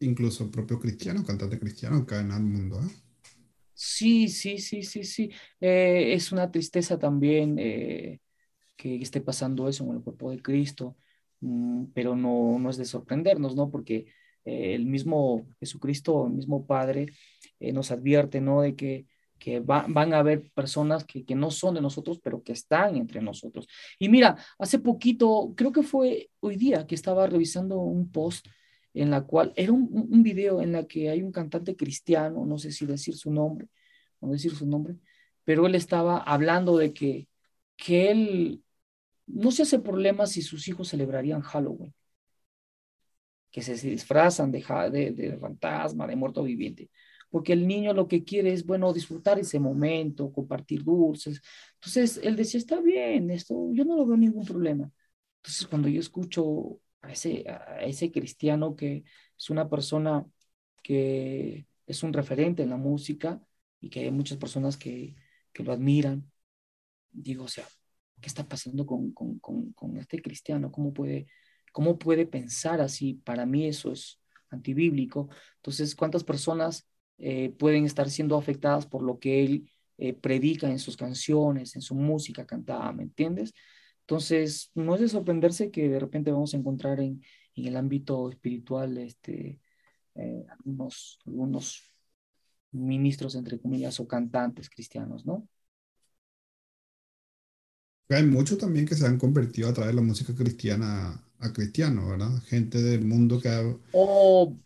Incluso 0.00 0.44
el 0.44 0.50
propio 0.50 0.78
cristiano, 0.78 1.22
cantante 1.24 1.58
cristiano, 1.58 2.06
cae 2.06 2.20
en 2.20 2.30
el 2.30 2.42
mundo. 2.42 2.80
¿eh? 2.80 3.10
Sí, 3.82 4.28
sí, 4.28 4.58
sí, 4.58 4.82
sí, 4.82 5.04
sí. 5.04 5.30
Eh, 5.58 6.12
es 6.12 6.32
una 6.32 6.50
tristeza 6.50 6.98
también 6.98 7.58
eh, 7.58 8.20
que 8.76 8.96
esté 8.96 9.22
pasando 9.22 9.68
eso 9.68 9.84
en 9.84 9.92
el 9.92 10.02
cuerpo 10.02 10.30
de 10.30 10.42
Cristo, 10.42 10.98
mm, 11.40 11.86
pero 11.94 12.14
no, 12.14 12.58
no 12.58 12.68
es 12.68 12.76
de 12.76 12.84
sorprendernos, 12.84 13.56
¿no? 13.56 13.70
Porque 13.70 14.06
eh, 14.44 14.74
el 14.74 14.84
mismo 14.84 15.46
Jesucristo, 15.60 16.26
el 16.26 16.34
mismo 16.34 16.66
Padre, 16.66 17.06
nos 17.72 17.90
advierte, 17.90 18.42
¿no? 18.42 18.60
De 18.62 18.76
que, 18.76 19.06
que 19.40 19.60
van 19.60 20.14
a 20.14 20.18
haber 20.20 20.50
personas 20.52 21.04
que, 21.04 21.24
que, 21.24 21.34
no 21.34 21.50
son 21.50 21.74
de 21.74 21.80
nosotros, 21.80 22.20
pero 22.22 22.42
que 22.44 22.52
están 22.52 22.96
entre 22.96 23.20
nosotros. 23.20 23.66
Y 23.98 24.08
mira, 24.08 24.36
hace 24.58 24.78
poquito, 24.78 25.54
creo 25.56 25.72
que 25.72 25.82
fue 25.82 26.30
hoy 26.40 26.56
día 26.56 26.86
que 26.86 26.94
estaba 26.94 27.26
revisando 27.26 27.80
un 27.80 28.12
post 28.12 28.46
en 28.94 29.10
la 29.10 29.22
cual 29.22 29.52
era 29.56 29.72
un, 29.72 29.88
un, 29.92 30.22
video 30.22 30.60
en 30.62 30.72
la 30.72 30.86
que 30.86 31.10
hay 31.10 31.22
un 31.22 31.32
cantante 31.32 31.76
cristiano, 31.76 32.44
no 32.46 32.58
sé 32.58 32.72
si 32.72 32.86
decir 32.86 33.16
su 33.16 33.32
nombre, 33.32 33.68
no 34.20 34.30
decir 34.32 34.54
su 34.54 34.66
nombre, 34.66 34.96
pero 35.44 35.66
él 35.66 35.74
estaba 35.74 36.18
hablando 36.18 36.76
de 36.76 36.92
que, 36.92 37.28
que 37.76 38.10
él 38.10 38.62
no 39.26 39.50
se 39.52 39.62
hace 39.62 39.78
problema 39.78 40.26
si 40.26 40.42
sus 40.42 40.68
hijos 40.68 40.88
celebrarían 40.88 41.40
Halloween, 41.42 41.94
que 43.50 43.62
se 43.62 43.74
disfrazan 43.74 44.52
de, 44.52 44.62
de, 44.92 45.12
de 45.12 45.38
fantasma, 45.38 46.06
de 46.06 46.16
muerto 46.16 46.42
viviente, 46.42 46.90
porque 47.30 47.52
el 47.52 47.66
niño 47.66 47.94
lo 47.94 48.08
que 48.08 48.24
quiere 48.24 48.52
es, 48.52 48.66
bueno, 48.66 48.92
disfrutar 48.92 49.38
ese 49.38 49.58
momento, 49.60 50.32
compartir 50.32 50.84
dulces. 50.84 51.40
Entonces, 51.74 52.20
él 52.22 52.36
decía, 52.36 52.58
está 52.58 52.80
bien, 52.80 53.30
esto, 53.30 53.70
yo 53.72 53.84
no 53.84 53.96
lo 53.96 54.06
veo 54.06 54.16
ningún 54.16 54.44
problema. 54.44 54.90
Entonces, 55.36 55.66
cuando 55.68 55.88
yo 55.88 56.00
escucho 56.00 56.80
a 57.02 57.12
ese, 57.12 57.44
a 57.48 57.82
ese 57.84 58.10
cristiano 58.12 58.76
que 58.76 59.04
es 59.38 59.50
una 59.50 59.68
persona 59.68 60.26
que 60.82 61.66
es 61.86 62.02
un 62.02 62.12
referente 62.12 62.62
en 62.62 62.70
la 62.70 62.76
música 62.76 63.42
y 63.80 63.90
que 63.90 64.00
hay 64.00 64.10
muchas 64.10 64.38
personas 64.38 64.76
que, 64.76 65.14
que 65.52 65.62
lo 65.62 65.72
admiran. 65.72 66.30
Digo, 67.12 67.44
o 67.44 67.48
sea, 67.48 67.66
¿qué 68.20 68.28
está 68.28 68.48
pasando 68.48 68.86
con, 68.86 69.12
con, 69.12 69.38
con, 69.40 69.72
con, 69.72 69.96
este 69.98 70.22
cristiano? 70.22 70.70
¿Cómo 70.72 70.92
puede, 70.92 71.26
¿Cómo 71.72 71.98
puede 71.98 72.26
pensar 72.26 72.80
así? 72.80 73.14
Para 73.14 73.46
mí 73.46 73.66
eso 73.66 73.92
es 73.92 74.20
antibíblico. 74.50 75.28
Entonces, 75.56 75.94
¿cuántas 75.94 76.24
personas 76.24 76.88
eh, 77.20 77.50
pueden 77.58 77.84
estar 77.84 78.10
siendo 78.10 78.36
afectadas 78.36 78.86
por 78.86 79.02
lo 79.02 79.18
que 79.18 79.44
él 79.44 79.70
eh, 79.98 80.14
predica 80.14 80.70
en 80.70 80.78
sus 80.78 80.96
canciones, 80.96 81.76
en 81.76 81.82
su 81.82 81.94
música 81.94 82.46
cantada? 82.46 82.92
¿Me 82.92 83.02
entiendes? 83.02 83.52
Entonces, 84.00 84.70
no 84.74 84.94
es 84.94 85.02
de 85.02 85.08
sorprenderse 85.08 85.70
que 85.70 85.88
de 85.88 86.00
repente 86.00 86.32
vamos 86.32 86.54
a 86.54 86.56
encontrar 86.56 86.98
en, 87.00 87.22
en 87.54 87.66
el 87.66 87.76
ámbito 87.76 88.30
espiritual 88.30 88.98
este, 88.98 89.60
eh, 90.14 90.44
algunos, 90.48 91.18
algunos 91.26 91.82
ministros, 92.72 93.34
entre 93.34 93.60
comillas, 93.60 94.00
o 94.00 94.08
cantantes 94.08 94.68
cristianos, 94.68 95.24
¿no? 95.26 95.46
Hay 98.08 98.24
muchos 98.24 98.58
también 98.58 98.86
que 98.86 98.96
se 98.96 99.06
han 99.06 99.18
convertido 99.18 99.68
a 99.68 99.72
través 99.72 99.94
de 99.94 100.00
la 100.00 100.06
música 100.06 100.34
cristiana 100.34 101.24
a 101.38 101.52
cristiano, 101.52 102.08
¿verdad? 102.08 102.42
Gente 102.42 102.82
del 102.82 103.04
mundo 103.04 103.40
que 103.40 103.48
ha, 103.48 103.62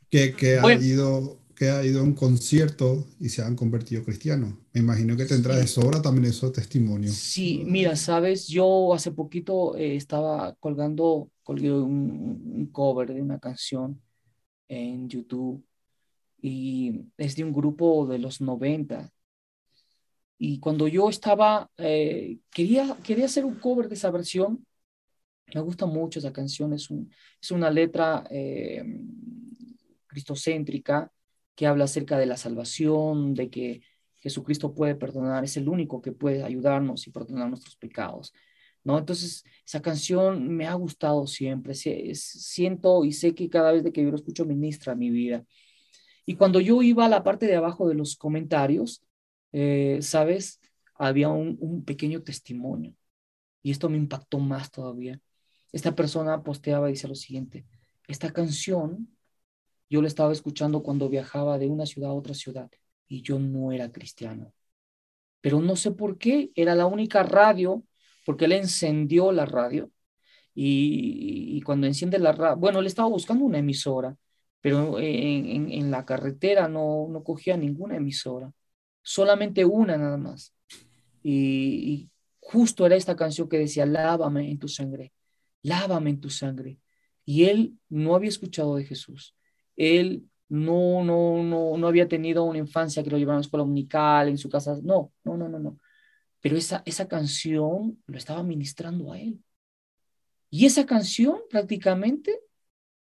que, 0.08 0.34
que 0.34 0.58
ha 0.58 0.74
ido 0.74 1.43
que 1.54 1.70
ha 1.70 1.84
ido 1.84 2.00
a 2.00 2.02
un 2.02 2.14
concierto 2.14 3.06
y 3.20 3.28
se 3.28 3.42
han 3.42 3.54
convertido 3.54 4.02
cristianos. 4.04 4.54
Me 4.72 4.80
imagino 4.80 5.16
que 5.16 5.24
tendrá 5.24 5.56
de 5.56 5.66
sobra 5.66 6.02
también 6.02 6.26
esos 6.26 6.52
testimonios. 6.52 7.14
Sí, 7.14 7.62
mira, 7.64 7.96
sabes, 7.96 8.48
yo 8.48 8.92
hace 8.92 9.12
poquito 9.12 9.76
eh, 9.76 9.96
estaba 9.96 10.54
colgando, 10.56 11.30
colgué 11.42 11.72
un, 11.72 12.68
cover 12.72 13.14
de 13.14 13.22
una 13.22 13.38
canción 13.38 14.00
en 14.68 15.08
YouTube 15.08 15.64
y 16.42 17.06
es 17.16 17.36
de 17.36 17.44
un 17.44 17.52
grupo 17.52 18.06
de 18.06 18.18
los 18.18 18.40
90. 18.40 19.10
Y 20.38 20.58
cuando 20.58 20.88
yo 20.88 21.08
estaba, 21.08 21.70
eh, 21.78 22.38
quería, 22.50 22.96
quería 23.02 23.26
hacer 23.26 23.44
un 23.44 23.54
cover 23.54 23.88
de 23.88 23.94
esa 23.94 24.10
versión. 24.10 24.66
Me 25.54 25.60
gusta 25.60 25.86
mucho 25.86 26.18
esa 26.18 26.32
canción, 26.32 26.72
es, 26.72 26.90
un, 26.90 27.10
es 27.40 27.50
una 27.52 27.70
letra 27.70 28.24
eh, 28.30 28.82
cristocéntrica 30.06 31.12
que 31.54 31.66
habla 31.66 31.84
acerca 31.84 32.18
de 32.18 32.26
la 32.26 32.36
salvación, 32.36 33.34
de 33.34 33.50
que 33.50 33.82
Jesucristo 34.16 34.74
puede 34.74 34.94
perdonar, 34.94 35.44
es 35.44 35.56
el 35.56 35.68
único 35.68 36.00
que 36.00 36.12
puede 36.12 36.42
ayudarnos 36.42 37.06
y 37.06 37.10
perdonar 37.10 37.48
nuestros 37.48 37.76
pecados. 37.76 38.32
¿No? 38.82 38.98
Entonces, 38.98 39.44
esa 39.66 39.80
canción 39.80 40.48
me 40.56 40.66
ha 40.66 40.74
gustado 40.74 41.26
siempre, 41.26 41.74
siento 41.74 43.04
y 43.04 43.12
sé 43.12 43.34
que 43.34 43.48
cada 43.48 43.72
vez 43.72 43.82
que 43.92 44.02
yo 44.02 44.10
lo 44.10 44.16
escucho 44.16 44.44
ministra 44.44 44.94
mi 44.94 45.10
vida. 45.10 45.44
Y 46.26 46.36
cuando 46.36 46.60
yo 46.60 46.82
iba 46.82 47.06
a 47.06 47.08
la 47.08 47.22
parte 47.22 47.46
de 47.46 47.56
abajo 47.56 47.88
de 47.88 47.94
los 47.94 48.16
comentarios, 48.16 49.02
eh, 49.52 49.98
¿sabes? 50.02 50.60
Había 50.96 51.30
un, 51.30 51.56
un 51.60 51.84
pequeño 51.84 52.22
testimonio 52.22 52.94
y 53.62 53.70
esto 53.70 53.88
me 53.88 53.96
impactó 53.96 54.38
más 54.38 54.70
todavía. 54.70 55.20
Esta 55.72 55.94
persona 55.94 56.42
posteaba 56.42 56.88
y 56.88 56.92
dice 56.92 57.08
lo 57.08 57.14
siguiente, 57.14 57.66
esta 58.06 58.32
canción 58.32 59.13
yo 59.90 60.00
lo 60.00 60.08
estaba 60.08 60.32
escuchando 60.32 60.82
cuando 60.82 61.08
viajaba 61.08 61.58
de 61.58 61.68
una 61.68 61.86
ciudad 61.86 62.10
a 62.10 62.14
otra 62.14 62.34
ciudad 62.34 62.70
y 63.08 63.22
yo 63.22 63.38
no 63.38 63.72
era 63.72 63.92
cristiano. 63.92 64.52
Pero 65.40 65.60
no 65.60 65.76
sé 65.76 65.90
por 65.92 66.18
qué, 66.18 66.50
era 66.54 66.74
la 66.74 66.86
única 66.86 67.22
radio, 67.22 67.84
porque 68.24 68.46
él 68.46 68.52
encendió 68.52 69.32
la 69.32 69.46
radio 69.46 69.90
y, 70.54 71.60
cuando 71.62 71.86
enciende 71.86 72.18
la 72.18 72.32
radio, 72.32 72.56
bueno, 72.56 72.80
él 72.80 72.86
estaba 72.86 73.08
buscando 73.08 73.44
una 73.44 73.58
emisora, 73.58 74.16
pero 74.60 74.98
en, 74.98 75.90
la 75.90 76.04
carretera 76.06 76.68
no, 76.68 77.08
no 77.10 77.22
cogía 77.24 77.56
ninguna 77.56 77.96
emisora, 77.96 78.52
solamente 79.02 79.64
una 79.64 79.96
nada 79.98 80.16
más. 80.16 80.54
Y, 81.22 82.10
justo 82.40 82.86
era 82.86 82.96
esta 82.96 83.16
canción 83.16 83.48
que 83.48 83.58
decía, 83.58 83.86
lávame 83.86 84.50
en 84.50 84.58
tu 84.58 84.68
sangre, 84.68 85.12
lávame 85.62 86.10
en 86.10 86.20
tu 86.20 86.30
sangre. 86.30 86.78
Y 87.24 87.44
él 87.44 87.78
no 87.88 88.14
había 88.14 88.28
escuchado 88.28 88.76
de 88.76 88.84
Jesús. 88.84 89.34
Él 89.76 90.28
no, 90.48 91.04
no, 91.04 91.42
no, 91.42 91.76
no 91.76 91.86
había 91.88 92.08
tenido 92.08 92.44
una 92.44 92.58
infancia 92.58 93.02
que 93.02 93.10
lo 93.10 93.18
llevaron 93.18 93.36
a 93.36 93.40
la 93.40 93.46
escuela 93.46 93.64
unical, 93.64 94.28
en 94.28 94.38
su 94.38 94.48
casa. 94.48 94.78
No, 94.82 95.12
no, 95.24 95.36
no, 95.36 95.48
no, 95.48 95.58
no. 95.58 95.78
Pero 96.40 96.56
esa, 96.56 96.82
esa 96.86 97.08
canción 97.08 98.02
lo 98.06 98.18
estaba 98.18 98.42
ministrando 98.42 99.12
a 99.12 99.20
él. 99.20 99.42
Y 100.50 100.66
esa 100.66 100.86
canción 100.86 101.40
prácticamente 101.50 102.38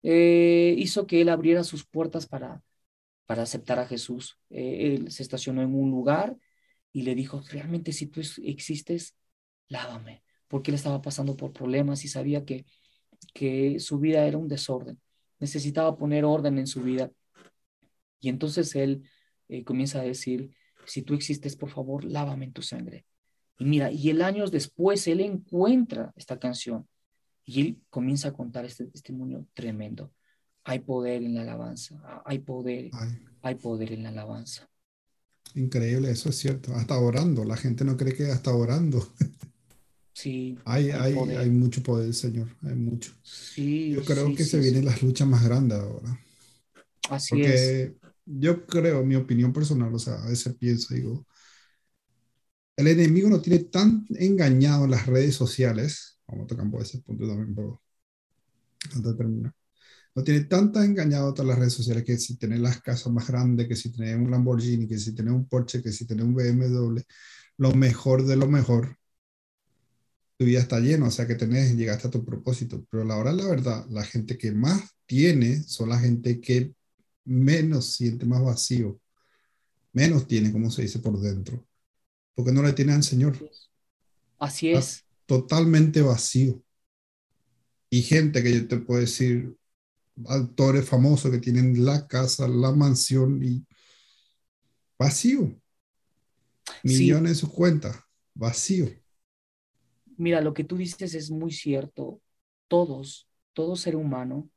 eh, 0.03 0.75
hizo 0.79 1.07
que 1.07 1.21
él 1.21 1.29
abriera 1.29 1.65
sus 1.65 1.85
puertas 1.87 2.27
para, 2.27 2.63
para 3.27 3.43
aceptar 3.43 3.79
a 3.79 3.87
Jesús. 3.87 4.39
Eh, 4.51 4.95
él 4.97 5.11
se 5.11 5.23
estacionó 5.23 5.63
en 5.63 5.75
un 5.75 5.91
lugar 5.91 6.37
y 6.93 7.03
le 7.03 7.15
dijo, 7.15 7.43
realmente 7.51 7.93
si 7.93 8.07
tú 8.07 8.21
existes, 8.43 9.17
lávame, 9.69 10.23
porque 10.49 10.71
él 10.71 10.77
estaba 10.77 11.03
pasando 11.03 11.37
por 11.37 11.53
problemas 11.53 12.05
y 12.05 12.09
sabía 12.09 12.45
que, 12.45 12.67
que 13.35 13.81
su 13.81 13.99
vida 13.99 14.27
era 14.27 14.39
un 14.39 14.49
desorden. 14.49 15.01
Necesitaba 15.41 15.97
poner 15.97 16.25
orden 16.25 16.59
en 16.59 16.67
su 16.67 16.83
vida. 16.83 17.11
Y 18.21 18.29
entonces 18.29 18.75
él 18.77 19.03
eh, 19.49 19.65
comienza 19.65 20.01
a 20.01 20.05
decir, 20.05 20.55
si 20.87 21.03
tú 21.03 21.15
existes, 21.15 21.57
por 21.57 21.71
favor, 21.71 22.05
lávame 22.05 22.45
en 22.45 22.53
tu 22.53 22.63
sangre. 22.63 23.07
Y 23.59 23.65
mira, 23.65 23.91
y 23.91 24.11
el 24.11 24.23
años 24.23 24.51
después 24.51 25.07
él 25.07 25.21
encuentra 25.21 26.13
esta 26.17 26.39
canción 26.39 26.89
y 27.45 27.61
él 27.61 27.83
comienza 27.91 28.29
a 28.29 28.33
contar 28.33 28.65
este 28.65 28.87
testimonio 28.87 29.47
tremendo. 29.55 30.13
Hay 30.65 30.81
poder 30.81 31.23
en 31.23 31.35
la 31.35 31.43
alabanza, 31.43 32.23
hay 32.25 32.39
poder, 32.39 32.91
hay 33.43 33.55
poder 33.57 33.93
en 33.93 34.05
la 34.05 34.11
alabanza. 34.11 34.69
Increíble, 35.55 36.11
eso 36.11 36.29
es 36.29 36.37
cierto. 36.37 36.75
Hasta 36.75 36.99
orando, 36.99 37.45
la 37.45 37.57
gente 37.57 37.85
no 37.85 37.97
cree 37.97 38.15
que 38.15 38.31
hasta 38.31 38.55
orando. 38.55 39.07
Sí. 40.21 40.59
Hay, 40.65 40.91
hay, 40.91 41.15
hay, 41.15 41.51
mucho 41.51 41.83
poder, 41.83 42.13
Señor, 42.13 42.49
hay 42.63 42.75
mucho. 42.75 43.13
Sí. 43.23 43.93
Yo 43.93 44.05
creo 44.05 44.35
que 44.35 44.45
se 44.45 44.59
vienen 44.59 44.85
las 44.85 45.03
luchas 45.03 45.27
más 45.27 45.45
grandes 45.45 45.79
ahora. 45.79 46.21
Así 47.09 47.31
Porque 47.31 47.95
yo 48.27 48.67
creo, 48.67 49.05
mi 49.05 49.17
opinión 49.17 49.53
personal, 49.53 49.95
o 49.95 49.99
sea, 49.99 50.15
a 50.15 50.29
veces 50.29 50.55
pienso, 50.55 50.95
digo, 50.95 51.27
el 52.77 52.87
enemigo 52.87 53.29
no 53.29 53.41
tiene 53.41 53.65
tan 53.65 54.07
engañado 54.11 54.85
en 54.85 54.91
las 54.91 55.07
redes 55.07 55.35
sociales 55.35 56.11
Vamos 56.31 56.45
a 56.45 56.49
tocar 56.49 56.71
por 56.71 56.83
ese 56.83 56.99
punto 57.01 57.27
también, 57.27 57.55
pero 57.55 57.83
antes 58.85 59.03
de 59.03 59.15
terminar. 59.15 59.53
No 60.15 60.25
tiene 60.25 60.45
tanta 60.45 60.85
engañado 60.85 61.33
todas 61.35 61.49
las 61.49 61.59
redes 61.59 61.73
sociales 61.73 62.05
que 62.05 62.19
si 62.19 62.37
tenés 62.37 62.61
las 62.61 62.81
casas 62.83 63.13
más 63.13 63.29
grandes, 63.29 63.67
que 63.69 63.77
si 63.77 63.93
tenés 63.93 64.17
un 64.17 64.31
Lamborghini, 64.31 64.87
que 64.87 64.99
si 64.99 65.15
tenés 65.15 65.33
un 65.35 65.49
Porsche, 65.49 65.83
que 65.83 65.93
si 65.93 66.07
tenés 66.07 66.25
un 66.25 66.35
BMW, 66.35 67.01
lo 67.59 67.73
mejor 67.75 68.25
de 68.27 68.37
lo 68.37 68.49
mejor, 68.49 68.97
tu 70.41 70.47
vida 70.47 70.61
está 70.61 70.81
llena, 70.81 71.07
o 71.07 71.11
sea 71.11 71.27
que 71.27 71.35
tenés, 71.35 71.77
llegaste 71.77 72.09
a 72.09 72.11
tu 72.11 72.25
propósito. 72.25 72.83
Pero 72.91 73.05
la 73.05 73.19
hora, 73.19 73.31
la 73.31 73.47
verdad, 73.47 73.85
la 73.91 74.03
gente 74.05 74.39
que 74.39 74.53
más 74.53 74.97
tiene 75.05 75.63
son 75.65 75.91
la 75.91 75.99
gente 75.99 76.41
que 76.41 76.73
menos 77.27 77.93
siente 77.93 78.25
más 78.25 78.43
vacío, 78.43 78.99
menos 79.93 80.27
tiene, 80.27 80.51
como 80.51 80.71
se 80.71 80.81
dice, 80.81 80.99
por 81.01 81.21
dentro, 81.21 81.63
porque 82.35 82.53
no 82.53 82.63
le 82.63 82.73
tiene 82.73 82.95
al 82.95 83.03
Señor. 83.03 83.37
Así 84.39 84.71
es 84.71 85.05
totalmente 85.27 86.01
vacío. 86.01 86.65
Y 87.91 88.01
gente 88.01 88.43
que 88.43 88.55
yo 88.55 88.67
te 88.67 88.79
puedo 88.79 89.03
decir, 89.03 89.55
actores 90.27 90.89
famosos 90.89 91.31
que 91.31 91.39
tienen 91.39 91.85
la 91.85 92.07
casa, 92.07 92.49
la 92.49 92.73
mansión 92.73 93.43
y 93.43 93.63
vacío. 94.99 95.55
Millones 96.83 97.33
en 97.33 97.37
sus 97.37 97.51
cuentas, 97.51 97.95
vacío. 98.33 98.89
Mira, 100.21 100.43
lo 100.43 100.53
que 100.53 100.65
tú 100.65 100.77
dices 100.77 101.15
es 101.15 101.31
muy 101.31 101.51
cierto. 101.51 102.21
Todos, 102.69 103.27
todo 103.55 103.75
ser 103.75 103.97
humano, 103.97 104.51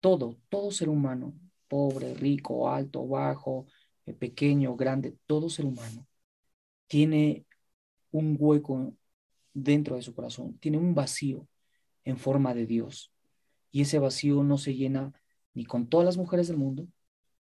todo, 0.00 0.38
todo 0.48 0.70
ser 0.70 0.88
humano, 0.88 1.34
pobre, 1.68 2.14
rico, 2.14 2.70
alto, 2.70 3.06
bajo, 3.06 3.66
eh, 4.06 4.14
pequeño, 4.14 4.74
grande, 4.74 5.14
todo 5.26 5.50
ser 5.50 5.66
humano, 5.66 6.06
tiene 6.86 7.44
un 8.12 8.36
hueco 8.38 8.94
dentro 9.52 9.96
de 9.96 10.02
su 10.02 10.14
corazón, 10.14 10.58
tiene 10.58 10.78
un 10.78 10.94
vacío 10.94 11.46
en 12.04 12.16
forma 12.16 12.54
de 12.54 12.66
Dios. 12.66 13.12
Y 13.72 13.82
ese 13.82 13.98
vacío 13.98 14.42
no 14.42 14.56
se 14.56 14.74
llena 14.74 15.12
ni 15.52 15.66
con 15.66 15.86
todas 15.88 16.06
las 16.06 16.16
mujeres 16.16 16.48
del 16.48 16.56
mundo, 16.56 16.88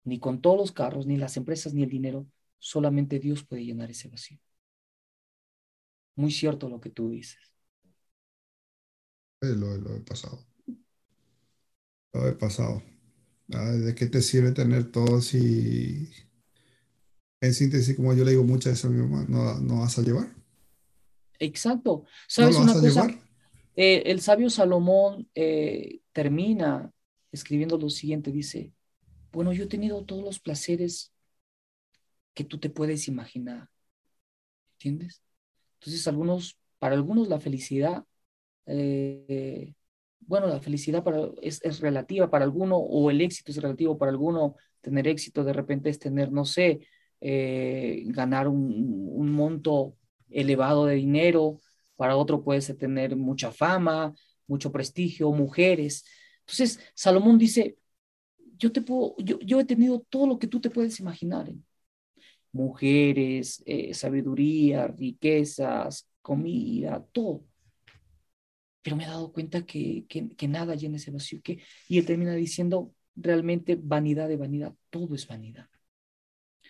ni 0.04 0.20
con 0.20 0.42
todos 0.42 0.58
los 0.58 0.72
carros, 0.72 1.06
ni 1.06 1.18
las 1.18 1.38
empresas, 1.38 1.76
ni 1.76 1.84
el 1.84 1.90
dinero. 1.90 2.26
Solamente 2.58 3.20
Dios 3.20 3.44
puede 3.44 3.66
llenar 3.66 3.92
ese 3.92 4.10
vacío. 4.10 4.40
Muy 6.16 6.32
cierto 6.32 6.70
lo 6.70 6.80
que 6.80 6.90
tú 6.90 7.10
dices. 7.10 7.40
Lo, 9.42 9.78
lo 9.78 9.96
he 9.96 10.00
pasado. 10.00 10.40
Lo 12.14 12.28
he 12.28 12.34
pasado. 12.34 12.82
¿De 13.48 13.94
qué 13.94 14.08
te 14.08 14.22
sirve 14.22 14.52
tener 14.52 14.92
todo 14.92 15.22
si, 15.22 16.10
en 17.42 17.54
síntesis, 17.54 17.96
como 17.96 18.14
yo 18.14 18.24
le 18.24 18.32
digo 18.32 18.44
muchas 18.44 18.74
veces 18.74 18.86
a 18.86 18.90
mi 18.90 19.02
mamá, 19.02 19.26
no, 19.28 19.60
no 19.60 19.82
vas 19.82 20.00
a 20.00 20.02
llevar? 20.02 20.34
Exacto. 21.40 22.06
¿Sabes 22.28 22.56
una 22.56 22.74
cosa? 22.74 23.08
Eh, 23.76 24.04
el 24.06 24.22
sabio 24.22 24.50
Salomón 24.50 25.28
eh, 25.36 26.00
termina 26.14 26.92
escribiendo 27.32 27.78
lo 27.78 27.90
siguiente, 27.90 28.32
dice, 28.32 28.72
bueno, 29.32 29.52
yo 29.52 29.64
he 29.64 29.68
tenido 29.68 30.06
todos 30.06 30.24
los 30.24 30.40
placeres 30.40 31.12
que 32.34 32.44
tú 32.44 32.60
te 32.60 32.70
puedes 32.70 33.08
imaginar. 33.08 33.70
¿Entiendes? 34.76 35.22
Entonces, 35.84 36.08
algunos, 36.08 36.58
para 36.80 36.96
algunos 36.96 37.28
la 37.30 37.40
felicidad, 37.40 38.06
eh, 38.66 39.74
bueno, 40.22 40.48
la 40.48 40.62
felicidad 40.62 41.04
para, 41.04 41.30
es, 41.42 41.80
relativa 41.80 42.30
para 42.30 42.46
alguno, 42.46 42.78
o 42.78 43.12
el 43.12 43.22
éxito 43.22 43.52
es 43.52 43.62
relativo 43.62 43.98
para 43.98 44.12
alguno, 44.12 44.56
tener 44.82 45.08
éxito 45.08 45.44
de 45.44 45.54
repente 45.54 45.90
es 45.90 46.00
tener, 46.00 46.32
no 46.32 46.46
sé, 46.46 46.88
ganar 47.22 48.50
un, 48.50 49.08
un 49.14 49.32
monto 49.32 49.96
elevado 50.30 50.86
de 50.86 50.96
dinero, 50.96 51.60
para 51.96 52.18
otro 52.18 52.44
puede 52.44 52.62
tener 52.74 53.16
mucha 53.16 53.52
fama, 53.52 54.14
mucho 54.48 54.72
prestigio, 54.72 55.32
mujeres. 55.32 56.06
Entonces, 56.40 56.80
Salomón 56.94 57.38
dice, 57.38 57.78
yo, 58.58 58.72
te 58.72 58.82
puedo, 58.82 59.16
yo, 59.18 59.60
he 59.60 59.66
tenido 59.66 60.00
todo 60.10 60.28
lo 60.28 60.40
que 60.40 60.48
tú 60.48 60.60
te 60.60 60.70
puedes 60.70 61.00
imaginar. 61.00 61.50
Mujeres, 62.54 63.64
eh, 63.66 63.94
sabiduría, 63.94 64.88
riquezas, 64.88 66.08
comida, 66.22 67.06
todo. 67.12 67.46
Pero 68.82 68.96
me 68.96 69.04
he 69.04 69.08
dado 69.08 69.32
cuenta 69.32 69.66
que, 69.66 70.06
que, 70.08 70.48
nada 70.48 70.76
llena 70.76 70.98
ese 70.98 71.12
vacío. 71.12 71.42
Que, 71.44 71.60
y 71.88 71.98
él 72.00 72.06
termina 72.06 72.34
diciendo, 72.36 72.94
realmente 73.16 73.78
vanidad 73.82 74.28
de 74.28 74.38
vanidad, 74.38 74.76
todo 74.90 75.16
es 75.16 75.28
vanidad. 75.28 75.70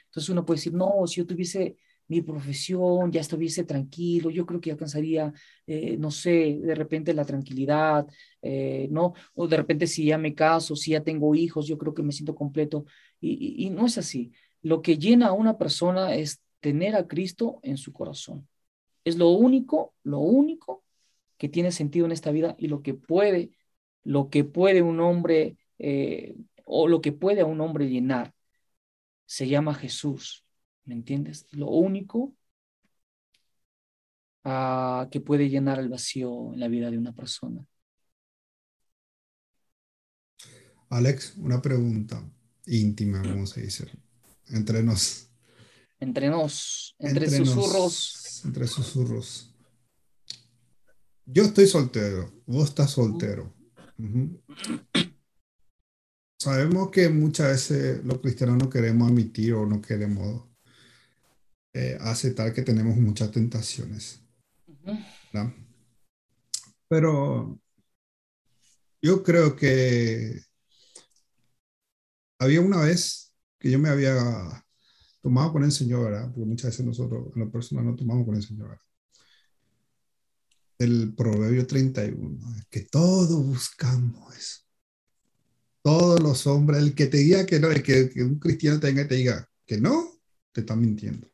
Entonces 0.06 0.30
uno 0.30 0.46
puede 0.46 0.58
decir, 0.60 0.74
no, 0.74 1.06
si 1.08 1.18
yo 1.22 1.26
tuviese 1.28 1.78
mi 2.08 2.22
profesión, 2.22 3.12
ya 3.12 3.22
estuviese 3.22 3.64
tranquilo, 3.64 4.30
yo 4.30 4.46
creo 4.46 4.60
que 4.62 4.72
alcanzaría, 4.72 5.34
eh, 5.66 5.98
no 5.98 6.12
sé, 6.12 6.60
de 6.62 6.76
repente 6.76 7.14
la 7.14 7.26
tranquilidad, 7.26 8.06
eh, 8.42 8.88
¿no? 8.92 9.14
O 9.34 9.48
de 9.48 9.58
repente 9.58 9.88
si 9.88 10.06
ya 10.06 10.18
me 10.18 10.36
caso, 10.36 10.76
si 10.76 10.92
ya 10.92 11.02
tengo 11.04 11.34
hijos, 11.36 11.66
yo 11.68 11.78
creo 11.78 11.94
que 11.94 12.04
me 12.04 12.12
siento 12.12 12.36
completo. 12.36 12.86
Y, 13.20 13.66
y 13.66 13.70
no 13.70 13.86
es 13.86 13.98
así. 13.98 14.32
Lo 14.64 14.82
que 14.82 14.98
llena 14.98 15.28
a 15.28 15.34
una 15.34 15.58
persona 15.60 16.16
es 16.16 16.42
tener 16.60 16.96
a 16.96 17.08
Cristo 17.08 17.60
en 17.62 17.78
su 17.78 17.94
corazón. 17.94 18.48
Es 19.04 19.18
lo 19.18 19.30
único, 19.30 19.94
lo 20.04 20.20
único 20.20 20.84
que 21.38 21.50
tiene 21.50 21.72
sentido 21.72 22.06
en 22.08 22.14
esta 22.14 22.32
vida 22.32 22.56
y 22.58 22.68
lo 22.68 22.82
que 22.82 22.96
puede, 22.96 23.52
lo 24.04 24.30
que 24.30 24.44
puede 24.44 24.82
un 24.82 25.00
hombre, 25.00 25.58
eh, 25.78 26.36
o 26.66 26.88
lo 26.88 27.02
que 27.02 27.12
puede 27.12 27.42
a 27.42 27.46
un 27.46 27.62
hombre 27.62 27.90
llenar, 27.90 28.34
se 29.26 29.48
llama 29.48 29.76
Jesús 29.76 30.44
¿Me 30.86 30.96
entiendes? 30.96 31.48
Lo 31.52 31.70
único 31.70 32.36
ah, 34.44 35.08
que 35.12 35.22
puede 35.22 35.50
llenar 35.50 35.80
el 35.80 35.90
vacío 35.90 36.54
en 36.54 36.60
la 36.60 36.68
vida 36.68 36.92
de 36.92 36.98
una 36.98 37.14
persona. 37.14 37.66
Alex, 40.90 41.38
una 41.38 41.62
pregunta 41.62 42.24
íntima, 42.68 43.22
¿cómo 43.22 43.48
se 43.48 43.62
dice? 43.62 43.90
Entre 44.54 44.84
nos. 44.84 45.30
Entre 46.00 46.30
nos, 46.30 46.96
entre, 47.00 47.30
susurros. 47.30 48.42
entre 48.46 48.68
susurros. 48.68 49.56
Yo 51.26 51.44
estoy 51.44 51.66
soltero, 51.66 52.32
vos 52.46 52.70
estás 52.70 52.92
soltero. 52.92 53.52
sabemos 56.40 56.92
que 56.92 57.10
muchas 57.10 57.48
veces 57.48 58.06
los 58.06 58.20
cristianos 58.20 58.58
no 58.58 58.70
queremos 58.70 59.10
admitir 59.10 59.54
o 59.54 59.66
no 59.66 59.82
queremos 59.82 60.44
eh, 61.74 61.98
aceptar 62.02 62.54
que 62.54 62.62
tenemos 62.62 62.98
muchas 62.98 63.32
tentaciones. 63.32 64.22
Pero 66.90 67.60
yo 69.02 69.24
creo 69.24 69.56
que 69.56 70.42
había 72.40 72.60
una 72.60 72.82
vez 72.82 73.23
que 73.64 73.72
yo 73.72 73.80
me 73.80 73.88
había 73.88 74.14
tomado 75.22 75.54
con 75.54 75.64
el 75.64 75.72
Señor, 75.72 76.12
porque 76.34 76.46
muchas 76.46 76.72
veces 76.72 76.86
nosotros 76.86 77.32
en 77.34 77.46
la 77.46 77.50
persona 77.50 77.82
no 77.82 77.96
tomamos 77.96 78.26
con 78.26 78.36
el 78.36 78.44
Señor. 78.44 78.68
¿verdad? 78.68 78.86
El 80.80 81.16
Proverbio 81.16 81.66
31, 81.66 82.40
que 82.70 82.82
todos 82.82 83.42
buscamos 83.42 84.36
eso. 84.36 84.64
Todos 85.82 86.20
los 86.20 86.46
hombres, 86.46 86.80
el 86.80 86.94
que 86.94 87.08
te 87.08 87.20
diga 87.20 87.46
que 87.46 87.62
no, 87.62 87.72
el 87.72 87.82
que, 87.82 88.12
un 88.22 88.38
cristiano 88.38 88.82
tenga 88.82 89.08
te 89.08 89.16
diga 89.16 89.50
que 89.66 89.80
no, 89.80 90.12
te 90.52 90.60
está 90.60 90.76
mintiendo. 90.76 91.32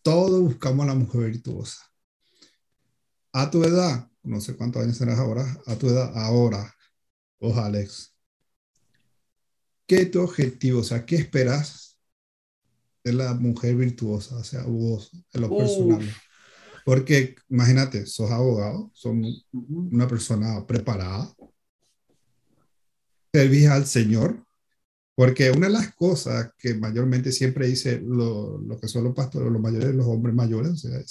Todos 0.00 0.40
buscamos 0.40 0.84
a 0.84 0.88
la 0.88 0.94
mujer 0.94 1.30
virtuosa. 1.30 1.92
A 3.32 3.50
tu 3.50 3.64
edad, 3.64 4.10
no 4.22 4.40
sé 4.40 4.56
cuántos 4.56 4.82
años 4.82 4.96
serás 4.96 5.18
ahora, 5.18 5.60
a 5.66 5.76
tu 5.76 5.88
edad 5.88 6.10
ahora, 6.16 6.74
vos 7.38 7.58
Alex, 7.58 8.14
¿qué 9.90 10.02
es 10.02 10.10
tu 10.12 10.20
objetivo? 10.20 10.80
O 10.82 10.84
sea, 10.84 11.04
¿qué 11.04 11.16
esperas 11.16 11.98
de 13.02 13.12
la 13.12 13.34
mujer 13.34 13.74
virtuosa? 13.74 14.36
O 14.36 14.44
sea, 14.44 14.62
vos, 14.62 15.10
en 15.32 15.40
lo 15.40 15.56
personal. 15.56 16.08
Porque 16.84 17.34
imagínate, 17.48 18.06
sos 18.06 18.30
abogado, 18.30 18.92
sos 18.94 19.16
una 19.50 20.06
persona 20.06 20.64
preparada, 20.64 21.34
servís 23.32 23.66
al 23.66 23.84
Señor, 23.84 24.46
porque 25.16 25.50
una 25.50 25.66
de 25.66 25.72
las 25.72 25.92
cosas 25.96 26.52
que 26.56 26.74
mayormente 26.74 27.32
siempre 27.32 27.66
dice 27.66 28.00
lo, 28.00 28.58
lo 28.58 28.78
que 28.78 28.86
son 28.86 29.02
los 29.02 29.14
pastores, 29.14 29.50
los 29.50 29.60
mayores, 29.60 29.92
los 29.92 30.06
hombres 30.06 30.36
mayores, 30.36 30.70
o 30.70 30.76
sea, 30.76 31.02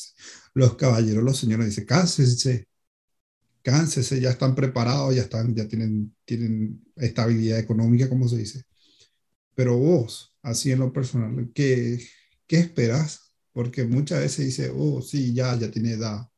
los 0.54 0.78
caballeros, 0.78 1.22
los 1.22 1.38
señores, 1.38 1.66
dice, 1.66 1.86
cánsese, 1.86 2.70
cánsese, 3.62 4.22
ya 4.22 4.30
están 4.30 4.56
preparados, 4.56 5.14
ya 5.14 5.24
están, 5.24 5.54
ya 5.54 5.68
tienen, 5.68 6.16
tienen 6.24 6.82
estabilidad 6.96 7.60
económica, 7.60 8.08
como 8.08 8.26
se 8.30 8.38
dice. 8.38 8.69
Pero 9.60 9.78
vos, 9.78 10.34
así 10.42 10.72
en 10.72 10.80
lo 10.80 10.94
personal, 10.94 11.52
¿qué, 11.54 12.00
qué 12.48 12.60
esperas? 12.60 13.34
Porque 13.52 13.84
muchas 13.84 14.22
veces 14.22 14.46
dice, 14.46 14.72
oh, 14.74 15.02
sí, 15.02 15.34
ya, 15.34 15.54
ya 15.60 15.70
tiene 15.70 15.92
edad, 15.92 16.30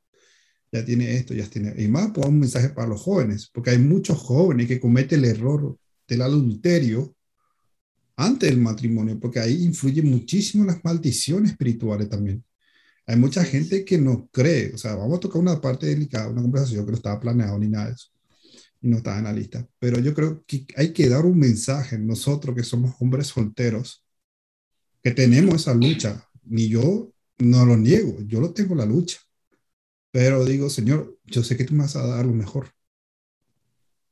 ya 0.72 0.84
tiene 0.84 1.14
esto, 1.18 1.36
ya 1.36 1.46
tiene... 1.48 1.76
Y 1.78 1.88
más, 1.88 2.10
pues 2.16 2.26
un 2.26 2.40
mensaje 2.40 2.70
para 2.70 2.88
los 2.88 3.00
jóvenes, 3.00 3.48
porque 3.54 3.70
hay 3.70 3.78
muchos 3.78 4.18
jóvenes 4.18 4.66
que 4.66 4.80
cometen 4.80 5.20
el 5.20 5.26
error 5.26 5.78
del 6.08 6.24
adulterio 6.24 7.16
antes 8.16 8.50
del 8.50 8.60
matrimonio, 8.60 9.20
porque 9.20 9.40
ahí 9.40 9.66
influyen 9.66 10.10
muchísimo 10.10 10.66
las 10.66 10.84
maldiciones 10.84 11.52
espirituales 11.52 12.10
también. 12.10 12.44
Hay 13.06 13.18
mucha 13.18 13.44
gente 13.44 13.86
que 13.86 14.00
no 14.00 14.30
cree, 14.32 14.74
o 14.74 14.80
sea, 14.80 14.96
vamos 14.96 15.18
a 15.18 15.20
tocar 15.20 15.40
una 15.40 15.62
parte 15.62 15.86
delicada, 15.86 16.28
una 16.28 16.42
conversación 16.42 16.86
que 16.86 16.92
no 16.92 16.98
estaba 16.98 17.20
planeado 17.20 17.60
ni 17.60 17.68
nada 17.68 17.90
de 17.90 17.94
eso, 17.94 18.08
y 18.82 18.88
no 18.88 18.98
estaba 18.98 19.20
en 19.20 19.26
la 19.26 19.34
lista, 19.34 19.68
pero 19.80 20.00
yo 20.00 20.14
creo 20.14 20.44
que 20.46 20.66
hay 20.76 20.92
que 20.92 21.08
dar 21.08 21.26
un 21.26 21.38
mensaje, 21.38 21.98
nosotros 22.00 22.56
que 22.56 22.64
somos 22.64 22.96
hombres 23.00 23.28
solteros, 23.28 24.04
que 25.04 25.12
tenemos 25.12 25.56
esa 25.56 25.74
lucha, 25.74 26.28
ni 26.44 26.68
yo 26.68 27.14
no 27.38 27.66
lo 27.66 27.78
niego, 27.78 28.18
yo 28.26 28.40
lo 28.40 28.54
tengo 28.54 28.76
la 28.76 28.86
lucha, 28.86 29.20
pero 30.12 30.44
digo, 30.46 30.70
Señor, 30.70 31.18
yo 31.26 31.44
sé 31.44 31.56
que 31.56 31.64
tú 31.64 31.74
me 31.74 31.84
vas 31.84 31.96
a 31.96 32.06
dar 32.06 32.26
lo 32.26 32.34
mejor. 32.34 32.74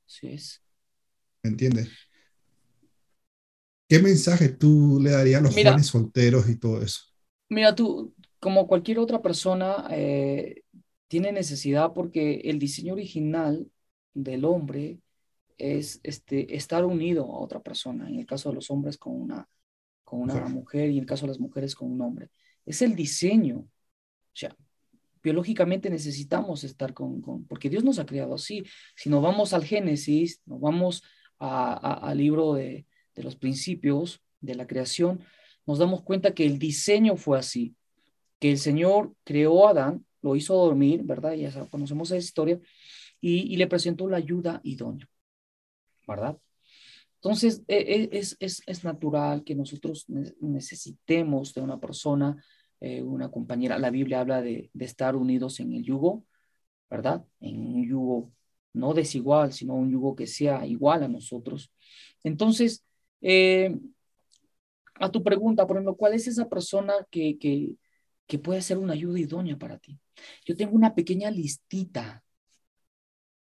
Sí 0.06 0.28
es. 0.28 0.62
¿Me 1.44 1.50
entiendes? 1.50 1.90
¿Qué 3.88 4.00
mensaje 4.00 4.50
tú 4.50 5.00
le 5.02 5.12
darías 5.12 5.40
a 5.40 5.44
los 5.44 5.56
jóvenes 5.56 5.88
solteros 5.88 6.48
y 6.48 6.58
todo 6.58 6.82
eso? 6.82 7.02
Mira, 7.50 7.74
tú, 7.74 8.14
como 8.40 8.68
cualquier 8.68 9.00
otra 9.00 9.22
persona, 9.22 9.88
eh, 9.90 10.62
tiene 11.08 11.32
necesidad 11.32 11.92
porque 11.94 12.42
el 12.46 12.60
diseño 12.60 12.94
original 12.94 13.68
del 14.24 14.46
hombre 14.46 15.00
es 15.58 16.00
este, 16.04 16.56
estar 16.56 16.86
unido 16.86 17.26
a 17.26 17.40
otra 17.40 17.62
persona, 17.62 18.08
en 18.08 18.16
el 18.16 18.26
caso 18.26 18.50
de 18.50 18.56
los 18.56 18.72
hombres 18.72 18.98
con 18.98 19.20
una, 19.20 19.48
con 20.04 20.22
una 20.22 20.48
mujer 20.48 20.90
y 20.90 20.94
en 20.94 21.00
el 21.00 21.06
caso 21.06 21.26
de 21.26 21.30
las 21.30 21.40
mujeres 21.40 21.76
con 21.76 21.92
un 21.92 22.02
hombre. 22.02 22.30
Es 22.66 22.82
el 22.82 22.96
diseño. 22.96 23.58
O 23.60 24.34
sea, 24.34 24.56
biológicamente 25.22 25.90
necesitamos 25.90 26.64
estar 26.64 26.94
con, 26.94 27.22
con 27.22 27.46
porque 27.46 27.70
Dios 27.70 27.84
nos 27.84 28.00
ha 28.00 28.06
creado 28.06 28.36
así. 28.36 28.64
Si 28.96 29.10
nos 29.10 29.22
vamos 29.22 29.54
al 29.54 29.66
Génesis, 29.66 30.42
nos 30.46 30.62
vamos 30.62 31.04
al 31.40 32.18
libro 32.18 32.54
de, 32.54 32.86
de 33.16 33.24
los 33.24 33.36
principios 33.36 34.22
de 34.40 34.56
la 34.56 34.68
creación, 34.68 35.20
nos 35.66 35.80
damos 35.80 36.02
cuenta 36.04 36.34
que 36.34 36.46
el 36.46 36.58
diseño 36.58 37.18
fue 37.18 37.38
así, 37.38 37.76
que 38.40 38.52
el 38.52 38.58
Señor 38.58 39.14
creó 39.24 39.68
a 39.68 39.72
Adán, 39.72 40.06
lo 40.22 40.36
hizo 40.36 40.56
dormir, 40.56 41.04
¿verdad? 41.04 41.34
Ya 41.34 41.66
conocemos 41.68 42.10
esa 42.10 42.18
historia, 42.18 42.60
y, 43.22 43.58
le 43.58 43.68
presentó 43.68 44.08
la 44.08 44.18
ayuda 44.18 44.62
idónea, 44.64 45.08
¿verdad? 46.08 46.38
Entonces, 47.16 47.64
e, 47.68 47.78
e, 47.78 48.10
es, 48.18 48.38
es, 48.40 48.64
es, 48.66 48.84
natural 48.84 49.44
que 49.44 49.56
nosotros 49.56 50.06
necesitemos 50.40 51.54
de 51.54 51.62
una 51.62 51.80
persona, 51.80 52.42
eh, 52.80 53.02
una 53.02 53.30
compañera. 53.30 53.78
La 53.78 53.90
Biblia 53.90 54.22
habla 54.22 54.42
de, 54.42 54.70
de, 54.74 54.86
estar 54.86 55.16
unidos 55.16 55.60
en 55.60 55.74
el 55.74 55.84
yugo, 55.84 56.26
¿verdad? 56.90 57.26
En 57.42 57.60
un 57.60 57.86
yugo 57.88 58.32
no 58.74 58.94
desigual, 58.94 59.54
sino 59.54 59.76
un 59.76 59.92
yugo 59.92 60.16
que 60.16 60.28
sea 60.28 60.66
igual 60.66 61.04
a 61.04 61.08
nosotros. 61.08 61.72
Entonces, 62.24 62.86
eh, 63.22 63.76
a 64.96 65.12
tu 65.12 65.24
pregunta, 65.24 65.66
por 65.66 65.78
ejemplo, 65.78 65.96
¿cuál 65.96 66.14
es 66.14 66.28
esa 66.28 66.48
persona 66.50 66.94
que, 67.10 67.38
que, 67.38 67.76
que 68.28 68.40
puede 68.40 68.62
ser 68.62 68.78
una 68.78 68.94
ayuda 68.94 69.20
idónea 69.20 69.58
para 69.58 69.78
ti? 69.78 69.98
Yo 70.46 70.56
tengo 70.56 70.76
una 70.76 70.94
pequeña 70.94 71.32
listita. 71.32 72.24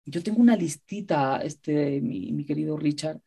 Yo 0.05 0.23
tengo 0.23 0.41
una 0.41 0.57
listita, 0.57 1.41
este, 1.43 2.01
mi, 2.01 2.33
mi 2.33 2.45
querido 2.45 2.77
Richard, 2.77 3.21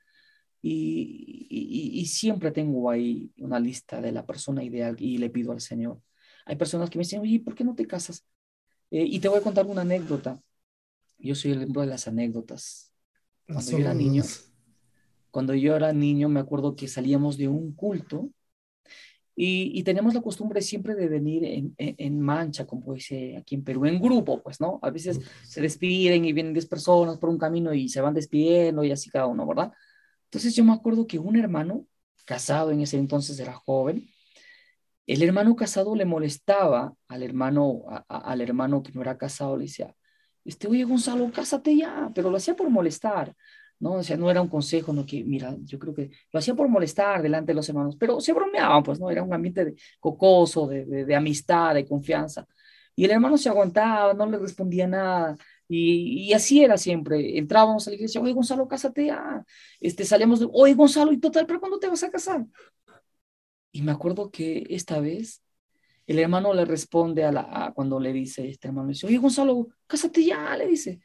y, 0.61 1.47
y, 1.49 2.01
y, 2.01 2.05
siempre 2.07 2.51
tengo 2.51 2.89
ahí 2.89 3.31
una 3.37 3.59
lista 3.59 4.01
de 4.01 4.11
la 4.11 4.25
persona 4.25 4.63
ideal 4.63 4.95
y 4.99 5.17
le 5.17 5.29
pido 5.29 5.51
al 5.51 5.61
Señor. 5.61 6.01
Hay 6.45 6.55
personas 6.55 6.89
que 6.89 6.97
me 6.97 7.03
dicen, 7.03 7.21
oye, 7.21 7.39
¿por 7.39 7.55
qué 7.55 7.63
no 7.63 7.75
te 7.75 7.85
casas? 7.85 8.25
Eh, 8.89 9.05
y 9.05 9.19
te 9.19 9.27
voy 9.27 9.39
a 9.39 9.43
contar 9.43 9.65
una 9.65 9.81
anécdota. 9.81 10.41
Yo 11.19 11.35
soy 11.35 11.51
el 11.51 11.57
ejemplo 11.57 11.81
de 11.81 11.87
las 11.87 12.07
anécdotas. 12.07 12.91
Cuando 13.45 13.71
yo 13.71 13.77
era 13.77 13.93
niño, 13.93 14.23
cuando 15.31 15.53
yo 15.53 15.75
era 15.75 15.93
niño, 15.93 16.29
me 16.29 16.39
acuerdo 16.39 16.75
que 16.75 16.87
salíamos 16.87 17.37
de 17.37 17.47
un 17.47 17.73
culto 17.73 18.29
y, 19.39 19.79
y 19.79 19.83
teníamos 19.83 20.15
la 20.15 20.21
costumbre 20.21 20.63
siempre 20.63 20.95
de 20.95 21.07
venir 21.07 21.45
en, 21.45 21.75
en, 21.77 22.19
mancha, 22.19 22.65
como 22.65 22.95
dice 22.95 23.37
aquí 23.37 23.53
en 23.53 23.63
Perú, 23.63 23.85
en 23.85 24.01
grupo, 24.01 24.41
pues, 24.41 24.59
¿no? 24.59 24.79
A 24.81 24.89
veces 24.89 25.19
se 25.43 25.61
despiden 25.61 26.25
y 26.25 26.33
vienen 26.33 26.53
10 26.53 26.65
personas 26.65 27.19
por 27.19 27.29
un 27.29 27.37
camino 27.37 27.71
y 27.71 27.87
se 27.87 28.01
van 28.01 28.15
despidiendo 28.15 28.83
y 28.83 28.91
así 28.91 29.11
cada 29.11 29.27
uno, 29.27 29.45
¿verdad? 29.45 29.71
Entonces 30.23 30.55
yo 30.55 30.63
me 30.63 30.73
acuerdo 30.73 31.05
que 31.05 31.19
un 31.19 31.35
hermano 31.35 31.85
casado 32.25 32.71
en 32.71 32.81
ese 32.81 32.97
entonces 32.97 33.39
era 33.39 33.53
joven, 33.53 34.09
el 35.05 35.21
hermano 35.21 35.55
casado 35.55 35.95
le 35.95 36.05
molestaba 36.05 36.95
al 37.07 37.21
hermano, 37.21 37.83
al 38.09 38.41
hermano 38.41 38.81
que 38.81 38.91
no 38.91 39.01
era 39.01 39.19
casado, 39.19 39.55
le 39.55 39.65
decía, 39.65 39.95
este, 40.45 40.67
oye 40.67 40.83
Gonzalo, 40.83 41.31
cásate 41.31 41.77
ya, 41.77 42.11
pero 42.15 42.31
lo 42.31 42.37
hacía 42.37 42.55
por 42.55 42.71
molestar. 42.71 43.35
¿No? 43.79 43.93
O 43.93 44.03
sea, 44.03 44.17
no 44.17 44.29
era 44.29 44.41
un 44.41 44.47
consejo, 44.47 44.93
no 44.93 45.05
que, 45.05 45.23
mira, 45.23 45.55
yo 45.63 45.77
creo 45.79 45.93
que 45.93 46.11
lo 46.31 46.39
hacía 46.39 46.55
por 46.55 46.67
molestar 46.67 47.21
delante 47.21 47.51
de 47.51 47.55
los 47.55 47.69
hermanos, 47.69 47.95
pero 47.97 48.19
se 48.21 48.33
bromeaban, 48.33 48.83
pues, 48.83 48.99
¿no? 48.99 49.09
Era 49.09 49.23
un 49.23 49.33
ambiente 49.33 49.65
de 49.65 49.75
cocoso, 49.99 50.67
de, 50.67 50.85
de, 50.85 51.15
amistad, 51.15 51.75
de 51.75 51.85
confianza. 51.85 52.47
Y 52.95 53.05
el 53.05 53.11
hermano 53.11 53.37
se 53.37 53.49
aguantaba, 53.49 54.13
no 54.13 54.25
le 54.25 54.37
respondía 54.39 54.87
nada. 54.87 55.37
Y, 55.67 56.29
y, 56.29 56.33
así 56.33 56.63
era 56.63 56.77
siempre. 56.77 57.37
Entrábamos 57.37 57.87
a 57.87 57.91
la 57.91 57.95
iglesia, 57.97 58.21
oye 58.21 58.33
Gonzalo, 58.33 58.67
cásate 58.67 59.07
ya. 59.07 59.45
Este, 59.79 60.05
salíamos 60.05 60.39
de, 60.39 60.47
oye 60.51 60.73
Gonzalo, 60.73 61.11
y 61.11 61.19
total, 61.19 61.45
¿pero 61.45 61.59
cuándo 61.59 61.79
te 61.79 61.87
vas 61.87 62.03
a 62.03 62.11
casar? 62.11 62.45
Y 63.71 63.81
me 63.83 63.91
acuerdo 63.91 64.31
que 64.31 64.65
esta 64.69 64.99
vez 64.99 65.43
el 66.07 66.19
hermano 66.19 66.53
le 66.53 66.65
responde 66.65 67.25
a 67.25 67.31
la, 67.31 67.71
cuando 67.75 67.99
le 67.99 68.13
dice, 68.13 68.49
este 68.49 68.69
hermano 68.69 68.87
le 68.87 68.93
dice, 68.93 69.07
oye 69.07 69.17
Gonzalo, 69.17 69.67
cásate 69.85 70.25
ya, 70.25 70.55
le 70.57 70.67
dice. 70.67 71.01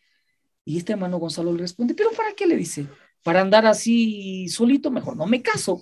Y 0.65 0.79
este 0.79 0.93
hermano 0.93 1.19
Gonzalo 1.19 1.53
le 1.53 1.63
responde, 1.63 1.95
pero 1.95 2.11
¿para 2.11 2.33
qué 2.35 2.47
le 2.47 2.57
dice? 2.57 2.87
Para 3.23 3.41
andar 3.41 3.67
así 3.67 4.49
solito, 4.49 4.91
mejor 4.91 5.17
no 5.17 5.27
me 5.27 5.43
caso. 5.43 5.81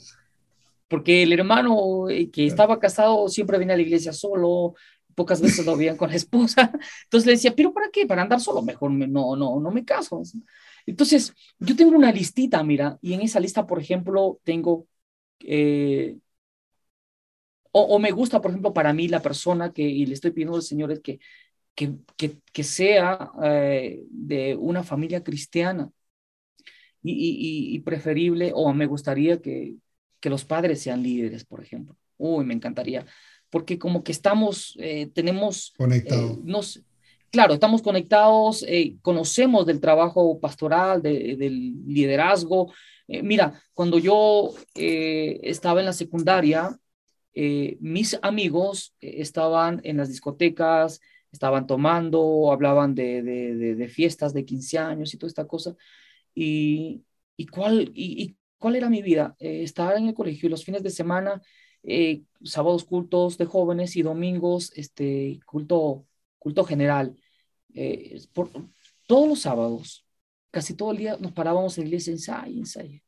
Porque 0.89 1.23
el 1.23 1.33
hermano 1.33 2.09
eh, 2.09 2.31
que 2.31 2.47
estaba 2.47 2.79
casado 2.81 3.29
siempre 3.29 3.59
venía 3.59 3.75
a 3.75 3.77
la 3.77 3.83
iglesia 3.83 4.13
solo, 4.13 4.75
pocas 5.15 5.41
veces 5.41 5.65
lo 5.67 5.77
veían 5.77 5.97
con 5.97 6.11
la 6.11 6.17
esposa. 6.17 6.73
Entonces 7.05 7.27
le 7.27 7.33
decía, 7.33 7.55
pero 7.55 7.73
¿para 7.73 7.91
qué? 7.91 8.07
Para 8.07 8.23
andar 8.23 8.41
solo, 8.41 8.63
mejor 8.63 8.91
no, 8.91 9.37
no, 9.37 9.61
no 9.61 9.71
me 9.71 9.85
caso. 9.85 10.23
Entonces, 10.87 11.35
yo 11.59 11.77
tengo 11.77 11.97
una 11.97 12.13
listita, 12.13 12.63
mira, 12.65 12.99
y 13.03 13.13
en 13.15 13.21
esa 13.21 13.41
lista, 13.41 13.67
por 13.67 13.81
ejemplo, 13.81 14.41
tengo, 14.45 14.87
eh, 15.41 16.17
o, 17.73 17.83
o, 17.83 17.99
me 17.99 18.11
gusta, 18.11 18.41
por 18.41 18.51
ejemplo, 18.51 18.73
para 18.73 18.93
mí 18.93 19.09
la 19.09 19.23
persona 19.23 19.73
que, 19.73 19.83
y 19.83 20.07
le 20.07 20.15
estoy 20.15 20.33
pidiendo 20.33 20.57
al 20.57 20.63
Señor 20.63 20.91
es 20.91 21.01
que 21.01 21.21
que, 21.75 21.97
que, 22.53 22.65
sea 22.65 23.31
eh, 23.43 24.03
de 24.11 24.57
una 24.57 24.83
familia 24.83 25.25
cristiana, 25.25 25.91
y, 27.03 27.79
preferible, 27.81 28.53
o 28.55 28.73
me 28.75 28.87
gustaría 28.87 29.41
que, 29.41 29.77
que 30.21 30.31
los 30.31 30.45
padres 30.45 30.83
sean 30.83 31.03
líderes, 31.03 31.45
por 31.45 31.63
ejemplo. 31.63 31.97
Uy, 32.19 32.45
me 32.45 32.55
encantaría, 32.55 33.07
porque 33.49 33.79
como 33.79 34.05
que 34.05 34.13
estamos, 34.13 34.77
eh, 34.79 35.11
tenemos... 35.15 35.73
Conectados. 35.77 36.77
Eh, 36.77 36.83
claro, 37.31 37.55
estamos 37.55 37.83
conectados, 37.83 38.65
eh, 38.69 38.97
conocemos 39.03 39.67
del 39.67 39.81
trabajo 39.81 40.39
pastoral, 40.39 41.03
del 41.03 41.75
liderazgo. 41.87 42.73
mira, 43.09 43.61
cuando 43.75 43.99
yo 43.99 44.55
estaba 44.75 45.81
en 45.81 45.87
la 45.87 45.93
secundaria, 45.93 46.79
mis 47.35 48.19
amigos 48.23 48.95
estaban 49.01 49.81
en 49.85 49.97
las 49.97 50.09
discotecas, 50.09 51.01
estaban 51.33 51.67
tomando, 51.67 52.53
hablaban 52.53 52.95
de, 52.95 53.23
de, 53.23 53.89
fiestas 53.89 54.33
de 54.35 54.45
15 54.45 54.79
años 54.79 55.15
y 55.15 55.19
toda 55.19 55.29
esta 55.29 55.47
cosa. 55.47 55.77
¿Y, 56.35 57.05
y, 57.37 57.47
cuál, 57.47 57.93
y, 57.95 58.37
cuál 58.59 58.77
era 58.77 58.91
mi 58.91 59.03
vida? 59.03 59.37
Eh, 59.39 59.63
estar 59.63 59.97
en 59.97 60.09
el 60.09 60.15
colegio 60.15 60.47
y 60.47 60.51
los 60.51 60.65
fines 60.65 60.83
de 60.83 60.91
semana, 60.91 61.43
eh, 61.83 62.23
sábados 62.45 62.85
cultos 62.85 63.39
de 63.39 63.47
jóvenes 63.47 63.97
y 63.97 64.03
domingos 64.03 64.73
este, 64.77 65.41
culto, 65.47 66.07
culto 66.39 66.65
general. 66.65 67.17
Eh, 67.75 68.21
por, 68.33 68.51
todos 69.07 69.29
los 69.29 69.41
sábados, 69.41 70.07
casi 70.51 70.75
todo 70.75 70.93
el 70.93 70.99
día 70.99 71.17
nos 71.21 71.33
parábamos 71.33 71.79
en 71.79 71.85
la 71.85 71.89
iglesia, 71.89 72.13
ensayo, 72.13 72.59
ensayo. 72.59 73.01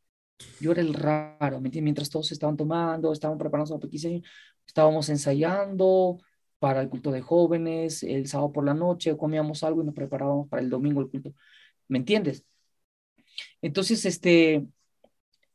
Yo 0.60 0.72
era 0.72 0.80
el 0.80 0.94
raro, 0.94 1.60
mientras 1.60 2.10
todos 2.10 2.32
estaban 2.32 2.56
tomando, 2.56 3.12
estaban 3.12 3.38
preparando 3.38 3.78
para 3.78 3.90
el 3.92 4.22
estábamos 4.66 5.08
ensayando, 5.08 6.18
para 6.62 6.80
el 6.80 6.88
culto 6.88 7.10
de 7.10 7.22
jóvenes, 7.22 8.04
el 8.04 8.28
sábado 8.28 8.52
por 8.52 8.64
la 8.64 8.72
noche 8.72 9.16
comíamos 9.16 9.64
algo 9.64 9.82
y 9.82 9.86
nos 9.86 9.96
preparábamos 9.96 10.48
para 10.48 10.62
el 10.62 10.70
domingo 10.70 11.00
el 11.00 11.10
culto. 11.10 11.34
¿Me 11.88 11.98
entiendes? 11.98 12.44
Entonces, 13.60 14.04
este, 14.06 14.54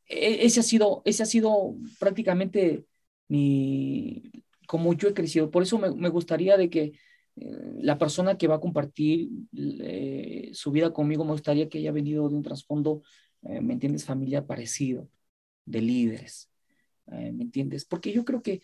e, 0.07 0.45
ese 0.45 0.59
ha 0.59 0.63
sido, 0.63 1.01
ese 1.05 1.23
ha 1.23 1.25
sido 1.25 1.75
prácticamente 1.97 2.85
mi, 3.29 4.31
como 4.67 4.93
yo 4.95 5.07
he 5.07 5.13
crecido. 5.13 5.49
Por 5.49 5.63
eso 5.63 5.79
me, 5.79 6.09
gustaría 6.09 6.57
de 6.57 6.69
que 6.69 6.91
eh, 7.37 7.73
la 7.81 7.97
persona 7.97 8.37
que 8.37 8.47
va 8.49 8.55
a 8.55 8.59
compartir 8.59 9.29
eh, 9.55 10.49
su 10.51 10.71
vida 10.71 10.91
conmigo, 10.91 11.23
me 11.23 11.31
gustaría 11.31 11.69
que 11.69 11.77
haya 11.77 11.93
venido 11.93 12.27
de 12.27 12.35
un 12.35 12.43
trasfondo, 12.43 13.01
eh, 13.43 13.61
¿me 13.61 13.73
entiendes?, 13.73 14.03
familia 14.03 14.45
parecido, 14.45 15.09
de 15.65 15.81
líderes, 15.81 16.49
¿me 17.07 17.43
entiendes? 17.43 17.85
Porque 17.85 18.11
yo 18.11 18.25
creo 18.25 18.41
que 18.41 18.61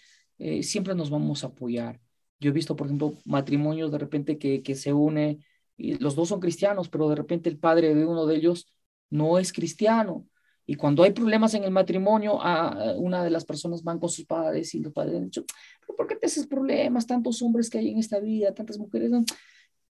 siempre 0.62 0.96
nos 0.96 1.10
vamos 1.10 1.46
a 1.46 1.48
apoyar. 1.48 2.02
Yo 2.40 2.50
he 2.50 2.54
visto, 2.54 2.76
por 2.76 2.88
ejemplo, 2.88 3.18
matrimonios 3.26 3.92
de 3.92 3.98
repente 3.98 4.38
que, 4.38 4.62
que 4.62 4.76
se 4.76 4.94
une, 4.94 5.40
y 5.78 5.96
los 5.96 6.16
dos 6.16 6.30
son 6.30 6.40
cristianos, 6.40 6.90
pero 6.90 7.10
de 7.10 7.16
repente 7.16 7.50
el 7.50 7.58
padre 7.58 7.96
de 7.96 8.06
uno 8.06 8.26
de 8.26 8.36
ellos 8.36 8.68
no 9.10 9.40
es 9.40 9.54
cristiano. 9.54 10.28
Y 10.66 10.76
cuando 10.76 11.04
hay 11.04 11.12
problemas 11.12 11.54
en 11.56 11.64
el 11.64 11.72
matrimonio, 11.72 12.42
a 12.42 12.96
una 12.96 13.24
de 13.24 13.30
las 13.30 13.44
personas 13.44 13.84
van 13.84 14.00
con 14.00 14.10
sus 14.10 14.26
padres 14.26 14.74
y 14.76 14.80
los 14.80 14.94
padres 14.94 15.16
han 15.16 15.26
dicho, 15.26 15.46
¿pero 15.82 15.96
por 15.96 16.08
qué 16.08 16.16
te 16.16 16.28
haces 16.28 16.48
problemas? 16.48 17.06
Tantos 17.06 17.42
hombres 17.42 17.70
que 17.70 17.80
hay 17.80 17.90
en 17.90 18.00
esta 18.00 18.20
vida, 18.20 18.54
tantas 18.54 18.78
mujeres, 18.78 19.12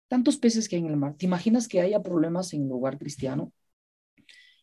tantos 0.08 0.38
peces 0.38 0.68
que 0.68 0.76
hay 0.76 0.82
en 0.82 0.88
el 0.88 0.96
mar. 0.96 1.14
¿Te 1.16 1.26
imaginas 1.26 1.68
que 1.68 1.80
haya 1.80 2.02
problemas 2.02 2.52
en 2.54 2.62
el 2.62 2.68
lugar 2.68 2.98
cristiano? 2.98 3.52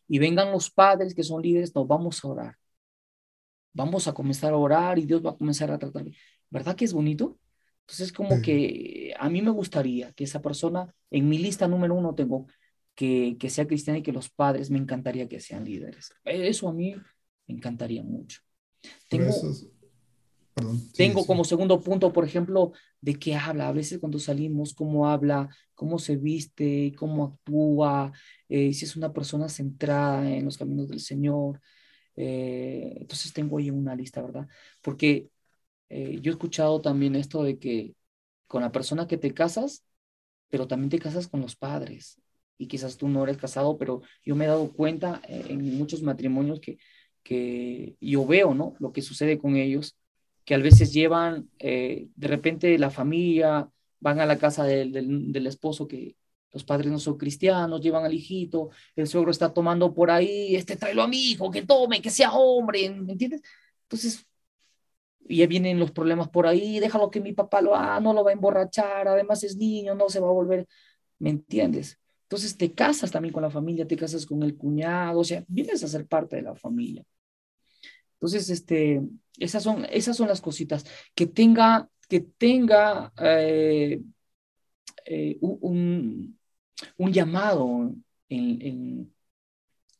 Y 0.08 0.18
vengan 0.18 0.50
los 0.50 0.70
padres 0.70 1.14
que 1.14 1.22
son 1.22 1.42
líderes, 1.42 1.74
nos 1.74 1.86
vamos 1.86 2.24
a 2.24 2.28
orar. 2.28 2.56
Vamos 3.72 4.08
a 4.08 4.12
comenzar 4.12 4.52
a 4.52 4.56
orar 4.56 4.98
y 4.98 5.06
Dios 5.06 5.24
va 5.24 5.30
a 5.30 5.36
comenzar 5.36 5.70
a 5.70 5.78
tratar. 5.78 6.04
¿Verdad 6.50 6.74
que 6.74 6.84
es 6.84 6.92
bonito? 6.92 7.38
Entonces, 7.90 8.12
como 8.12 8.40
que 8.40 9.12
a 9.18 9.28
mí 9.28 9.42
me 9.42 9.50
gustaría 9.50 10.12
que 10.12 10.22
esa 10.22 10.40
persona, 10.40 10.94
en 11.10 11.28
mi 11.28 11.38
lista 11.38 11.66
número 11.66 11.96
uno 11.96 12.14
tengo 12.14 12.46
que, 12.94 13.36
que 13.36 13.50
sea 13.50 13.66
cristiana 13.66 13.98
y 13.98 14.02
que 14.02 14.12
los 14.12 14.30
padres 14.30 14.70
me 14.70 14.78
encantaría 14.78 15.28
que 15.28 15.40
sean 15.40 15.64
líderes. 15.64 16.12
Eso 16.24 16.68
a 16.68 16.72
mí 16.72 16.94
me 17.48 17.54
encantaría 17.54 18.04
mucho. 18.04 18.42
Tengo, 19.08 19.32
tengo 20.96 21.26
como 21.26 21.44
segundo 21.44 21.80
punto, 21.80 22.12
por 22.12 22.24
ejemplo, 22.24 22.70
de 23.00 23.14
qué 23.14 23.34
habla. 23.34 23.66
A 23.66 23.72
veces 23.72 23.98
cuando 23.98 24.20
salimos, 24.20 24.72
cómo 24.72 25.08
habla, 25.08 25.48
cómo 25.74 25.98
se 25.98 26.16
viste, 26.16 26.94
cómo 26.96 27.24
actúa, 27.24 28.12
eh, 28.48 28.72
si 28.72 28.84
es 28.84 28.94
una 28.94 29.12
persona 29.12 29.48
centrada 29.48 30.30
en 30.30 30.44
los 30.44 30.56
caminos 30.56 30.88
del 30.88 31.00
Señor. 31.00 31.60
Eh, 32.14 32.98
entonces 33.00 33.32
tengo 33.32 33.58
ahí 33.58 33.70
una 33.70 33.96
lista, 33.96 34.22
¿verdad? 34.22 34.46
Porque 34.80 35.28
eh, 35.90 36.18
yo 36.22 36.32
he 36.32 36.34
escuchado 36.34 36.80
también 36.80 37.16
esto 37.16 37.42
de 37.42 37.58
que 37.58 37.94
con 38.46 38.62
la 38.62 38.72
persona 38.72 39.06
que 39.06 39.18
te 39.18 39.34
casas, 39.34 39.84
pero 40.48 40.66
también 40.68 40.90
te 40.90 40.98
casas 40.98 41.28
con 41.28 41.40
los 41.40 41.56
padres. 41.56 42.20
Y 42.58 42.66
quizás 42.68 42.96
tú 42.96 43.08
no 43.08 43.24
eres 43.24 43.38
casado, 43.38 43.78
pero 43.78 44.02
yo 44.24 44.36
me 44.36 44.44
he 44.44 44.48
dado 44.48 44.72
cuenta 44.72 45.20
eh, 45.28 45.46
en 45.48 45.78
muchos 45.78 46.02
matrimonios 46.02 46.60
que, 46.60 46.78
que 47.22 47.96
yo 48.00 48.26
veo, 48.26 48.54
¿no? 48.54 48.74
Lo 48.78 48.92
que 48.92 49.02
sucede 49.02 49.38
con 49.38 49.56
ellos, 49.56 49.96
que 50.44 50.54
a 50.54 50.58
veces 50.58 50.92
llevan, 50.92 51.50
eh, 51.58 52.08
de 52.16 52.28
repente 52.28 52.78
la 52.78 52.90
familia, 52.90 53.68
van 54.00 54.20
a 54.20 54.26
la 54.26 54.38
casa 54.38 54.64
del, 54.64 54.92
del, 55.32 55.46
esposo 55.46 55.86
que 55.86 56.16
los 56.52 56.64
padres 56.64 56.90
no 56.90 56.98
son 56.98 57.18
cristianos, 57.18 57.80
llevan 57.80 58.04
al 58.04 58.14
hijito, 58.14 58.70
el 58.96 59.06
suegro 59.06 59.30
está 59.30 59.52
tomando 59.52 59.94
por 59.94 60.10
ahí, 60.10 60.56
este 60.56 60.76
tráelo 60.76 61.02
a 61.02 61.08
mi 61.08 61.30
hijo, 61.30 61.50
que 61.50 61.62
tome, 61.62 62.02
que 62.02 62.10
sea 62.10 62.32
hombre, 62.32 62.90
¿me 62.90 63.12
entiendes? 63.12 63.42
Entonces, 63.82 64.26
y 65.28 65.38
ya 65.38 65.46
vienen 65.46 65.78
los 65.78 65.92
problemas 65.92 66.28
por 66.28 66.46
ahí, 66.46 66.80
déjalo 66.80 67.10
que 67.10 67.20
mi 67.20 67.32
papá 67.32 67.60
lo 67.60 67.74
haga, 67.74 68.00
no 68.00 68.12
lo 68.12 68.24
va 68.24 68.30
a 68.30 68.34
emborrachar, 68.34 69.08
además 69.08 69.44
es 69.44 69.56
niño, 69.56 69.94
no 69.94 70.08
se 70.08 70.20
va 70.20 70.28
a 70.28 70.32
volver, 70.32 70.66
¿me 71.18 71.30
entiendes? 71.30 72.00
Entonces 72.22 72.56
te 72.56 72.72
casas 72.72 73.10
también 73.10 73.32
con 73.32 73.42
la 73.42 73.50
familia, 73.50 73.86
te 73.86 73.96
casas 73.96 74.26
con 74.26 74.42
el 74.42 74.56
cuñado, 74.56 75.20
o 75.20 75.24
sea, 75.24 75.44
vienes 75.48 75.82
a 75.82 75.88
ser 75.88 76.06
parte 76.06 76.36
de 76.36 76.42
la 76.42 76.54
familia. 76.54 77.04
Entonces, 78.20 78.50
este, 78.50 79.00
esas 79.38 79.62
son, 79.62 79.86
esas 79.90 80.16
son 80.16 80.28
las 80.28 80.42
cositas. 80.42 80.84
Que 81.14 81.26
tenga, 81.26 81.88
que 82.06 82.20
tenga 82.20 83.12
eh, 83.18 84.02
eh, 85.06 85.38
un, 85.40 86.38
un, 86.98 87.12
llamado 87.12 87.94
en, 88.28 89.10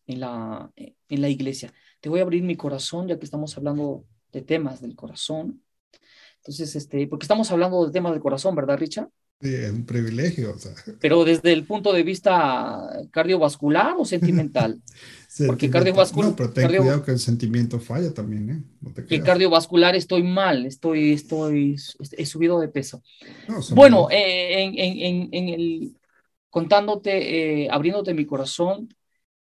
en, 0.06 0.20
la, 0.20 0.70
en 0.76 1.20
la 1.22 1.28
iglesia. 1.30 1.72
Te 2.00 2.10
voy 2.10 2.20
a 2.20 2.22
abrir 2.24 2.42
mi 2.42 2.56
corazón, 2.56 3.08
ya 3.08 3.18
que 3.18 3.24
estamos 3.24 3.56
hablando 3.56 4.04
de 4.32 4.42
temas 4.42 4.80
del 4.80 4.94
corazón. 4.96 5.62
Entonces, 6.38 6.74
este, 6.76 7.06
porque 7.06 7.24
estamos 7.24 7.50
hablando 7.50 7.84
de 7.84 7.92
temas 7.92 8.12
del 8.12 8.22
corazón, 8.22 8.54
¿verdad, 8.54 8.78
Richard? 8.78 9.08
Sí, 9.40 9.54
es 9.54 9.70
un 9.70 9.86
privilegio. 9.86 10.54
Pero 11.00 11.24
desde 11.24 11.52
el 11.52 11.64
punto 11.64 11.94
de 11.94 12.02
vista 12.02 12.90
cardiovascular 13.10 13.94
o 13.98 14.04
sentimental. 14.04 14.82
porque 15.46 15.70
cardiovascular. 15.70 16.30
No, 16.30 16.36
pero 16.36 16.52
ten 16.52 16.66
cuidado 16.68 17.02
que 17.02 17.12
el 17.12 17.18
sentimiento 17.18 17.80
falla 17.80 18.12
también, 18.12 18.50
¿eh? 18.50 18.62
No 18.82 18.92
que 18.92 19.22
cardiovascular 19.22 19.96
estoy 19.96 20.22
mal, 20.22 20.66
estoy, 20.66 21.14
estoy, 21.14 21.76
he 22.18 22.26
subido 22.26 22.60
de 22.60 22.68
peso. 22.68 23.02
bueno, 23.70 24.08
eh, 24.10 24.62
en, 24.62 24.78
en, 24.78 25.28
en, 25.32 25.48
el, 25.48 25.96
contándote, 26.50 27.62
eh, 27.64 27.68
abriéndote 27.70 28.12
mi 28.12 28.26
corazón, 28.26 28.94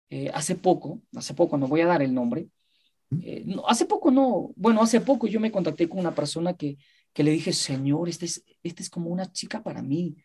eh, 0.09 0.31
hace 0.33 0.55
poco, 0.55 1.01
hace 1.15 1.33
poco, 1.33 1.57
no 1.57 1.67
voy 1.67 1.81
a 1.81 1.87
dar 1.87 2.01
el 2.01 2.13
nombre, 2.13 2.47
eh, 3.23 3.45
hace 3.67 3.85
poco 3.85 4.11
no, 4.11 4.51
bueno, 4.55 4.81
hace 4.81 5.01
poco 5.01 5.27
yo 5.27 5.39
me 5.39 5.51
contacté 5.51 5.89
con 5.89 5.99
una 5.99 6.13
persona 6.13 6.53
que, 6.53 6.77
que 7.13 7.23
le 7.23 7.31
dije, 7.31 7.53
Señor, 7.53 8.07
esta 8.07 8.25
es, 8.25 8.43
este 8.63 8.83
es 8.83 8.89
como 8.89 9.09
una 9.09 9.31
chica 9.31 9.63
para 9.63 9.81
mí, 9.81 10.15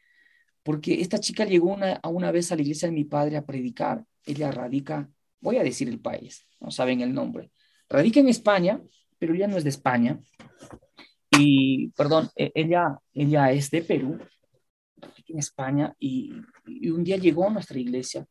porque 0.63 1.01
esta 1.01 1.19
chica 1.19 1.45
llegó 1.45 1.73
una, 1.73 1.95
a 1.95 2.09
una 2.09 2.31
vez 2.31 2.53
a 2.53 2.57
la 2.57 2.63
iglesia 2.63 2.89
de 2.89 2.95
mi 2.95 3.05
padre 3.05 3.37
a 3.37 3.45
predicar. 3.45 4.05
Ella 4.27 4.51
radica, 4.51 5.09
voy 5.41 5.57
a 5.57 5.63
decir 5.63 5.89
el 5.89 6.01
país, 6.01 6.47
no 6.61 6.71
saben 6.71 7.01
el 7.01 7.13
nombre. 7.13 7.51
Radica 7.89 8.21
en 8.21 8.29
España, 8.29 8.83
pero 9.19 9.35
ella 9.35 9.47
no 9.47 9.57
es 9.57 9.65
de 9.65 9.71
España. 9.71 10.21
Y, 11.31 11.89
perdón, 11.91 12.31
e, 12.37 12.53
ella, 12.55 12.99
ella 13.13 13.51
es 13.53 13.71
de 13.71 13.83
Perú, 13.83 14.19
en 15.27 15.39
España, 15.39 15.95
y, 15.99 16.33
y 16.67 16.91
un 16.91 17.03
día 17.03 17.17
llegó 17.17 17.47
a 17.47 17.51
nuestra 17.51 17.79
iglesia 17.79 18.27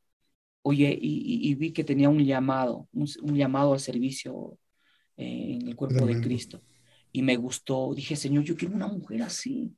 oye, 0.63 0.97
y, 0.99 1.53
vi 1.55 1.71
que 1.71 1.83
tenía 1.83 2.09
un 2.09 2.23
llamado, 2.23 2.87
un, 2.93 3.35
llamado 3.35 3.73
al 3.73 3.79
servicio 3.79 4.57
eh, 5.17 5.59
en 5.61 5.67
el 5.67 5.75
cuerpo 5.75 6.05
de 6.05 6.19
Cristo. 6.21 6.61
Y 7.11 7.21
me 7.21 7.35
gustó, 7.37 7.93
dije, 7.93 8.15
Señor, 8.15 8.43
yo 8.43 8.55
quiero 8.55 8.73
una 8.75 8.87
mujer 8.87 9.21
así. 9.21 9.75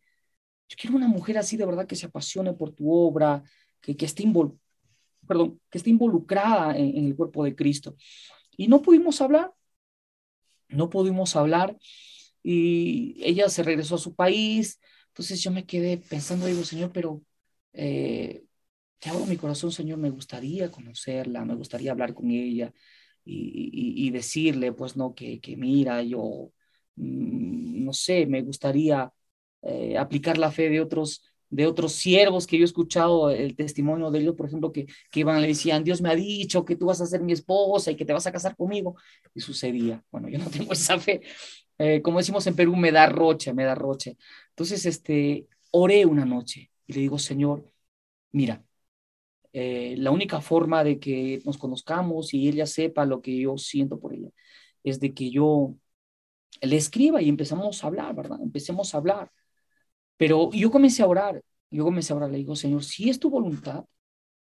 Yo 0.69 0.77
quiero 0.79 0.95
una 0.95 1.07
mujer 1.07 1.37
así 1.37 1.57
de 1.57 1.65
verdad 1.65 1.87
que 1.87 1.95
se 1.95 2.05
apasione 2.05 2.53
por 2.53 2.71
tu 2.71 2.91
obra, 2.91 3.43
que, 3.81 3.95
que, 3.97 4.05
esté, 4.05 4.23
perdón, 5.27 5.59
que 5.69 5.77
esté 5.77 5.89
involucrada 5.89 6.77
en, 6.77 6.97
en 6.97 7.05
el 7.05 7.15
cuerpo 7.15 7.43
de 7.43 7.55
Cristo. 7.55 7.95
Y 8.57 8.67
no 8.67 8.81
pudimos 8.81 9.19
hablar, 9.21 9.51
no 10.69 10.89
pudimos 10.89 11.35
hablar 11.35 11.77
y 12.47 13.15
ella 13.23 13.49
se 13.49 13.63
regresó 13.63 13.95
a 13.95 13.99
su 13.99 14.15
país. 14.15 14.79
Entonces 15.07 15.41
yo 15.41 15.51
me 15.51 15.65
quedé 15.65 15.97
pensando, 15.97 16.45
digo, 16.45 16.63
Señor, 16.63 16.91
pero 16.93 17.23
eh, 17.73 18.44
abro 19.09 19.25
mi 19.25 19.37
corazón, 19.37 19.71
Señor, 19.71 19.97
me 19.99 20.09
gustaría 20.09 20.71
conocerla, 20.71 21.45
me 21.45 21.55
gustaría 21.55 21.91
hablar 21.91 22.13
con 22.13 22.31
ella 22.31 22.73
y, 23.25 24.09
decirle, 24.11 24.71
pues, 24.73 24.95
no, 24.97 25.15
que, 25.15 25.39
que 25.41 25.57
mira, 25.57 26.01
yo, 26.03 26.51
mm, 26.95 27.83
no 27.85 27.93
sé, 27.93 28.25
me 28.27 28.41
gustaría 28.41 29.11
eh, 29.61 29.97
aplicar 29.97 30.37
la 30.37 30.51
fe 30.51 30.69
de 30.69 30.79
otros, 30.81 31.23
de 31.49 31.65
otros 31.67 31.93
siervos 31.93 32.47
que 32.47 32.57
yo 32.57 32.63
he 32.63 32.65
escuchado 32.65 33.29
el 33.31 33.55
testimonio 33.55 34.11
de 34.11 34.19
ellos, 34.19 34.35
por 34.35 34.47
ejemplo, 34.47 34.71
que, 34.71 34.85
que 35.11 35.21
iban, 35.21 35.41
le 35.41 35.47
decían, 35.47 35.83
Dios 35.83 36.01
me 36.01 36.09
ha 36.09 36.15
dicho 36.15 36.65
que 36.65 36.75
tú 36.75 36.87
vas 36.87 37.01
a 37.01 37.05
ser 37.07 37.21
mi 37.21 37.33
esposa 37.33 37.91
y 37.91 37.95
que 37.95 38.05
te 38.05 38.13
vas 38.13 38.27
a 38.27 38.31
casar 38.31 38.55
conmigo. 38.55 38.95
Y 39.33 39.39
sucedía. 39.41 40.03
Bueno, 40.11 40.29
yo 40.29 40.37
no 40.39 40.49
tengo 40.49 40.73
esa 40.73 40.99
fe. 40.99 41.21
Eh, 41.77 42.01
como 42.01 42.19
decimos 42.19 42.45
en 42.47 42.55
Perú, 42.55 42.75
me 42.75 42.91
da 42.91 43.07
roche, 43.07 43.53
me 43.53 43.63
da 43.65 43.75
roche. 43.75 44.17
Entonces, 44.49 44.85
este, 44.85 45.47
oré 45.71 46.05
una 46.05 46.25
noche 46.25 46.71
y 46.87 46.93
le 46.93 47.01
digo, 47.01 47.19
Señor, 47.19 47.71
mira, 48.31 48.64
eh, 49.57 49.95
la 49.97 50.11
única 50.11 50.41
forma 50.41 50.83
de 50.83 50.99
que 50.99 51.41
nos 51.45 51.57
conozcamos 51.57 52.33
y 52.33 52.49
ella 52.49 52.65
sepa 52.65 53.05
lo 53.05 53.21
que 53.21 53.37
yo 53.37 53.57
siento 53.57 53.97
por 53.97 54.13
ella 54.13 54.29
es 54.83 54.99
de 54.99 55.13
que 55.13 55.31
yo 55.31 55.75
le 56.61 56.75
escriba 56.75 57.21
y 57.21 57.29
empezamos 57.29 57.81
a 57.83 57.87
hablar, 57.87 58.13
¿verdad? 58.15 58.39
Empecemos 58.41 58.93
a 58.93 58.97
hablar. 58.97 59.31
Pero 60.17 60.51
yo 60.51 60.71
comencé 60.71 61.03
a 61.03 61.07
orar, 61.07 61.41
yo 61.71 61.85
comencé 61.85 62.11
a 62.11 62.17
orar, 62.17 62.31
le 62.31 62.39
digo, 62.39 62.55
Señor, 62.57 62.83
si 62.83 63.09
es 63.09 63.17
tu 63.17 63.29
voluntad, 63.29 63.85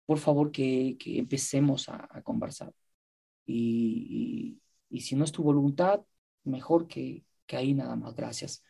por 0.06 0.18
favor 0.18 0.52
que, 0.52 0.96
que 1.00 1.18
empecemos 1.18 1.88
a, 1.88 2.08
conversar. 2.22 2.72
Y, 3.44 4.60
y, 4.88 5.00
si 5.00 5.16
no 5.16 5.24
es 5.24 5.32
tu 5.32 5.42
voluntad, 5.42 6.02
mejor 6.44 6.86
que, 6.86 7.24
que 7.46 7.56
ahí 7.56 7.74
nada 7.74 7.96
más, 7.96 8.14
gracias. 8.14 8.62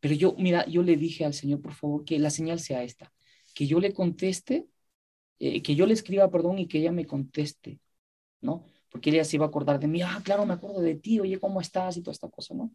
Pero 0.00 0.14
yo, 0.14 0.34
mira, 0.38 0.66
yo 0.66 0.82
le 0.82 0.96
dije 0.96 1.26
al 1.26 1.34
Señor, 1.34 1.60
por 1.60 1.74
favor, 1.74 2.04
que 2.04 2.18
la 2.18 2.30
señal 2.30 2.58
sea 2.60 2.82
esta, 2.84 3.12
que 3.54 3.66
yo 3.66 3.80
le 3.80 3.92
conteste, 3.92 4.66
eh, 5.38 5.62
que 5.62 5.74
yo 5.74 5.86
le 5.86 5.94
escriba, 5.94 6.30
perdón, 6.30 6.58
y 6.58 6.66
que 6.68 6.78
ella 6.78 6.92
me 6.92 7.06
conteste, 7.06 7.80
¿no? 8.40 8.66
Porque 8.90 9.10
ella 9.10 9.24
se 9.24 9.36
iba 9.36 9.46
a 9.46 9.48
acordar 9.48 9.80
de 9.80 9.88
mí, 9.88 10.02
ah, 10.02 10.20
claro, 10.24 10.46
me 10.46 10.54
acuerdo 10.54 10.80
de 10.80 10.96
ti, 10.96 11.20
oye, 11.20 11.40
¿cómo 11.40 11.60
estás? 11.60 11.96
Y 11.96 12.02
toda 12.02 12.12
esta 12.12 12.28
cosa, 12.30 12.54
¿no? 12.54 12.72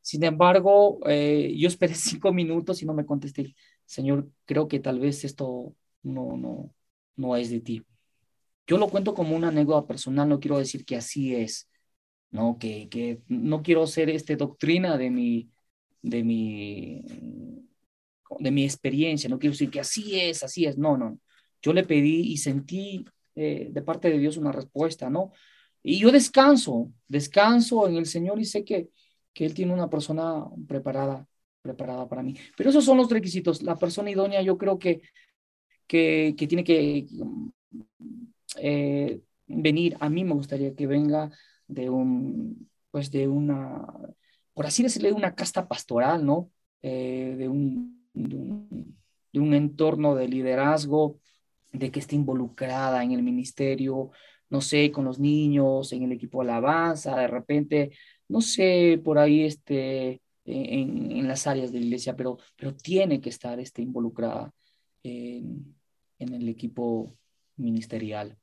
Sin 0.00 0.24
embargo, 0.24 1.00
eh, 1.08 1.54
yo 1.58 1.68
esperé 1.68 1.94
cinco 1.96 2.32
minutos 2.32 2.82
y 2.82 2.86
no 2.86 2.94
me 2.94 3.06
contesté. 3.06 3.54
Señor, 3.86 4.28
creo 4.44 4.68
que 4.68 4.80
tal 4.80 4.98
vez 5.00 5.24
esto 5.24 5.74
no, 6.02 6.36
no, 6.36 6.74
no 7.16 7.36
es 7.36 7.50
de 7.50 7.60
ti. 7.60 7.84
Yo 8.66 8.78
lo 8.78 8.88
cuento 8.88 9.14
como 9.14 9.36
una 9.36 9.48
anécdota 9.48 9.86
personal, 9.86 10.28
no 10.28 10.40
quiero 10.40 10.58
decir 10.58 10.84
que 10.84 10.96
así 10.96 11.34
es, 11.34 11.68
no, 12.30 12.58
que, 12.58 12.88
que 12.88 13.22
no 13.28 13.62
quiero 13.62 13.86
ser 13.86 14.10
este 14.10 14.36
doctrina 14.36 14.96
de 14.98 15.10
mi, 15.10 15.50
de 16.02 16.24
mi, 16.24 17.02
de 18.38 18.50
mi 18.50 18.64
experiencia, 18.64 19.28
no 19.28 19.38
quiero 19.38 19.52
decir 19.52 19.70
que 19.70 19.80
así 19.80 20.18
es, 20.20 20.42
así 20.42 20.64
es, 20.66 20.78
no, 20.78 20.96
no. 20.96 21.18
Yo 21.62 21.72
le 21.72 21.84
pedí 21.84 22.32
y 22.32 22.36
sentí 22.36 23.04
eh, 23.34 23.68
de 23.70 23.82
parte 23.82 24.10
de 24.10 24.18
Dios 24.18 24.36
una 24.36 24.52
respuesta, 24.52 25.08
¿no? 25.08 25.32
Y 25.82 25.98
yo 25.98 26.12
descanso, 26.12 26.92
descanso 27.08 27.88
en 27.88 27.96
el 27.96 28.06
Señor 28.06 28.40
y 28.40 28.44
sé 28.44 28.64
que 28.64 28.90
que 29.32 29.46
él 29.46 29.54
tiene 29.54 29.72
una 29.72 29.88
persona 29.88 30.44
preparada, 30.68 31.26
preparada 31.62 32.08
para 32.08 32.22
mí. 32.22 32.34
Pero 32.56 32.70
esos 32.70 32.84
son 32.84 32.98
los 32.98 33.10
requisitos. 33.10 33.62
La 33.62 33.76
persona 33.76 34.10
idónea 34.10 34.42
yo 34.42 34.58
creo 34.58 34.78
que, 34.78 35.02
que, 35.86 36.34
tiene 36.48 36.64
que 36.64 37.06
eh, 38.56 39.20
venir, 39.46 39.96
a 40.00 40.08
mí 40.08 40.24
me 40.24 40.34
gustaría 40.34 40.74
que 40.74 40.86
venga 40.86 41.30
de 41.66 41.90
un, 41.90 42.68
pues 42.90 43.10
de 43.10 43.28
una, 43.28 43.86
por 44.54 44.66
así 44.66 44.82
decirlo, 44.82 45.08
de 45.08 45.14
una 45.14 45.34
casta 45.34 45.68
pastoral, 45.68 46.24
¿no? 46.24 46.50
Eh, 46.82 47.34
de, 47.38 47.48
un, 47.48 48.08
de 48.12 49.40
un 49.40 49.54
entorno 49.54 50.14
de 50.14 50.28
liderazgo, 50.28 51.20
de 51.72 51.90
que 51.90 52.00
esté 52.00 52.16
involucrada 52.16 53.02
en 53.02 53.12
el 53.12 53.22
ministerio, 53.22 54.10
no 54.50 54.60
sé, 54.60 54.90
con 54.92 55.04
los 55.04 55.18
niños, 55.18 55.92
en 55.92 56.02
el 56.04 56.12
equipo 56.12 56.42
de 56.42 56.50
alabanza, 56.50 57.16
de 57.16 57.26
repente 57.28 57.92
no 58.32 58.40
sé, 58.40 59.00
por 59.04 59.18
ahí 59.18 59.44
este, 59.44 60.22
en, 60.46 61.12
en, 61.12 61.28
las 61.28 61.46
áreas 61.46 61.70
de 61.70 61.80
la 61.80 61.84
iglesia, 61.84 62.16
pero, 62.16 62.38
pero 62.56 62.74
tiene 62.74 63.20
que 63.20 63.28
estar 63.28 63.60
este, 63.60 63.82
involucrada 63.82 64.52
en, 65.02 65.76
en 66.18 66.34
el 66.34 66.48
equipo 66.48 67.14
ministerial. 67.56 68.38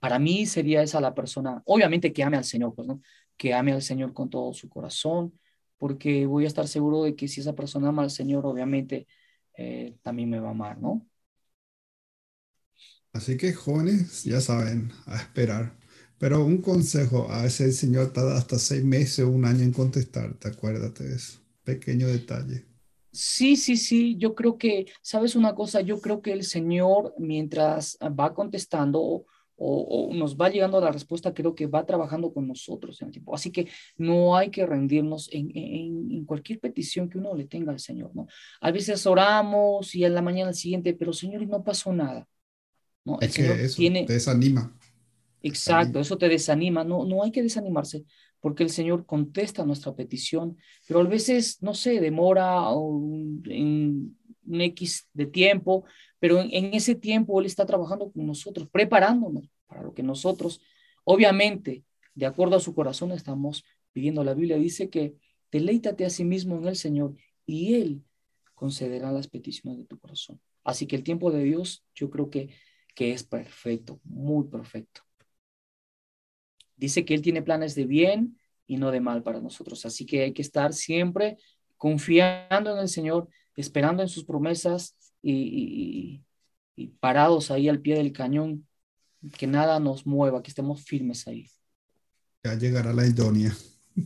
Para 0.00 0.18
mí 0.18 0.44
sería 0.46 0.82
esa 0.82 1.00
la 1.00 1.14
persona, 1.14 1.62
obviamente 1.66 2.12
que 2.12 2.24
ame 2.24 2.36
al 2.36 2.44
Señor, 2.44 2.74
pues, 2.74 2.88
¿no? 2.88 3.00
Que 3.36 3.54
ame 3.54 3.72
al 3.72 3.82
Señor 3.82 4.12
con 4.12 4.28
todo 4.28 4.52
su 4.52 4.68
corazón, 4.68 5.38
porque 5.78 6.26
voy 6.26 6.44
a 6.44 6.48
estar 6.48 6.66
seguro 6.66 7.04
de 7.04 7.14
que 7.14 7.28
si 7.28 7.40
esa 7.40 7.54
persona 7.54 7.90
ama 7.90 8.02
al 8.02 8.10
Señor, 8.10 8.44
obviamente 8.44 9.06
eh, 9.56 9.96
también 10.02 10.30
me 10.30 10.40
va 10.40 10.48
a 10.48 10.50
amar, 10.50 10.78
¿no? 10.80 11.06
Así 13.14 13.36
que 13.36 13.52
jóvenes, 13.52 14.24
ya 14.24 14.40
saben, 14.40 14.90
a 15.06 15.16
esperar. 15.16 15.72
Pero 16.18 16.44
un 16.44 16.58
consejo, 16.58 17.30
a 17.30 17.46
ese 17.46 17.70
señor 17.72 18.12
tarda 18.12 18.36
hasta 18.36 18.58
seis 18.58 18.84
meses 18.84 19.24
o 19.24 19.30
un 19.30 19.44
año 19.44 19.62
en 19.62 19.72
contestarte, 19.72 20.48
acuérdate 20.48 21.04
de 21.04 21.14
eso. 21.14 21.38
Pequeño 21.62 22.08
detalle. 22.08 22.64
Sí, 23.12 23.54
sí, 23.54 23.76
sí, 23.76 24.16
yo 24.18 24.34
creo 24.34 24.58
que, 24.58 24.86
¿sabes 25.00 25.36
una 25.36 25.54
cosa? 25.54 25.80
Yo 25.80 26.00
creo 26.00 26.20
que 26.22 26.32
el 26.32 26.42
Señor, 26.42 27.14
mientras 27.16 27.96
va 28.02 28.34
contestando 28.34 29.00
o, 29.00 29.24
o, 29.56 30.12
nos 30.12 30.36
va 30.36 30.48
llegando 30.48 30.80
la 30.80 30.90
respuesta, 30.90 31.32
creo 31.32 31.54
que 31.54 31.68
va 31.68 31.86
trabajando 31.86 32.32
con 32.32 32.48
nosotros 32.48 33.00
en 33.00 33.06
el 33.06 33.12
tiempo. 33.12 33.32
Así 33.32 33.52
que 33.52 33.68
no 33.96 34.36
hay 34.36 34.50
que 34.50 34.66
rendirnos 34.66 35.28
en, 35.32 35.52
en, 35.56 36.10
en, 36.10 36.24
cualquier 36.24 36.58
petición 36.58 37.08
que 37.08 37.18
uno 37.18 37.32
le 37.36 37.46
tenga 37.46 37.70
al 37.70 37.78
Señor, 37.78 38.10
¿no? 38.12 38.26
A 38.60 38.72
veces 38.72 39.06
oramos 39.06 39.94
y 39.94 40.04
en 40.04 40.14
la 40.14 40.22
mañana 40.22 40.52
siguiente, 40.52 40.94
pero 40.94 41.12
Señor, 41.12 41.46
no 41.46 41.62
pasó 41.62 41.92
nada. 41.92 42.26
¿No? 43.04 43.18
El 43.20 43.28
es 43.28 43.34
Señor 43.34 43.56
que 43.56 43.64
eso 43.64 43.76
tiene... 43.76 44.04
te 44.04 44.12
desanima. 44.14 44.76
Exacto, 45.42 46.00
eso 46.00 46.16
te 46.16 46.28
desanima. 46.28 46.84
No, 46.84 47.04
no 47.04 47.22
hay 47.22 47.30
que 47.30 47.42
desanimarse 47.42 48.04
porque 48.40 48.62
el 48.62 48.70
Señor 48.70 49.06
contesta 49.06 49.64
nuestra 49.64 49.94
petición, 49.94 50.58
pero 50.86 51.00
a 51.00 51.04
veces, 51.04 51.62
no 51.62 51.72
sé, 51.72 51.98
demora 52.00 52.68
un, 52.70 53.42
en 53.46 54.18
un 54.46 54.60
X 54.60 55.08
de 55.14 55.24
tiempo, 55.24 55.84
pero 56.18 56.40
en, 56.40 56.50
en, 56.52 56.74
ese 56.74 56.94
tiempo 56.94 57.40
Él 57.40 57.46
está 57.46 57.64
trabajando 57.64 58.12
con 58.12 58.26
nosotros, 58.26 58.68
preparándonos 58.70 59.48
para 59.66 59.82
lo 59.82 59.94
que 59.94 60.02
nosotros, 60.02 60.60
obviamente, 61.04 61.84
de 62.14 62.26
acuerdo 62.26 62.56
a 62.56 62.60
su 62.60 62.74
corazón, 62.74 63.12
estamos 63.12 63.64
pidiendo. 63.92 64.22
La 64.24 64.34
Biblia 64.34 64.58
dice 64.58 64.90
que 64.90 65.14
deleítate 65.50 66.04
a 66.04 66.10
sí 66.10 66.24
mismo 66.24 66.56
en 66.58 66.66
el 66.66 66.76
Señor 66.76 67.14
y 67.46 67.74
Él 67.76 68.02
concederá 68.54 69.10
las 69.12 69.28
peticiones 69.28 69.78
de 69.78 69.86
tu 69.86 69.98
corazón. 69.98 70.40
Así 70.64 70.86
que 70.86 70.96
el 70.96 71.02
tiempo 71.02 71.30
de 71.30 71.44
Dios 71.44 71.84
yo 71.94 72.10
creo 72.10 72.30
que, 72.30 72.50
que 72.94 73.12
es 73.12 73.24
perfecto, 73.24 74.00
muy 74.04 74.46
perfecto. 74.46 75.02
Dice 76.76 77.04
que 77.04 77.14
Él 77.14 77.22
tiene 77.22 77.42
planes 77.42 77.74
de 77.74 77.86
bien 77.86 78.38
y 78.66 78.76
no 78.76 78.90
de 78.90 79.00
mal 79.00 79.22
para 79.22 79.40
nosotros. 79.40 79.84
Así 79.86 80.06
que 80.06 80.22
hay 80.22 80.32
que 80.32 80.42
estar 80.42 80.72
siempre 80.72 81.38
confiando 81.76 82.72
en 82.72 82.78
el 82.78 82.88
Señor, 82.88 83.28
esperando 83.56 84.02
en 84.02 84.08
sus 84.08 84.24
promesas 84.24 84.96
y, 85.22 86.22
parados 87.00 87.50
ahí 87.50 87.68
al 87.68 87.80
pie 87.80 87.94
del 87.96 88.12
cañón, 88.12 88.66
que 89.38 89.46
nada 89.46 89.78
nos 89.78 90.06
mueva, 90.06 90.42
que 90.42 90.50
estemos 90.50 90.84
firmes 90.84 91.26
ahí. 91.28 91.48
Ya 92.42 92.54
llegará 92.54 92.92
la 92.92 93.06
idónea. 93.06 93.56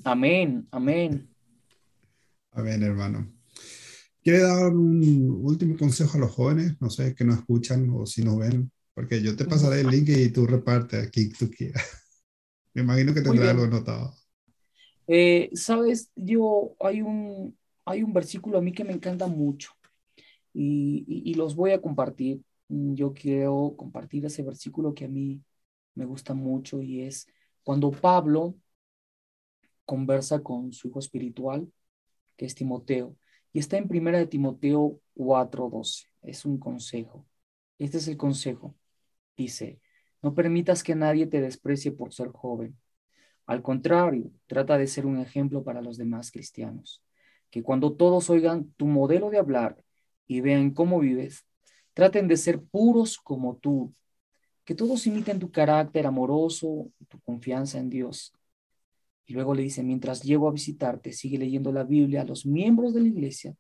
Amén, 0.05 0.69
amén. 0.71 1.29
Amén, 2.51 2.83
hermano. 2.83 3.33
¿Quiere 4.23 4.41
dar 4.41 4.75
un 4.75 5.41
último 5.43 5.77
consejo 5.77 6.19
a 6.19 6.21
los 6.21 6.33
jóvenes? 6.33 6.77
No 6.81 6.91
sé, 6.91 7.15
que 7.15 7.25
nos 7.25 7.39
escuchan 7.39 7.89
o 7.91 8.05
si 8.05 8.23
nos 8.23 8.37
ven, 8.37 8.71
porque 8.99 9.23
yo 9.23 9.37
te 9.37 9.45
pasaré 9.45 9.83
el 9.83 9.87
link 9.87 10.09
y 10.09 10.29
tú 10.33 10.45
reparte 10.45 10.97
aquí 11.01 11.29
tú 11.29 11.49
quieras. 11.49 11.85
Me 12.75 12.83
imagino 12.83 13.15
que 13.15 13.21
tendrá 13.21 13.51
algo 13.51 13.63
anotado. 13.63 14.13
Eh, 15.07 15.51
Sabes, 15.53 16.11
yo 16.17 16.75
hay 16.81 17.01
un, 17.03 17.57
hay 17.85 18.03
un 18.03 18.13
versículo 18.13 18.59
a 18.59 18.61
mí 18.61 18.73
que 18.73 18.83
me 18.83 18.93
encanta 18.93 19.29
mucho 19.29 19.71
y, 20.53 21.05
y, 21.07 21.35
los 21.35 21.55
voy 21.55 21.71
a 21.71 21.81
compartir. 21.81 22.43
Yo 22.69 23.15
quiero 23.15 23.77
compartir 23.77 24.27
ese 24.27 24.43
versículo 24.43 24.93
que 24.93 25.05
a 25.05 25.09
mí 25.09 25.41
me 25.95 26.05
gusta 26.05 26.35
mucho 26.35 26.83
y 26.83 27.03
es 27.03 27.29
cuando 27.63 27.93
Pablo 27.93 28.57
conversa 29.85 30.43
con 30.43 30.73
su 30.73 30.89
hijo 30.89 30.99
espiritual, 30.99 31.73
que 32.37 32.47
es 32.47 32.57
Timoteo, 32.57 33.15
y 33.53 33.61
está 33.61 33.77
en 33.77 33.87
primera 33.87 34.19
de 34.19 34.27
Timoteo 34.27 35.01
4:12. 35.15 36.09
Es 36.23 36.45
un 36.45 36.59
consejo. 36.59 37.25
Este 37.79 37.99
es 37.99 38.09
el 38.09 38.17
consejo. 38.17 38.75
Dice, 39.39 39.79
no 40.21 40.35
permitas 40.35 40.83
que 40.83 40.97
nadie 40.97 41.29
te 41.29 41.41
desprecie 41.41 41.93
por 41.93 42.13
ser 42.13 42.29
joven. 42.29 42.77
Al 43.47 43.63
contrario, 43.63 44.33
trata 44.49 44.77
de 44.77 44.89
ser 44.89 45.07
un 45.07 45.21
ejemplo 45.21 45.63
para 45.63 45.81
los 45.81 45.97
demás 45.97 46.33
cristianos. 46.33 47.05
Que 47.49 47.63
cuando 47.63 47.95
todos 47.95 48.29
oigan 48.31 48.73
tu 48.77 48.87
modelo 48.87 49.31
de 49.31 49.39
hablar 49.39 49.83
y 50.27 50.41
vean 50.41 50.73
cómo 50.73 50.99
vives, 50.99 51.47
traten 51.95 52.27
de 52.27 52.37
ser 52.37 52.61
puros 52.61 53.17
como 53.17 53.57
tú. 53.57 53.95
Que 54.65 54.75
todos 54.75 55.07
imiten 55.07 55.39
tu 55.39 55.53
carácter 55.53 56.05
amoroso 56.05 56.91
tu 57.09 57.21
confianza 57.21 57.79
en 57.79 57.89
Dios. 57.89 58.35
Y 59.25 59.35
luego 59.35 59.55
le 59.55 59.63
dice, 59.63 59.85
mientras 59.85 60.23
llego 60.25 60.49
a 60.49 60.53
visitarte, 60.53 61.13
sigue 61.13 61.39
leyendo 61.39 61.71
la 61.71 61.85
Biblia 61.85 62.23
a 62.23 62.25
los 62.25 62.45
miembros 62.45 62.93
de 62.93 63.03
la 63.03 63.09
iglesia 63.09 63.55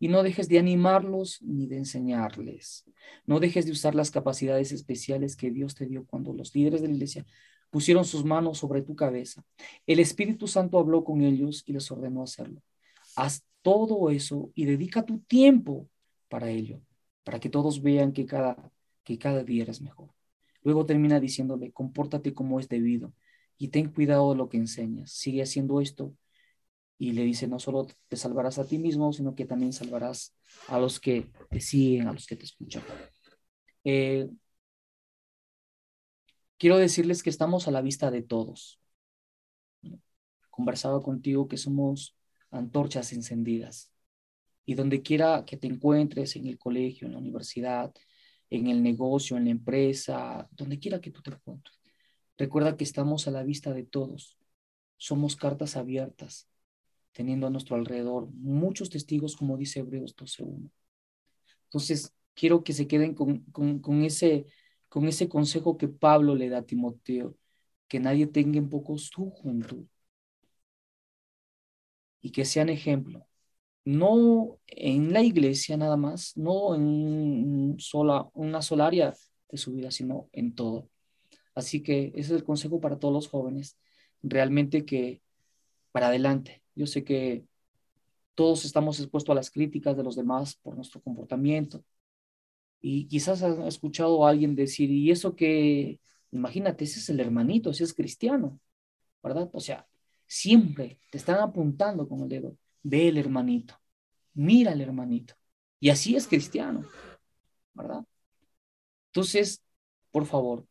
y 0.00 0.08
no 0.08 0.22
dejes 0.22 0.48
de 0.48 0.58
animarlos 0.58 1.40
ni 1.42 1.66
de 1.66 1.76
enseñarles. 1.76 2.86
No 3.26 3.38
dejes 3.38 3.66
de 3.66 3.72
usar 3.72 3.94
las 3.94 4.10
capacidades 4.10 4.72
especiales 4.72 5.36
que 5.36 5.50
Dios 5.50 5.74
te 5.74 5.86
dio 5.86 6.06
cuando 6.06 6.32
los 6.32 6.54
líderes 6.54 6.80
de 6.80 6.88
la 6.88 6.94
iglesia 6.94 7.26
pusieron 7.68 8.04
sus 8.04 8.24
manos 8.24 8.58
sobre 8.58 8.80
tu 8.82 8.96
cabeza. 8.96 9.44
El 9.86 10.00
Espíritu 10.00 10.48
Santo 10.48 10.78
habló 10.78 11.04
con 11.04 11.20
ellos 11.20 11.62
y 11.66 11.74
les 11.74 11.88
ordenó 11.90 12.22
hacerlo. 12.22 12.62
Haz 13.14 13.44
todo 13.60 14.10
eso 14.10 14.50
y 14.54 14.64
dedica 14.64 15.04
tu 15.04 15.18
tiempo 15.18 15.86
para 16.28 16.48
ello, 16.48 16.80
para 17.22 17.38
que 17.38 17.50
todos 17.50 17.82
vean 17.82 18.12
que 18.12 18.24
cada, 18.24 18.72
que 19.04 19.18
cada 19.18 19.44
día 19.44 19.64
eres 19.64 19.82
mejor. 19.82 20.08
Luego 20.62 20.86
termina 20.86 21.20
diciéndole, 21.20 21.72
compórtate 21.72 22.32
como 22.32 22.58
es 22.58 22.68
debido 22.68 23.12
y 23.58 23.68
ten 23.68 23.90
cuidado 23.90 24.30
de 24.30 24.36
lo 24.36 24.48
que 24.48 24.56
enseñas. 24.56 25.12
Sigue 25.12 25.42
haciendo 25.42 25.82
esto 25.82 26.14
y 27.00 27.12
le 27.12 27.24
dice, 27.24 27.48
no 27.48 27.58
solo 27.58 27.86
te 28.08 28.16
salvarás 28.16 28.58
a 28.58 28.66
ti 28.66 28.78
mismo, 28.78 29.10
sino 29.14 29.34
que 29.34 29.46
también 29.46 29.72
salvarás 29.72 30.36
a 30.68 30.78
los 30.78 31.00
que 31.00 31.32
te 31.48 31.58
siguen, 31.58 32.06
a 32.06 32.12
los 32.12 32.26
que 32.26 32.36
te 32.36 32.44
escuchan. 32.44 32.82
Eh, 33.84 34.28
quiero 36.58 36.76
decirles 36.76 37.22
que 37.22 37.30
estamos 37.30 37.66
a 37.66 37.70
la 37.70 37.80
vista 37.80 38.10
de 38.10 38.20
todos. 38.20 38.82
Conversaba 40.50 41.02
contigo 41.02 41.48
que 41.48 41.56
somos 41.56 42.18
antorchas 42.50 43.14
encendidas. 43.14 43.90
Y 44.66 44.74
donde 44.74 45.00
quiera 45.00 45.46
que 45.46 45.56
te 45.56 45.68
encuentres, 45.68 46.36
en 46.36 46.46
el 46.48 46.58
colegio, 46.58 47.06
en 47.06 47.14
la 47.14 47.18
universidad, 47.20 47.94
en 48.50 48.66
el 48.66 48.82
negocio, 48.82 49.38
en 49.38 49.46
la 49.46 49.52
empresa, 49.52 50.46
donde 50.50 50.78
quiera 50.78 51.00
que 51.00 51.10
tú 51.10 51.22
te 51.22 51.30
encuentres, 51.30 51.80
recuerda 52.36 52.76
que 52.76 52.84
estamos 52.84 53.26
a 53.26 53.30
la 53.30 53.42
vista 53.42 53.72
de 53.72 53.84
todos. 53.84 54.38
Somos 54.98 55.34
cartas 55.34 55.76
abiertas, 55.76 56.50
teniendo 57.12 57.46
a 57.46 57.50
nuestro 57.50 57.76
alrededor 57.76 58.28
muchos 58.32 58.90
testigos, 58.90 59.36
como 59.36 59.56
dice 59.56 59.80
Hebreos 59.80 60.14
12.1. 60.16 60.70
Entonces, 61.64 62.14
quiero 62.34 62.64
que 62.64 62.72
se 62.72 62.86
queden 62.88 63.14
con, 63.14 63.40
con, 63.80 64.02
ese, 64.04 64.46
con 64.88 65.06
ese 65.06 65.28
consejo 65.28 65.76
que 65.76 65.88
Pablo 65.88 66.34
le 66.34 66.48
da 66.48 66.58
a 66.58 66.66
Timoteo, 66.66 67.36
que 67.88 68.00
nadie 68.00 68.26
tenga 68.26 68.58
en 68.58 68.68
poco 68.68 68.98
su 68.98 69.30
juventud 69.30 69.86
y 72.20 72.32
que 72.32 72.44
sean 72.44 72.68
ejemplo, 72.68 73.26
no 73.84 74.58
en 74.66 75.12
la 75.12 75.22
iglesia 75.22 75.76
nada 75.76 75.96
más, 75.96 76.36
no 76.36 76.74
en 76.74 77.76
sola, 77.78 78.28
una 78.34 78.62
sola 78.62 78.86
área 78.86 79.14
de 79.50 79.58
su 79.58 79.72
vida, 79.72 79.90
sino 79.90 80.28
en 80.32 80.54
todo. 80.54 80.88
Así 81.54 81.82
que 81.82 82.08
ese 82.14 82.20
es 82.20 82.30
el 82.30 82.44
consejo 82.44 82.80
para 82.80 82.98
todos 82.98 83.14
los 83.14 83.28
jóvenes, 83.28 83.78
realmente 84.22 84.84
que 84.84 85.22
para 85.92 86.08
adelante. 86.08 86.59
Yo 86.74 86.86
sé 86.86 87.04
que 87.04 87.44
todos 88.34 88.64
estamos 88.64 88.98
expuestos 89.00 89.32
a 89.32 89.36
las 89.36 89.50
críticas 89.50 89.96
de 89.96 90.02
los 90.02 90.16
demás 90.16 90.56
por 90.56 90.74
nuestro 90.76 91.00
comportamiento. 91.00 91.84
Y 92.80 93.06
quizás 93.06 93.42
has 93.42 93.58
escuchado 93.66 94.26
a 94.26 94.30
alguien 94.30 94.54
decir, 94.54 94.90
y 94.90 95.10
eso 95.10 95.36
que, 95.36 96.00
imagínate, 96.30 96.84
ese 96.84 97.00
es 97.00 97.08
el 97.10 97.20
hermanito, 97.20 97.70
ese 97.70 97.84
es 97.84 97.92
cristiano, 97.92 98.58
¿verdad? 99.22 99.50
O 99.52 99.60
sea, 99.60 99.86
siempre 100.26 100.98
te 101.10 101.18
están 101.18 101.40
apuntando 101.40 102.08
con 102.08 102.20
el 102.22 102.28
dedo, 102.28 102.56
ve 102.82 103.08
el 103.08 103.18
hermanito, 103.18 103.74
mira 104.32 104.72
el 104.72 104.80
hermanito. 104.80 105.34
Y 105.78 105.90
así 105.90 106.16
es 106.16 106.26
cristiano, 106.26 106.88
¿verdad? 107.74 108.04
Entonces, 109.08 109.62
por 110.10 110.24
favor, 110.26 110.66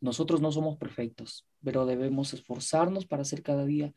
nosotros 0.00 0.40
no 0.40 0.50
somos 0.50 0.76
perfectos, 0.76 1.46
pero 1.62 1.86
debemos 1.86 2.32
esforzarnos 2.34 3.06
para 3.06 3.24
ser 3.24 3.42
cada 3.42 3.64
día 3.64 3.92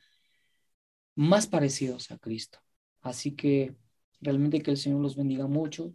más 1.15 1.47
parecidos 1.47 2.11
a 2.11 2.17
Cristo. 2.17 2.59
Así 3.01 3.31
que 3.33 3.75
realmente 4.21 4.61
que 4.61 4.71
el 4.71 4.77
Señor 4.77 5.01
los 5.01 5.15
bendiga 5.15 5.47
mucho, 5.47 5.93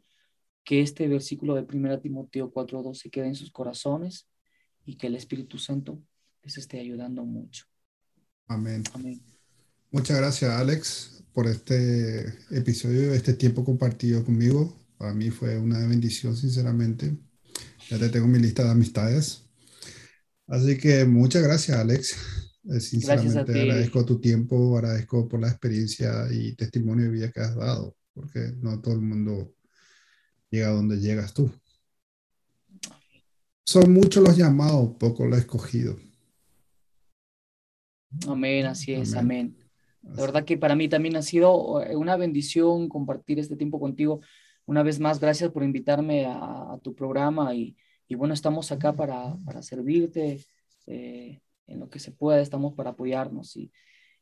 que 0.65 0.81
este 0.81 1.09
versículo 1.09 1.55
de 1.55 1.63
1 1.63 2.01
Timoteo 2.01 2.53
4.2 2.53 2.95
se 2.95 3.11
quede 3.11 3.29
en 3.29 3.35
sus 3.35 3.51
corazones 3.51 4.29
y 4.85 4.97
que 4.97 5.07
el 5.07 5.17
Espíritu 5.17 5.59
Santo 5.59 6.03
les 6.43 6.59
esté 6.59 6.79
ayudando 6.81 7.25
mucho. 7.25 7.65
Amén. 8.47 8.83
Amén. 8.93 9.23
Muchas 9.91 10.19
gracias, 10.19 10.51
Alex, 10.51 11.25
por 11.33 11.47
este 11.47 12.27
episodio, 12.51 13.15
este 13.15 13.33
tiempo 13.33 13.65
compartido 13.65 14.25
conmigo. 14.25 14.77
Para 14.99 15.15
mí 15.15 15.31
fue 15.31 15.59
una 15.59 15.79
bendición, 15.87 16.37
sinceramente. 16.37 17.17
Ya 17.89 17.99
te 17.99 18.11
tengo 18.11 18.27
mi 18.27 18.39
lista 18.39 18.65
de 18.65 18.71
amistades. 18.71 19.45
Así 20.47 20.77
que 20.77 21.05
muchas 21.05 21.43
gracias, 21.43 21.79
Alex. 21.79 22.48
Eh, 22.71 22.81
sinceramente 22.81 23.63
agradezco 23.63 24.05
tu 24.05 24.21
tiempo, 24.21 24.77
agradezco 24.77 25.27
por 25.27 25.41
la 25.41 25.49
experiencia 25.49 26.27
y 26.31 26.55
testimonio 26.55 27.07
de 27.07 27.11
vida 27.11 27.33
que 27.33 27.41
has 27.41 27.57
dado, 27.57 27.97
porque 28.13 28.53
no 28.61 28.81
todo 28.81 28.95
el 28.95 29.01
mundo 29.01 29.55
llega 30.51 30.69
a 30.69 30.73
donde 30.73 30.99
llegas 30.99 31.33
tú. 31.33 31.51
Son 33.65 33.93
muchos 33.93 34.23
los 34.23 34.37
llamados, 34.37 34.97
poco 34.99 35.27
los 35.27 35.39
escogidos. 35.39 35.97
Amén, 38.27 38.67
así 38.67 38.93
es, 38.93 39.15
amén. 39.15 39.57
La 40.03 40.23
verdad 40.23 40.45
que 40.45 40.57
para 40.57 40.75
mí 40.75 40.89
también 40.89 41.17
ha 41.17 41.23
sido 41.23 41.83
eh, 41.83 41.97
una 41.97 42.17
bendición 42.17 42.89
compartir 42.89 43.39
este 43.39 43.57
tiempo 43.57 43.81
contigo. 43.81 44.21
Una 44.67 44.83
vez 44.83 45.01
más, 45.01 45.21
gracias 45.21 45.51
por 45.51 45.63
invitarme 45.63 46.27
a, 46.27 46.79
tu 46.83 46.95
programa 46.95 47.55
y, 47.55 47.77
bueno, 48.11 48.35
estamos 48.35 48.73
acá 48.73 48.95
para, 48.95 49.37
para 49.45 49.63
servirte 49.63 50.45
eh, 50.87 51.41
en 51.69 51.81
lo 51.81 51.89
que 51.89 52.01
se 52.01 52.11
pueda, 52.11 52.41
estamos 52.41 52.75
para 52.75 52.91
apoyarnos 52.91 53.57
y, 53.57 53.71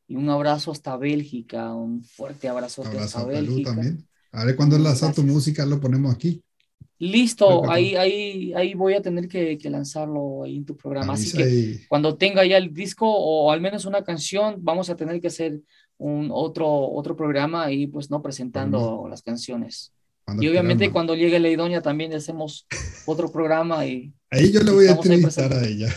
y 0.07 0.15
un 0.15 0.29
abrazo 0.29 0.71
hasta 0.71 0.95
Bélgica, 0.97 1.73
un 1.73 2.03
fuerte 2.03 2.47
abrazo, 2.47 2.83
hasta 2.83 3.25
Bélgica. 3.25 3.71
También. 3.71 4.07
A 4.31 4.45
ver 4.45 4.55
cuando 4.55 4.77
lanza 4.77 5.11
tu 5.11 5.23
música 5.23 5.65
lo 5.65 5.79
ponemos 5.79 6.13
aquí. 6.13 6.41
Listo, 6.99 7.69
ahí, 7.69 7.95
ahí, 7.95 8.53
ahí 8.53 8.73
voy 8.73 8.95
a 8.95 9.01
tener 9.01 9.27
que, 9.27 9.57
que, 9.57 9.69
lanzarlo 9.69 10.43
ahí 10.43 10.57
en 10.57 10.65
tu 10.65 10.75
programa. 10.75 11.13
Así 11.13 11.35
que 11.35 11.85
cuando 11.87 12.15
tenga 12.15 12.43
ya 12.43 12.57
el 12.57 12.73
disco 12.73 13.05
o 13.07 13.51
al 13.51 13.61
menos 13.61 13.85
una 13.85 14.03
canción, 14.03 14.55
vamos 14.59 14.89
a 14.89 14.95
tener 14.95 15.21
que 15.21 15.27
hacer 15.27 15.59
un 15.97 16.29
otro, 16.31 16.67
otro 16.67 17.15
programa 17.15 17.71
y 17.71 17.87
pues 17.87 18.09
no 18.09 18.21
presentando 18.21 19.07
las 19.09 19.21
canciones. 19.21 19.93
y 20.39 20.47
obviamente 20.47 20.91
cuando 20.91 21.15
llegue 21.15 21.39
la 21.39 21.49
idónea 21.49 21.81
también 21.81 22.13
hacemos 22.13 22.67
otro 23.05 23.31
programa 23.31 23.85
y... 23.85 24.13
Ahí 24.31 24.51
yo 24.51 24.61
le 24.61 24.71
voy 24.71 24.87
a 24.87 24.91
entrevistar 24.91 25.53
a 25.53 25.65
ella. 25.65 25.93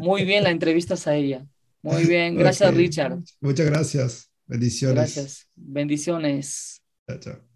Muy 0.00 0.24
bien, 0.24 0.44
la 0.44 0.50
entrevistas 0.50 1.06
a 1.06 1.14
ella. 1.14 1.46
Muy 1.82 2.04
bien, 2.04 2.36
gracias 2.36 2.74
Richard. 2.74 3.18
Muchas 3.40 3.66
gracias. 3.66 4.30
Bendiciones. 4.46 4.96
Gracias. 4.96 5.46
Bendiciones. 5.54 6.82
Chao, 7.06 7.20
chao. 7.20 7.50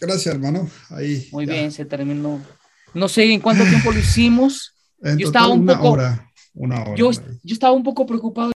Gracias, 0.00 0.34
hermano. 0.34 0.68
Ahí. 0.90 1.28
Muy 1.32 1.46
bien, 1.46 1.72
se 1.72 1.84
terminó. 1.84 2.40
No 2.94 3.08
sé 3.08 3.32
en 3.32 3.40
cuánto 3.40 3.64
tiempo 3.64 3.92
lo 3.92 3.98
hicimos. 3.98 4.74
yo 5.00 5.26
estaba 5.26 5.48
un 5.48 5.66
poco. 5.66 5.90
Hora, 5.90 6.30
una 6.54 6.82
hora. 6.82 6.94
Yo, 6.94 7.10
yo 7.10 7.54
estaba 7.54 7.72
un 7.72 7.82
poco 7.82 8.06
preocupado. 8.06 8.52